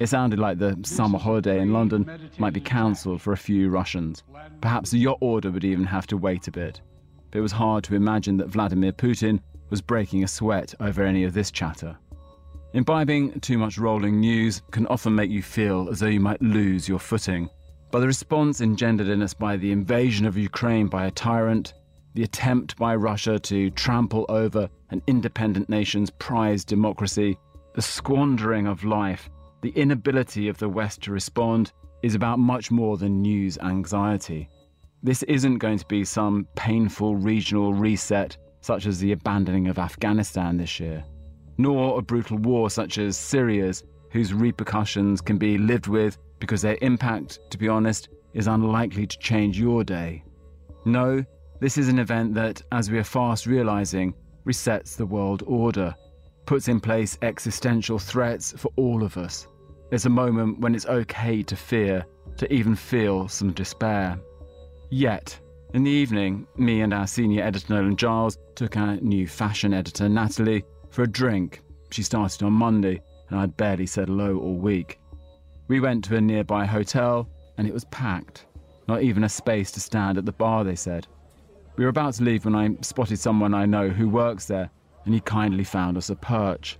It 0.00 0.08
sounded 0.08 0.38
like 0.38 0.58
the 0.58 0.78
summer 0.84 1.18
holiday 1.18 1.60
in 1.60 1.72
London 1.72 2.30
might 2.38 2.52
be 2.52 2.60
cancelled 2.60 3.22
for 3.22 3.32
a 3.32 3.38
few 3.38 3.70
Russians. 3.70 4.22
Perhaps 4.60 4.90
the 4.90 4.98
yacht 4.98 5.18
order 5.20 5.50
would 5.50 5.64
even 5.64 5.84
have 5.84 6.06
to 6.08 6.16
wait 6.16 6.46
a 6.48 6.52
bit. 6.52 6.80
But 7.30 7.38
it 7.38 7.42
was 7.42 7.52
hard 7.52 7.84
to 7.84 7.94
imagine 7.94 8.36
that 8.38 8.48
Vladimir 8.48 8.92
Putin 8.92 9.40
was 9.70 9.80
breaking 9.80 10.24
a 10.24 10.28
sweat 10.28 10.74
over 10.80 11.04
any 11.04 11.24
of 11.24 11.32
this 11.32 11.50
chatter. 11.50 11.96
Imbibing 12.74 13.40
too 13.40 13.58
much 13.58 13.78
rolling 13.78 14.20
news 14.20 14.62
can 14.70 14.86
often 14.88 15.14
make 15.14 15.30
you 15.30 15.42
feel 15.42 15.88
as 15.90 16.00
though 16.00 16.06
you 16.06 16.20
might 16.20 16.40
lose 16.42 16.88
your 16.88 16.98
footing. 16.98 17.48
But 17.92 18.00
the 18.00 18.06
response 18.06 18.62
engendered 18.62 19.08
in 19.08 19.20
us 19.20 19.34
by 19.34 19.58
the 19.58 19.70
invasion 19.70 20.24
of 20.24 20.38
Ukraine 20.38 20.86
by 20.86 21.04
a 21.04 21.10
tyrant, 21.10 21.74
the 22.14 22.22
attempt 22.22 22.78
by 22.78 22.96
Russia 22.96 23.38
to 23.40 23.68
trample 23.70 24.24
over 24.30 24.70
an 24.88 25.02
independent 25.06 25.68
nation's 25.68 26.08
prized 26.08 26.68
democracy, 26.68 27.36
the 27.74 27.82
squandering 27.82 28.66
of 28.66 28.82
life, 28.82 29.28
the 29.60 29.72
inability 29.76 30.48
of 30.48 30.56
the 30.56 30.70
West 30.70 31.02
to 31.02 31.12
respond 31.12 31.72
is 32.02 32.14
about 32.14 32.38
much 32.38 32.70
more 32.70 32.96
than 32.96 33.20
news 33.20 33.58
anxiety. 33.58 34.48
This 35.02 35.22
isn't 35.24 35.58
going 35.58 35.78
to 35.78 35.86
be 35.86 36.02
some 36.02 36.48
painful 36.56 37.16
regional 37.16 37.74
reset 37.74 38.38
such 38.62 38.86
as 38.86 39.00
the 39.00 39.12
abandoning 39.12 39.68
of 39.68 39.78
Afghanistan 39.78 40.56
this 40.56 40.80
year, 40.80 41.04
nor 41.58 41.98
a 41.98 42.02
brutal 42.02 42.38
war 42.38 42.70
such 42.70 42.96
as 42.96 43.18
Syria's, 43.18 43.84
whose 44.12 44.32
repercussions 44.32 45.20
can 45.20 45.36
be 45.36 45.58
lived 45.58 45.88
with 45.88 46.16
because 46.42 46.60
their 46.60 46.76
impact, 46.82 47.38
to 47.50 47.56
be 47.56 47.68
honest, 47.68 48.08
is 48.34 48.48
unlikely 48.48 49.06
to 49.06 49.18
change 49.20 49.60
your 49.60 49.84
day. 49.84 50.24
No, 50.84 51.24
this 51.60 51.78
is 51.78 51.88
an 51.88 52.00
event 52.00 52.34
that, 52.34 52.60
as 52.72 52.90
we 52.90 52.98
are 52.98 53.04
fast 53.04 53.46
realizing, 53.46 54.12
resets 54.44 54.96
the 54.96 55.06
world 55.06 55.44
order, 55.46 55.94
puts 56.44 56.66
in 56.66 56.80
place 56.80 57.16
existential 57.22 57.96
threats 57.96 58.52
for 58.56 58.72
all 58.74 59.04
of 59.04 59.16
us. 59.16 59.46
It's 59.92 60.06
a 60.06 60.10
moment 60.10 60.58
when 60.58 60.74
it's 60.74 60.86
okay 60.86 61.44
to 61.44 61.54
fear, 61.54 62.04
to 62.38 62.52
even 62.52 62.74
feel 62.74 63.28
some 63.28 63.52
despair. 63.52 64.18
Yet, 64.90 65.38
in 65.74 65.84
the 65.84 65.92
evening, 65.92 66.48
me 66.56 66.80
and 66.80 66.92
our 66.92 67.06
senior 67.06 67.44
editor 67.44 67.72
Nolan 67.72 67.94
Giles 67.94 68.36
took 68.56 68.76
our 68.76 68.96
new 68.96 69.28
fashion 69.28 69.72
editor 69.72 70.08
Natalie 70.08 70.64
for 70.90 71.04
a 71.04 71.06
drink. 71.06 71.60
She 71.92 72.02
started 72.02 72.42
on 72.42 72.52
Monday, 72.52 73.00
and 73.30 73.38
I'd 73.38 73.56
barely 73.56 73.86
said 73.86 74.08
hello 74.08 74.38
all 74.38 74.56
week. 74.56 74.98
We 75.72 75.80
went 75.80 76.04
to 76.04 76.16
a 76.16 76.20
nearby 76.20 76.66
hotel, 76.66 77.26
and 77.56 77.66
it 77.66 77.72
was 77.72 77.86
packed. 77.86 78.44
Not 78.88 79.00
even 79.00 79.24
a 79.24 79.28
space 79.30 79.72
to 79.72 79.80
stand 79.80 80.18
at 80.18 80.26
the 80.26 80.32
bar, 80.32 80.64
they 80.64 80.76
said. 80.76 81.06
We 81.76 81.84
were 81.84 81.88
about 81.88 82.12
to 82.16 82.24
leave 82.24 82.44
when 82.44 82.54
I 82.54 82.76
spotted 82.82 83.18
someone 83.18 83.54
I 83.54 83.64
know 83.64 83.88
who 83.88 84.06
works 84.06 84.44
there, 84.44 84.68
and 85.06 85.14
he 85.14 85.20
kindly 85.20 85.64
found 85.64 85.96
us 85.96 86.10
a 86.10 86.14
perch. 86.14 86.78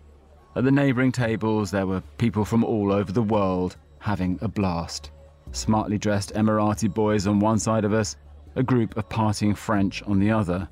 At 0.57 0.65
the 0.65 0.71
neighbouring 0.71 1.11
tables, 1.11 1.71
there 1.71 1.87
were 1.87 2.03
people 2.19 2.45
from 2.45 2.65
all 2.65 2.93
over 2.93 3.13
the 3.13 3.23
world 3.23 3.79
having 3.99 4.39
a 4.43 4.49
blast. 4.49 5.11
Smartly 5.53 5.97
dressed 5.97 6.35
Emirati 6.35 6.93
boys 6.93 7.27
on 7.27 7.41
one 7.41 7.59
side 7.59 7.87
of 7.87 7.95
us, 7.95 8.17
a 8.57 8.63
group 8.63 8.99
of 8.99 9.09
partying 9.09 9.57
French 9.57 10.03
on 10.03 10.21
the 10.21 10.31
other. 10.31 10.69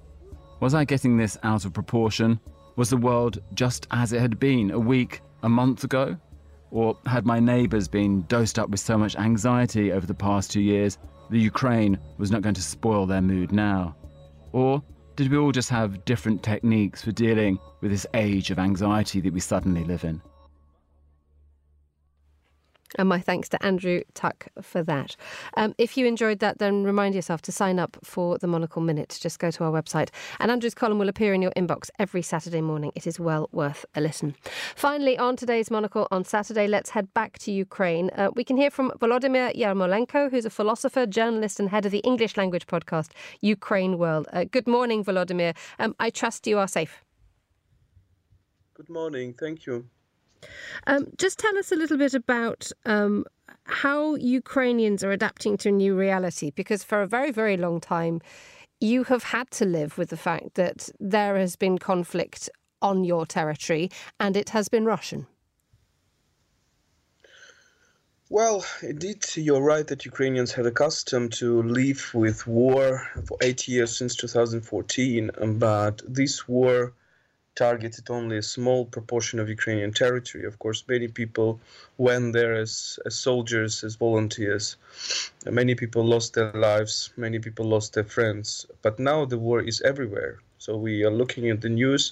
Was 0.61 0.75
I 0.75 0.85
getting 0.85 1.17
this 1.17 1.39
out 1.43 1.65
of 1.65 1.73
proportion? 1.73 2.39
Was 2.77 2.91
the 2.91 2.99
world 2.99 3.39
just 3.55 3.87
as 3.93 4.13
it 4.13 4.21
had 4.21 4.39
been 4.39 4.73
a 4.73 4.79
week, 4.79 5.23
a 5.43 5.49
month 5.49 5.85
ago? 5.85 6.19
Or 6.71 6.97
had 7.07 7.27
my 7.27 7.41
neighbours 7.41 7.89
been 7.89 8.23
dosed 8.23 8.59
up 8.59 8.69
with 8.69 8.81
so 8.81 8.97
much 8.97 9.17
anxiety 9.17 9.93
over 9.93 10.07
the 10.07 10.15
past 10.15 10.51
two 10.51 10.61
years 10.61 10.99
the 11.31 11.39
Ukraine 11.39 11.99
was 12.19 12.31
not 12.31 12.43
going 12.43 12.57
to 12.57 12.63
spoil 12.63 13.07
their 13.07 13.23
mood 13.23 13.53
now? 13.53 13.95
Or 14.53 14.83
did 15.17 15.31
we 15.31 15.39
all 15.39 15.53
just 15.53 15.69
have 15.71 16.05
different 16.05 16.43
techniques 16.43 17.03
for 17.03 17.13
dealing 17.13 17.59
with 17.81 17.91
this 17.91 18.07
age 18.15 18.51
of 18.51 18.59
anxiety 18.59 19.21
that 19.21 19.33
we 19.33 19.41
suddenly 19.41 19.85
live 19.85 20.05
in? 20.05 20.21
And 22.97 23.09
my 23.09 23.21
thanks 23.21 23.49
to 23.51 23.65
Andrew 23.65 24.03
Tuck 24.15 24.49
for 24.61 24.83
that. 24.83 25.17
Um, 25.57 25.75
if 25.79 25.97
you 25.97 26.07
enjoyed 26.07 26.41
that, 26.41 26.59
then 26.59 26.83
remind 26.83 27.15
yourself 27.15 27.41
to 27.43 27.53
sign 27.53 27.79
up 27.79 27.97
for 28.03 28.39
the 28.39 28.47
Monocle 28.47 28.83
Minute. 28.83 29.17
Just 29.21 29.39
go 29.39 29.51
to 29.53 29.65
our 29.65 29.71
website. 29.71 30.11
And 30.41 30.51
Andrew's 30.51 30.75
column 30.75 30.99
will 30.99 31.09
appear 31.09 31.33
in 31.33 31.43
your 31.43 31.53
inbox 31.53 31.91
every 31.99 32.23
Saturday 32.23 32.61
morning. 32.61 32.91
It 32.95 33.07
is 33.07 33.21
well 33.21 33.49
worth 33.53 33.87
a 33.95 34.01
listen. 34.01 34.35
Finally, 34.75 35.19
on 35.19 35.37
today's 35.37 35.71
Monocle 35.71 36.09
on 36.11 36.25
Saturday, 36.25 36.67
let's 36.67 36.91
head 36.91 37.13
back 37.15 37.39
to 37.39 37.53
Ukraine. 37.53 38.11
Uh, 38.17 38.31
we 38.35 38.45
can 38.45 38.57
hear 38.57 38.71
from 38.71 38.91
Volodymyr 38.99 39.55
Yermolenko, 39.57 40.31
who's 40.31 40.45
a 40.45 40.51
philosopher, 40.51 41.07
journalist, 41.07 41.61
and 41.61 41.69
head 41.69 41.87
of 41.87 41.93
the 41.93 41.99
English 41.99 42.37
language 42.37 42.67
podcast, 42.67 43.11
Ukraine 43.41 43.99
World. 43.99 44.27
Uh, 44.33 44.45
good 44.45 44.67
morning, 44.67 45.05
Volodymyr. 45.05 45.57
Um, 45.79 45.95
I 46.01 46.11
trust 46.11 46.47
you 46.47 46.59
are 46.59 46.69
safe. 46.69 47.05
Good 48.75 48.89
morning. 48.89 49.35
Thank 49.39 49.67
you. 49.67 49.89
Um, 50.87 51.07
just 51.19 51.39
tell 51.39 51.57
us 51.59 51.73
a 51.73 51.77
little 51.77 51.99
bit 51.99 52.15
about 52.15 52.71
um, 52.85 53.25
how 53.65 54.15
Ukrainians 54.17 55.05
are 55.05 55.13
adapting 55.13 55.57
to 55.59 55.69
a 55.69 55.73
new 55.73 55.95
reality, 55.95 56.51
because 56.51 56.83
for 56.83 57.03
a 57.03 57.07
very, 57.07 57.31
very 57.31 57.57
long 57.57 57.81
time, 57.81 58.21
you 58.81 59.05
have 59.05 59.25
had 59.25 59.51
to 59.53 59.65
live 59.65 59.99
with 59.99 60.11
the 60.11 60.17
fact 60.17 60.55
that 60.55 60.89
there 60.99 61.37
has 61.37 61.57
been 61.57 61.79
conflict 61.79 62.49
on 62.83 63.05
your 63.05 63.27
territory 63.27 63.91
and 64.19 64.37
it 64.37 64.51
has 64.51 64.69
been 64.69 64.87
Russian. 64.87 65.27
Well, 68.31 68.65
indeed, 68.81 69.25
you're 69.35 69.61
right 69.61 69.87
that 69.89 70.05
Ukrainians 70.05 70.53
had 70.53 70.65
accustomed 70.65 71.33
to 71.35 71.63
live 71.63 72.13
with 72.15 72.47
war 72.47 73.07
for 73.27 73.37
eight 73.43 73.67
years 73.67 73.97
since 73.99 74.15
2014, 74.15 75.33
but 75.59 76.01
this 76.07 76.47
war 76.47 76.95
targeted 77.61 78.09
only 78.09 78.39
a 78.39 78.53
small 78.57 78.83
proportion 78.97 79.39
of 79.39 79.47
Ukrainian 79.59 79.93
territory. 79.93 80.45
Of 80.47 80.59
course, 80.65 80.81
many 80.95 81.09
people 81.21 81.51
went 81.99 82.33
there 82.33 82.55
as, 82.65 82.99
as 83.05 83.15
soldiers, 83.29 83.85
as 83.85 83.97
volunteers. 84.07 84.67
Many 85.61 85.75
people 85.83 86.03
lost 86.15 86.29
their 86.33 86.53
lives, 86.69 86.95
many 87.27 87.39
people 87.47 87.67
lost 87.75 87.89
their 87.93 88.09
friends. 88.17 88.47
But 88.85 88.99
now 88.99 89.19
the 89.27 89.41
war 89.47 89.61
is 89.71 89.79
everywhere. 89.93 90.35
So 90.65 90.71
we 90.87 91.05
are 91.07 91.17
looking 91.21 91.45
at 91.51 91.61
the 91.61 91.73
news, 91.83 92.05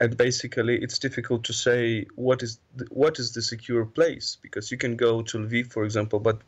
and 0.00 0.10
basically 0.26 0.76
it's 0.84 0.98
difficult 1.06 1.40
to 1.44 1.54
say 1.66 1.82
what 2.28 2.38
is 2.46 2.52
the, 2.78 2.86
what 3.02 3.14
is 3.22 3.28
the 3.32 3.42
secure 3.52 3.84
place 3.98 4.26
because 4.44 4.70
you 4.72 4.78
can 4.84 4.94
go 5.06 5.12
to 5.28 5.34
Lviv, 5.38 5.66
for 5.72 5.84
example, 5.88 6.20
but 6.28 6.38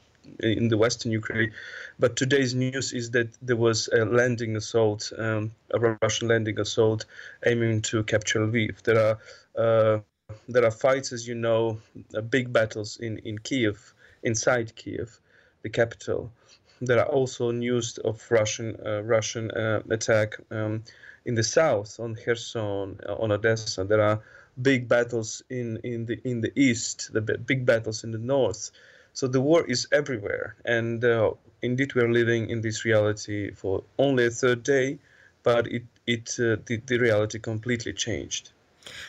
in 0.40 0.68
the 0.68 0.76
western 0.76 1.12
Ukraine. 1.12 1.52
But 1.98 2.16
today's 2.16 2.54
news 2.54 2.92
is 2.92 3.10
that 3.10 3.28
there 3.40 3.56
was 3.56 3.88
a 3.88 4.04
landing 4.04 4.56
assault, 4.56 5.12
um, 5.18 5.52
a 5.70 5.96
Russian 6.02 6.28
landing 6.28 6.58
assault, 6.60 7.04
aiming 7.46 7.82
to 7.82 8.02
capture 8.04 8.40
Lviv. 8.40 8.82
There 8.82 8.98
are 8.98 9.18
uh, 9.56 10.00
there 10.48 10.64
are 10.64 10.70
fights, 10.70 11.12
as 11.12 11.28
you 11.28 11.34
know, 11.34 11.78
uh, 12.16 12.20
big 12.20 12.52
battles 12.52 12.96
in 12.96 13.18
in 13.18 13.38
Kiev, 13.38 13.94
inside 14.22 14.74
Kiev, 14.74 15.20
the 15.62 15.70
capital. 15.70 16.32
There 16.80 16.98
are 16.98 17.06
also 17.06 17.50
news 17.50 17.98
of 17.98 18.24
Russian 18.30 18.76
uh, 18.84 19.02
Russian 19.02 19.50
uh, 19.50 19.82
attack 19.90 20.36
um, 20.50 20.82
in 21.24 21.34
the 21.34 21.42
south 21.42 22.00
on 22.00 22.16
Kherson, 22.16 23.00
uh, 23.08 23.14
on 23.14 23.32
Odessa. 23.32 23.84
There 23.84 24.02
are 24.02 24.20
big 24.60 24.88
battles 24.88 25.42
in 25.48 25.78
in 25.84 26.06
the 26.06 26.20
in 26.24 26.40
the 26.40 26.52
east, 26.56 27.12
the 27.12 27.20
big 27.20 27.64
battles 27.64 28.04
in 28.04 28.10
the 28.10 28.18
north. 28.18 28.70
So 29.14 29.28
the 29.28 29.40
war 29.40 29.64
is 29.64 29.86
everywhere, 29.92 30.56
and 30.64 31.04
uh, 31.04 31.32
indeed 31.62 31.94
we 31.94 32.02
are 32.02 32.12
living 32.12 32.50
in 32.50 32.60
this 32.60 32.84
reality 32.84 33.52
for 33.52 33.84
only 33.98 34.26
a 34.26 34.30
third 34.30 34.62
day, 34.64 34.98
but 35.44 35.66
it 35.68 35.84
it 36.06 36.36
uh, 36.38 36.56
the, 36.66 36.82
the 36.86 36.98
reality 36.98 37.38
completely 37.38 37.92
changed. 37.92 38.50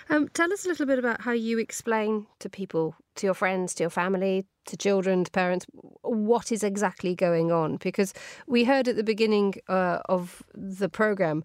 Um, 0.10 0.30
tell 0.30 0.54
us 0.54 0.64
a 0.66 0.70
little 0.70 0.86
bit 0.86 1.00
about 1.00 1.22
how 1.22 1.32
you 1.32 1.58
explain 1.58 2.28
to 2.40 2.50
people, 2.50 2.96
to 3.16 3.28
your 3.28 3.34
friends, 3.34 3.74
to 3.76 3.84
your 3.84 3.90
family, 3.90 4.46
to 4.68 4.78
children, 4.78 5.24
to 5.24 5.32
parents, 5.32 5.66
what 6.04 6.52
is 6.52 6.64
exactly 6.64 7.16
going 7.16 7.52
on. 7.52 7.78
Because 7.78 8.14
we 8.48 8.64
heard 8.64 8.88
at 8.88 8.96
the 8.96 9.04
beginning 9.04 9.56
uh, 9.68 10.00
of 10.08 10.44
the 10.54 10.88
program 10.88 11.44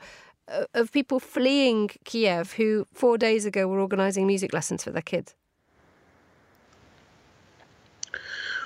uh, 0.48 0.64
of 0.74 0.92
people 0.92 1.18
fleeing 1.18 1.90
Kiev 2.04 2.52
who 2.52 2.86
four 2.92 3.18
days 3.18 3.46
ago 3.46 3.66
were 3.66 3.80
organising 3.80 4.26
music 4.26 4.52
lessons 4.52 4.84
for 4.84 4.90
their 4.90 5.02
kids. 5.02 5.34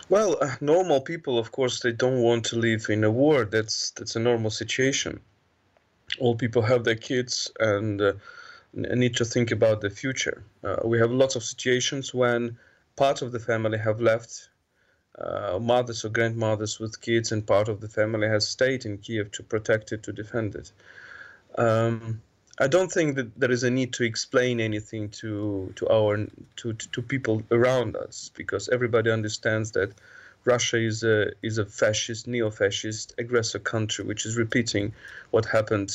Well, 0.09 0.37
uh, 0.41 0.57
normal 0.61 1.01
people, 1.01 1.39
of 1.39 1.51
course, 1.51 1.81
they 1.81 1.93
don't 1.93 2.21
want 2.21 2.45
to 2.47 2.57
live 2.57 2.87
in 2.91 3.05
a 3.05 3.11
war. 3.11 3.45
That's 3.45 3.91
that's 3.93 4.17
a 4.17 4.21
normal 4.21 4.51
situation. 4.51 5.21
All 6.21 6.37
people 6.37 6.63
have 6.63 6.85
their 6.85 6.95
kids 6.97 7.51
and 7.59 8.01
uh, 8.01 8.13
need 8.75 9.17
to 9.17 9.25
think 9.25 9.51
about 9.51 9.81
the 9.81 9.91
future. 9.91 10.45
Uh, 10.63 10.77
we 10.85 10.99
have 10.99 11.11
lots 11.11 11.37
of 11.37 11.43
situations 11.43 12.13
when 12.13 12.59
part 12.97 13.23
of 13.23 13.33
the 13.33 13.41
family 13.41 13.79
have 13.79 14.01
left, 14.01 14.51
uh, 15.19 15.59
mothers 15.61 16.05
or 16.05 16.11
grandmothers 16.11 16.79
with 16.79 17.01
kids, 17.01 17.33
and 17.33 17.47
part 17.47 17.69
of 17.69 17.81
the 17.81 17.89
family 17.89 18.29
has 18.29 18.47
stayed 18.47 18.85
in 18.85 18.99
Kiev 18.99 19.31
to 19.33 19.43
protect 19.43 19.93
it, 19.93 20.03
to 20.03 20.13
defend 20.13 20.55
it. 20.55 20.71
Um, 21.57 22.21
I 22.61 22.69
don't 22.69 22.91
think 22.91 23.17
that 23.17 23.39
there 23.39 23.51
is 23.51 23.65
a 23.65 23.71
need 23.71 23.95
to 23.95 24.05
explain 24.05 24.61
anything 24.61 25.09
to 25.21 25.73
to 25.75 25.89
our 25.89 26.17
to, 26.57 26.73
to, 26.73 26.89
to 26.91 27.03
people 27.03 27.43
around 27.51 27.97
us 27.97 28.31
because 28.37 28.69
everybody 28.69 29.11
understands 29.11 29.73
that 29.73 29.93
Russia 30.45 30.79
is 30.79 31.03
a 31.03 31.33
is 31.43 31.59
a 31.59 31.67
fascist, 31.67 32.29
neo-fascist, 32.29 33.15
aggressor 33.19 33.59
country 33.59 34.05
which 34.05 34.25
is 34.25 34.37
repeating 34.37 34.93
what 35.33 35.47
happened 35.47 35.91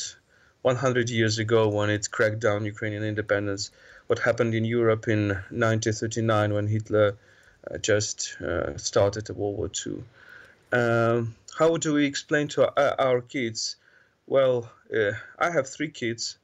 100 0.60 1.08
years 1.08 1.38
ago 1.38 1.68
when 1.68 1.88
it 1.88 2.10
cracked 2.10 2.40
down 2.40 2.66
Ukrainian 2.66 3.04
independence, 3.04 3.70
what 4.08 4.18
happened 4.18 4.54
in 4.54 4.66
Europe 4.66 5.08
in 5.08 5.28
1939 5.28 6.52
when 6.52 6.66
Hitler 6.66 7.16
uh, 7.70 7.78
just 7.78 8.36
uh, 8.42 8.76
started 8.76 9.30
World 9.30 9.56
War 9.56 9.70
II. 9.86 10.04
Um, 10.72 11.34
how 11.58 11.78
do 11.78 11.94
we 11.94 12.04
explain 12.04 12.48
to 12.48 12.68
our, 12.78 13.00
our 13.00 13.20
kids? 13.22 13.76
Well, 14.26 14.70
uh, 14.94 15.12
I 15.38 15.50
have 15.50 15.66
three 15.66 15.90
kids 15.90 16.36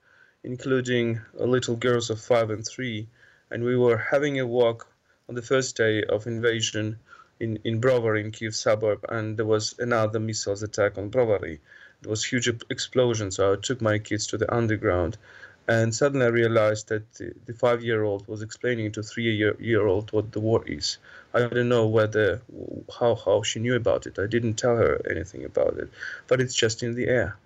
including 0.47 1.20
little 1.34 1.76
girls 1.76 2.09
of 2.09 2.20
five 2.20 2.51
and 2.51 2.64
three, 2.66 3.09
and 3.51 3.64
we 3.64 3.76
were 3.76 3.99
having 3.99 4.38
a 4.38 4.47
walk 4.47 4.86
on 5.28 5.34
the 5.34 5.42
first 5.42 5.76
day 5.76 6.05
of 6.05 6.26
invasion 6.26 6.99
in, 7.40 7.59
in 7.64 7.80
Brovary, 7.80 8.20
in 8.20 8.30
Kiev 8.30 8.55
suburb, 8.55 9.05
and 9.09 9.36
there 9.36 9.44
was 9.44 9.74
another 9.80 10.20
missiles 10.20 10.62
attack 10.62 10.97
on 10.97 11.11
Brovary. 11.11 11.59
There 12.01 12.11
was 12.11 12.24
huge 12.24 12.49
explosion, 12.70 13.30
so 13.32 13.53
I 13.53 13.57
took 13.57 13.82
my 13.82 13.99
kids 13.99 14.28
to 14.28 14.38
the 14.38 14.55
underground, 14.55 15.18
and 15.66 15.92
suddenly 15.92 16.26
I 16.26 16.28
realized 16.28 16.88
that 16.90 17.12
the, 17.14 17.34
the 17.47 17.53
five-year-old 17.53 18.28
was 18.28 18.40
explaining 18.40 18.92
to 18.92 19.03
three-year-old 19.03 20.12
what 20.12 20.30
the 20.30 20.40
war 20.40 20.62
is. 20.66 20.99
I 21.34 21.40
don't 21.40 21.68
know 21.68 21.88
whether 21.88 22.40
how 23.01 23.16
how 23.16 23.42
she 23.42 23.59
knew 23.59 23.74
about 23.74 24.07
it. 24.07 24.18
I 24.18 24.28
didn't 24.28 24.55
tell 24.55 24.76
her 24.76 25.03
anything 25.11 25.44
about 25.44 25.76
it, 25.76 25.90
but 26.28 26.40
it's 26.40 26.55
just 26.55 26.84
in 26.84 26.94
the 26.94 27.09
air. 27.09 27.36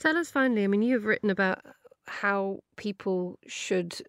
Tell 0.00 0.16
us 0.16 0.28
finally. 0.30 0.64
I 0.64 0.66
mean, 0.66 0.82
you've 0.82 1.06
written 1.06 1.30
about 1.30 1.64
how 2.08 2.60
people 2.76 3.38
should 3.46 4.00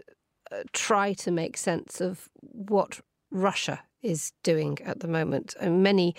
uh, 0.51 0.63
try 0.73 1.13
to 1.13 1.31
make 1.31 1.57
sense 1.57 2.01
of 2.01 2.29
what 2.41 2.99
Russia 3.31 3.81
is 4.01 4.31
doing 4.43 4.77
at 4.85 4.99
the 4.99 5.07
moment. 5.07 5.55
And 5.59 5.83
many 5.83 6.15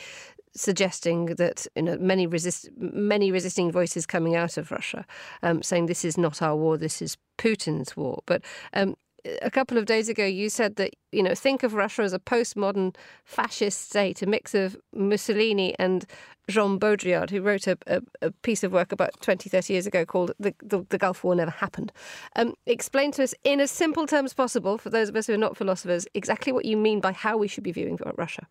suggesting 0.55 1.27
that 1.27 1.67
you 1.77 1.83
know 1.83 1.97
many 1.99 2.27
resist 2.27 2.69
many 2.77 3.31
resisting 3.31 3.71
voices 3.71 4.07
coming 4.07 4.35
out 4.35 4.57
of 4.57 4.71
Russia, 4.71 5.07
um, 5.43 5.63
saying 5.63 5.87
this 5.87 6.05
is 6.05 6.19
not 6.19 6.43
our 6.43 6.57
war, 6.57 6.77
this 6.77 7.01
is 7.01 7.17
Putin's 7.39 7.97
war. 7.97 8.23
But 8.27 8.43
um, 8.73 8.97
a 9.43 9.51
couple 9.51 9.79
of 9.79 9.87
days 9.87 10.09
ago, 10.09 10.25
you 10.25 10.49
said 10.49 10.77
that, 10.77 10.95
you 11.13 11.23
know, 11.23 11.35
think 11.35 11.63
of 11.63 11.75
Russia 11.75 12.03
as 12.03 12.13
a 12.13 12.19
postmodern 12.19 12.95
fascist 13.25 13.83
state, 13.91 14.23
a 14.23 14.27
mix 14.27 14.55
of 14.55 14.77
Mussolini 14.95 15.75
and 15.79 16.07
Jean 16.49 16.79
Baudrillard, 16.79 17.31
who 17.31 17.43
wrote 17.43 17.67
a, 17.67 17.77
a, 17.87 18.01
a 18.23 18.31
piece 18.31 18.65
of 18.65 18.73
work 18.73 18.93
about 18.93 19.21
20, 19.21 19.51
30 19.51 19.73
years 19.73 19.87
ago 19.87 20.05
called 20.05 20.33
The, 20.39 20.55
the, 20.63 20.85
the 20.89 20.99
Gulf 20.99 21.25
War 21.25 21.35
Never 21.35 21.51
Happened. 21.51 21.93
Um, 22.37 22.55
explain 22.67 23.13
to 23.13 23.23
us, 23.23 23.35
in 23.45 23.61
as 23.61 23.71
simple 23.71 24.07
terms 24.07 24.35
possible, 24.35 24.79
for 24.79 24.91
those 24.91 25.09
of 25.09 25.17
us 25.17 25.27
who 25.27 25.35
are 25.35 25.39
not 25.39 25.57
philosophers, 25.57 26.07
exactly 26.15 26.53
what 26.53 26.65
you 26.65 26.77
mean 26.77 27.01
by 27.01 27.13
how 27.13 27.37
we 27.37 27.49
should 27.49 27.65
be 27.65 27.73
viewing 27.73 27.99
Russia. 28.17 28.47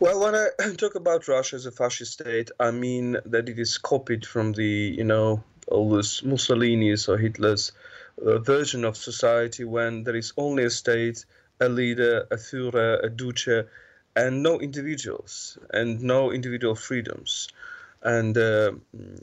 Well, 0.00 0.20
when 0.20 0.34
I 0.34 0.48
talk 0.78 0.94
about 0.94 1.26
Russia 1.26 1.56
as 1.56 1.66
a 1.66 1.72
fascist 1.72 2.12
state, 2.12 2.50
I 2.60 2.70
mean 2.70 3.18
that 3.26 3.48
it 3.48 3.58
is 3.58 3.78
copied 3.78 4.24
from 4.24 4.52
the, 4.52 4.94
you 4.96 5.04
know, 5.04 5.42
all 5.66 5.90
this 5.90 6.22
Mussolini's 6.22 7.08
or 7.08 7.18
Hitler's 7.18 7.72
version 8.20 8.84
of 8.84 8.96
society 8.96 9.64
when 9.64 10.04
there 10.04 10.16
is 10.16 10.32
only 10.36 10.64
a 10.64 10.70
state, 10.70 11.24
a 11.60 11.68
leader, 11.68 12.26
a 12.30 12.36
Führer, 12.36 13.02
a 13.04 13.08
Duce, 13.08 13.66
and 14.16 14.42
no 14.42 14.60
individuals 14.60 15.58
and 15.72 16.02
no 16.02 16.32
individual 16.32 16.74
freedoms. 16.74 17.48
and 18.02 18.38
uh, 18.38 18.72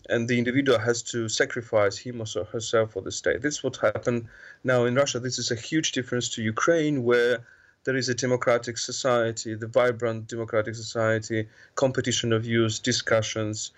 and 0.09 0.27
the 0.27 0.37
individual 0.37 0.77
has 0.79 1.01
to 1.01 1.29
sacrifice 1.29 1.97
him 1.97 2.21
or 2.21 2.43
herself 2.45 2.91
for 2.91 3.01
the 3.01 3.11
state. 3.11 3.41
This 3.41 3.55
is 3.55 3.63
what 3.63 3.77
happened 3.77 4.27
now 4.63 4.85
in 4.85 4.95
Russia. 4.95 5.19
This 5.19 5.39
is 5.39 5.51
a 5.51 5.55
huge 5.55 5.91
difference 5.93 6.29
to 6.29 6.43
Ukraine, 6.43 7.03
where 7.03 7.45
there 7.85 7.95
is 7.95 8.09
a 8.09 8.15
democratic 8.15 8.77
society, 8.77 9.55
the 9.55 9.67
vibrant 9.67 10.27
democratic 10.27 10.75
society, 10.75 11.47
competition 11.75 12.33
of 12.33 12.43
views, 12.43 12.79
discussions, 12.79 13.71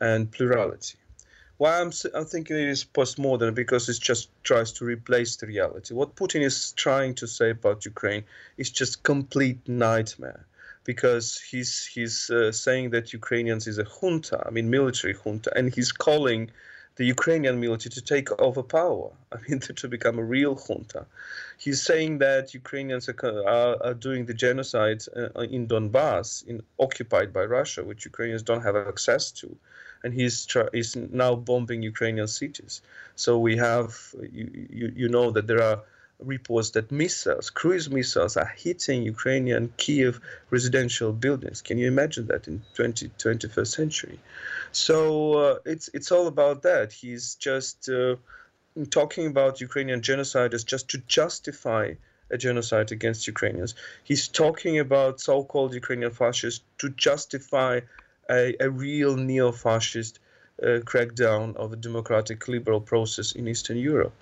and 0.00 0.30
plurality. 0.30 0.98
Why 1.58 1.80
I'm, 1.80 1.92
I'm 2.14 2.24
thinking 2.24 2.56
it 2.56 2.68
is 2.68 2.84
postmodern 2.84 3.54
because 3.54 3.88
it 3.88 4.00
just 4.00 4.28
tries 4.42 4.72
to 4.72 4.84
replace 4.84 5.36
the 5.36 5.46
reality. 5.46 5.94
What 5.94 6.16
Putin 6.16 6.42
is 6.42 6.72
trying 6.72 7.14
to 7.16 7.28
say 7.28 7.50
about 7.50 7.84
Ukraine 7.84 8.24
is 8.56 8.70
just 8.70 9.04
complete 9.04 9.60
nightmare 9.68 10.46
because 10.84 11.40
he's 11.40 11.86
he's 11.86 12.28
uh, 12.30 12.52
saying 12.52 12.90
that 12.90 13.12
Ukrainians 13.12 13.66
is 13.66 13.78
a 13.78 13.84
junta, 13.84 14.42
I 14.46 14.50
mean 14.50 14.68
military 14.68 15.14
junta, 15.14 15.50
and 15.56 15.72
he's 15.74 15.92
calling 15.92 16.50
the 16.96 17.04
Ukrainian 17.04 17.60
military 17.60 17.90
to 17.90 18.00
take 18.00 18.30
over 18.40 18.62
power. 18.62 19.10
I 19.32 19.36
mean 19.48 19.60
to, 19.60 19.72
to 19.72 19.88
become 19.88 20.18
a 20.18 20.24
real 20.24 20.56
junta. 20.56 21.06
He's 21.58 21.82
saying 21.82 22.18
that 22.18 22.52
Ukrainians 22.52 23.08
are, 23.08 23.16
are, 23.46 23.82
are 23.82 23.94
doing 23.94 24.26
the 24.26 24.34
genocide 24.34 25.02
uh, 25.16 25.40
in 25.40 25.66
Donbass, 25.68 26.46
in 26.46 26.62
occupied 26.78 27.32
by 27.32 27.44
Russia, 27.44 27.84
which 27.84 28.04
Ukrainians 28.04 28.42
don't 28.42 28.62
have 28.62 28.76
access 28.76 29.30
to, 29.40 29.56
and 30.04 30.12
he's 30.12 30.46
is 30.72 30.94
now 30.94 31.34
bombing 31.34 31.82
Ukrainian 31.82 32.28
cities. 32.28 32.82
So 33.16 33.38
we 33.38 33.56
have 33.56 34.14
you, 34.30 34.68
you 34.70 34.92
you 34.94 35.08
know 35.08 35.30
that 35.32 35.46
there 35.46 35.62
are 35.62 35.80
reports 36.20 36.70
that 36.70 36.92
missiles, 36.92 37.50
cruise 37.50 37.90
missiles, 37.90 38.36
are 38.36 38.52
hitting 38.64 39.02
Ukrainian 39.02 39.72
Kiev 39.76 40.20
residential 40.50 41.12
buildings. 41.12 41.62
Can 41.62 41.78
you 41.78 41.88
imagine 41.88 42.26
that 42.28 42.46
in 42.46 42.62
20, 42.74 43.08
21st 43.18 43.66
century? 43.66 44.20
So 44.70 44.98
uh, 45.44 45.58
it's 45.64 45.88
it's 45.94 46.12
all 46.12 46.26
about 46.26 46.62
that. 46.62 46.92
He's 46.92 47.34
just 47.36 47.88
uh, 47.88 48.16
talking 48.90 49.26
about 49.26 49.60
Ukrainian 49.60 50.02
genocide 50.02 50.52
as 50.54 50.64
just 50.64 50.90
to 50.90 50.98
justify 50.98 51.94
a 52.30 52.36
genocide 52.36 52.92
against 52.92 53.26
Ukrainians. 53.26 53.74
He's 54.02 54.28
talking 54.28 54.78
about 54.78 55.20
so-called 55.20 55.74
Ukrainian 55.74 56.10
fascists 56.10 56.64
to 56.78 56.88
justify 56.90 57.80
a, 58.30 58.54
a 58.60 58.70
real 58.70 59.16
neo-fascist 59.16 60.18
uh, 60.62 60.80
crackdown 60.84 61.56
of 61.56 61.72
a 61.72 61.76
democratic 61.76 62.46
liberal 62.48 62.80
process 62.80 63.32
in 63.32 63.48
Eastern 63.48 63.76
Europe. 63.76 64.12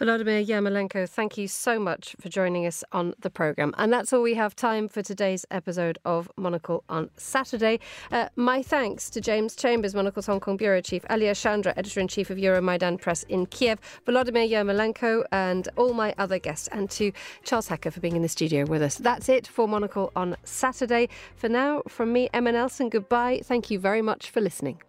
Volodymyr 0.00 0.46
Yermolenko, 0.46 1.08
thank 1.08 1.36
you 1.36 1.48
so 1.48 1.80
much 1.80 2.14
for 2.20 2.28
joining 2.28 2.64
us 2.66 2.84
on 2.92 3.14
the 3.18 3.30
programme. 3.30 3.74
And 3.76 3.92
that's 3.92 4.12
all 4.12 4.22
we 4.22 4.34
have 4.34 4.54
time 4.54 4.88
for 4.88 5.02
today's 5.02 5.44
episode 5.50 5.98
of 6.04 6.30
Monocle 6.36 6.84
on 6.88 7.10
Saturday. 7.16 7.80
Uh, 8.12 8.28
my 8.36 8.62
thanks 8.62 9.10
to 9.10 9.20
James 9.20 9.56
Chambers, 9.56 9.96
Monocle's 9.96 10.26
Hong 10.26 10.38
Kong 10.38 10.56
Bureau 10.56 10.80
Chief, 10.80 11.04
Alia 11.10 11.34
Shandra, 11.34 11.74
Editor 11.76 11.98
in 11.98 12.06
Chief 12.06 12.30
of 12.30 12.38
Euromaidan 12.38 13.00
Press 13.00 13.24
in 13.24 13.46
Kiev, 13.46 13.80
Volodymyr 14.06 14.48
Yermolenko, 14.48 15.24
and 15.32 15.68
all 15.74 15.92
my 15.92 16.14
other 16.16 16.38
guests, 16.38 16.68
and 16.68 16.88
to 16.90 17.10
Charles 17.42 17.66
Hecker 17.66 17.90
for 17.90 17.98
being 17.98 18.14
in 18.14 18.22
the 18.22 18.28
studio 18.28 18.66
with 18.66 18.82
us. 18.82 18.98
That's 18.98 19.28
it 19.28 19.48
for 19.48 19.66
Monocle 19.66 20.12
on 20.14 20.36
Saturday. 20.44 21.08
For 21.34 21.48
now, 21.48 21.82
from 21.88 22.12
me, 22.12 22.28
Emma 22.32 22.52
Nelson, 22.52 22.88
goodbye. 22.88 23.40
Thank 23.42 23.68
you 23.68 23.80
very 23.80 24.02
much 24.02 24.30
for 24.30 24.40
listening. 24.40 24.80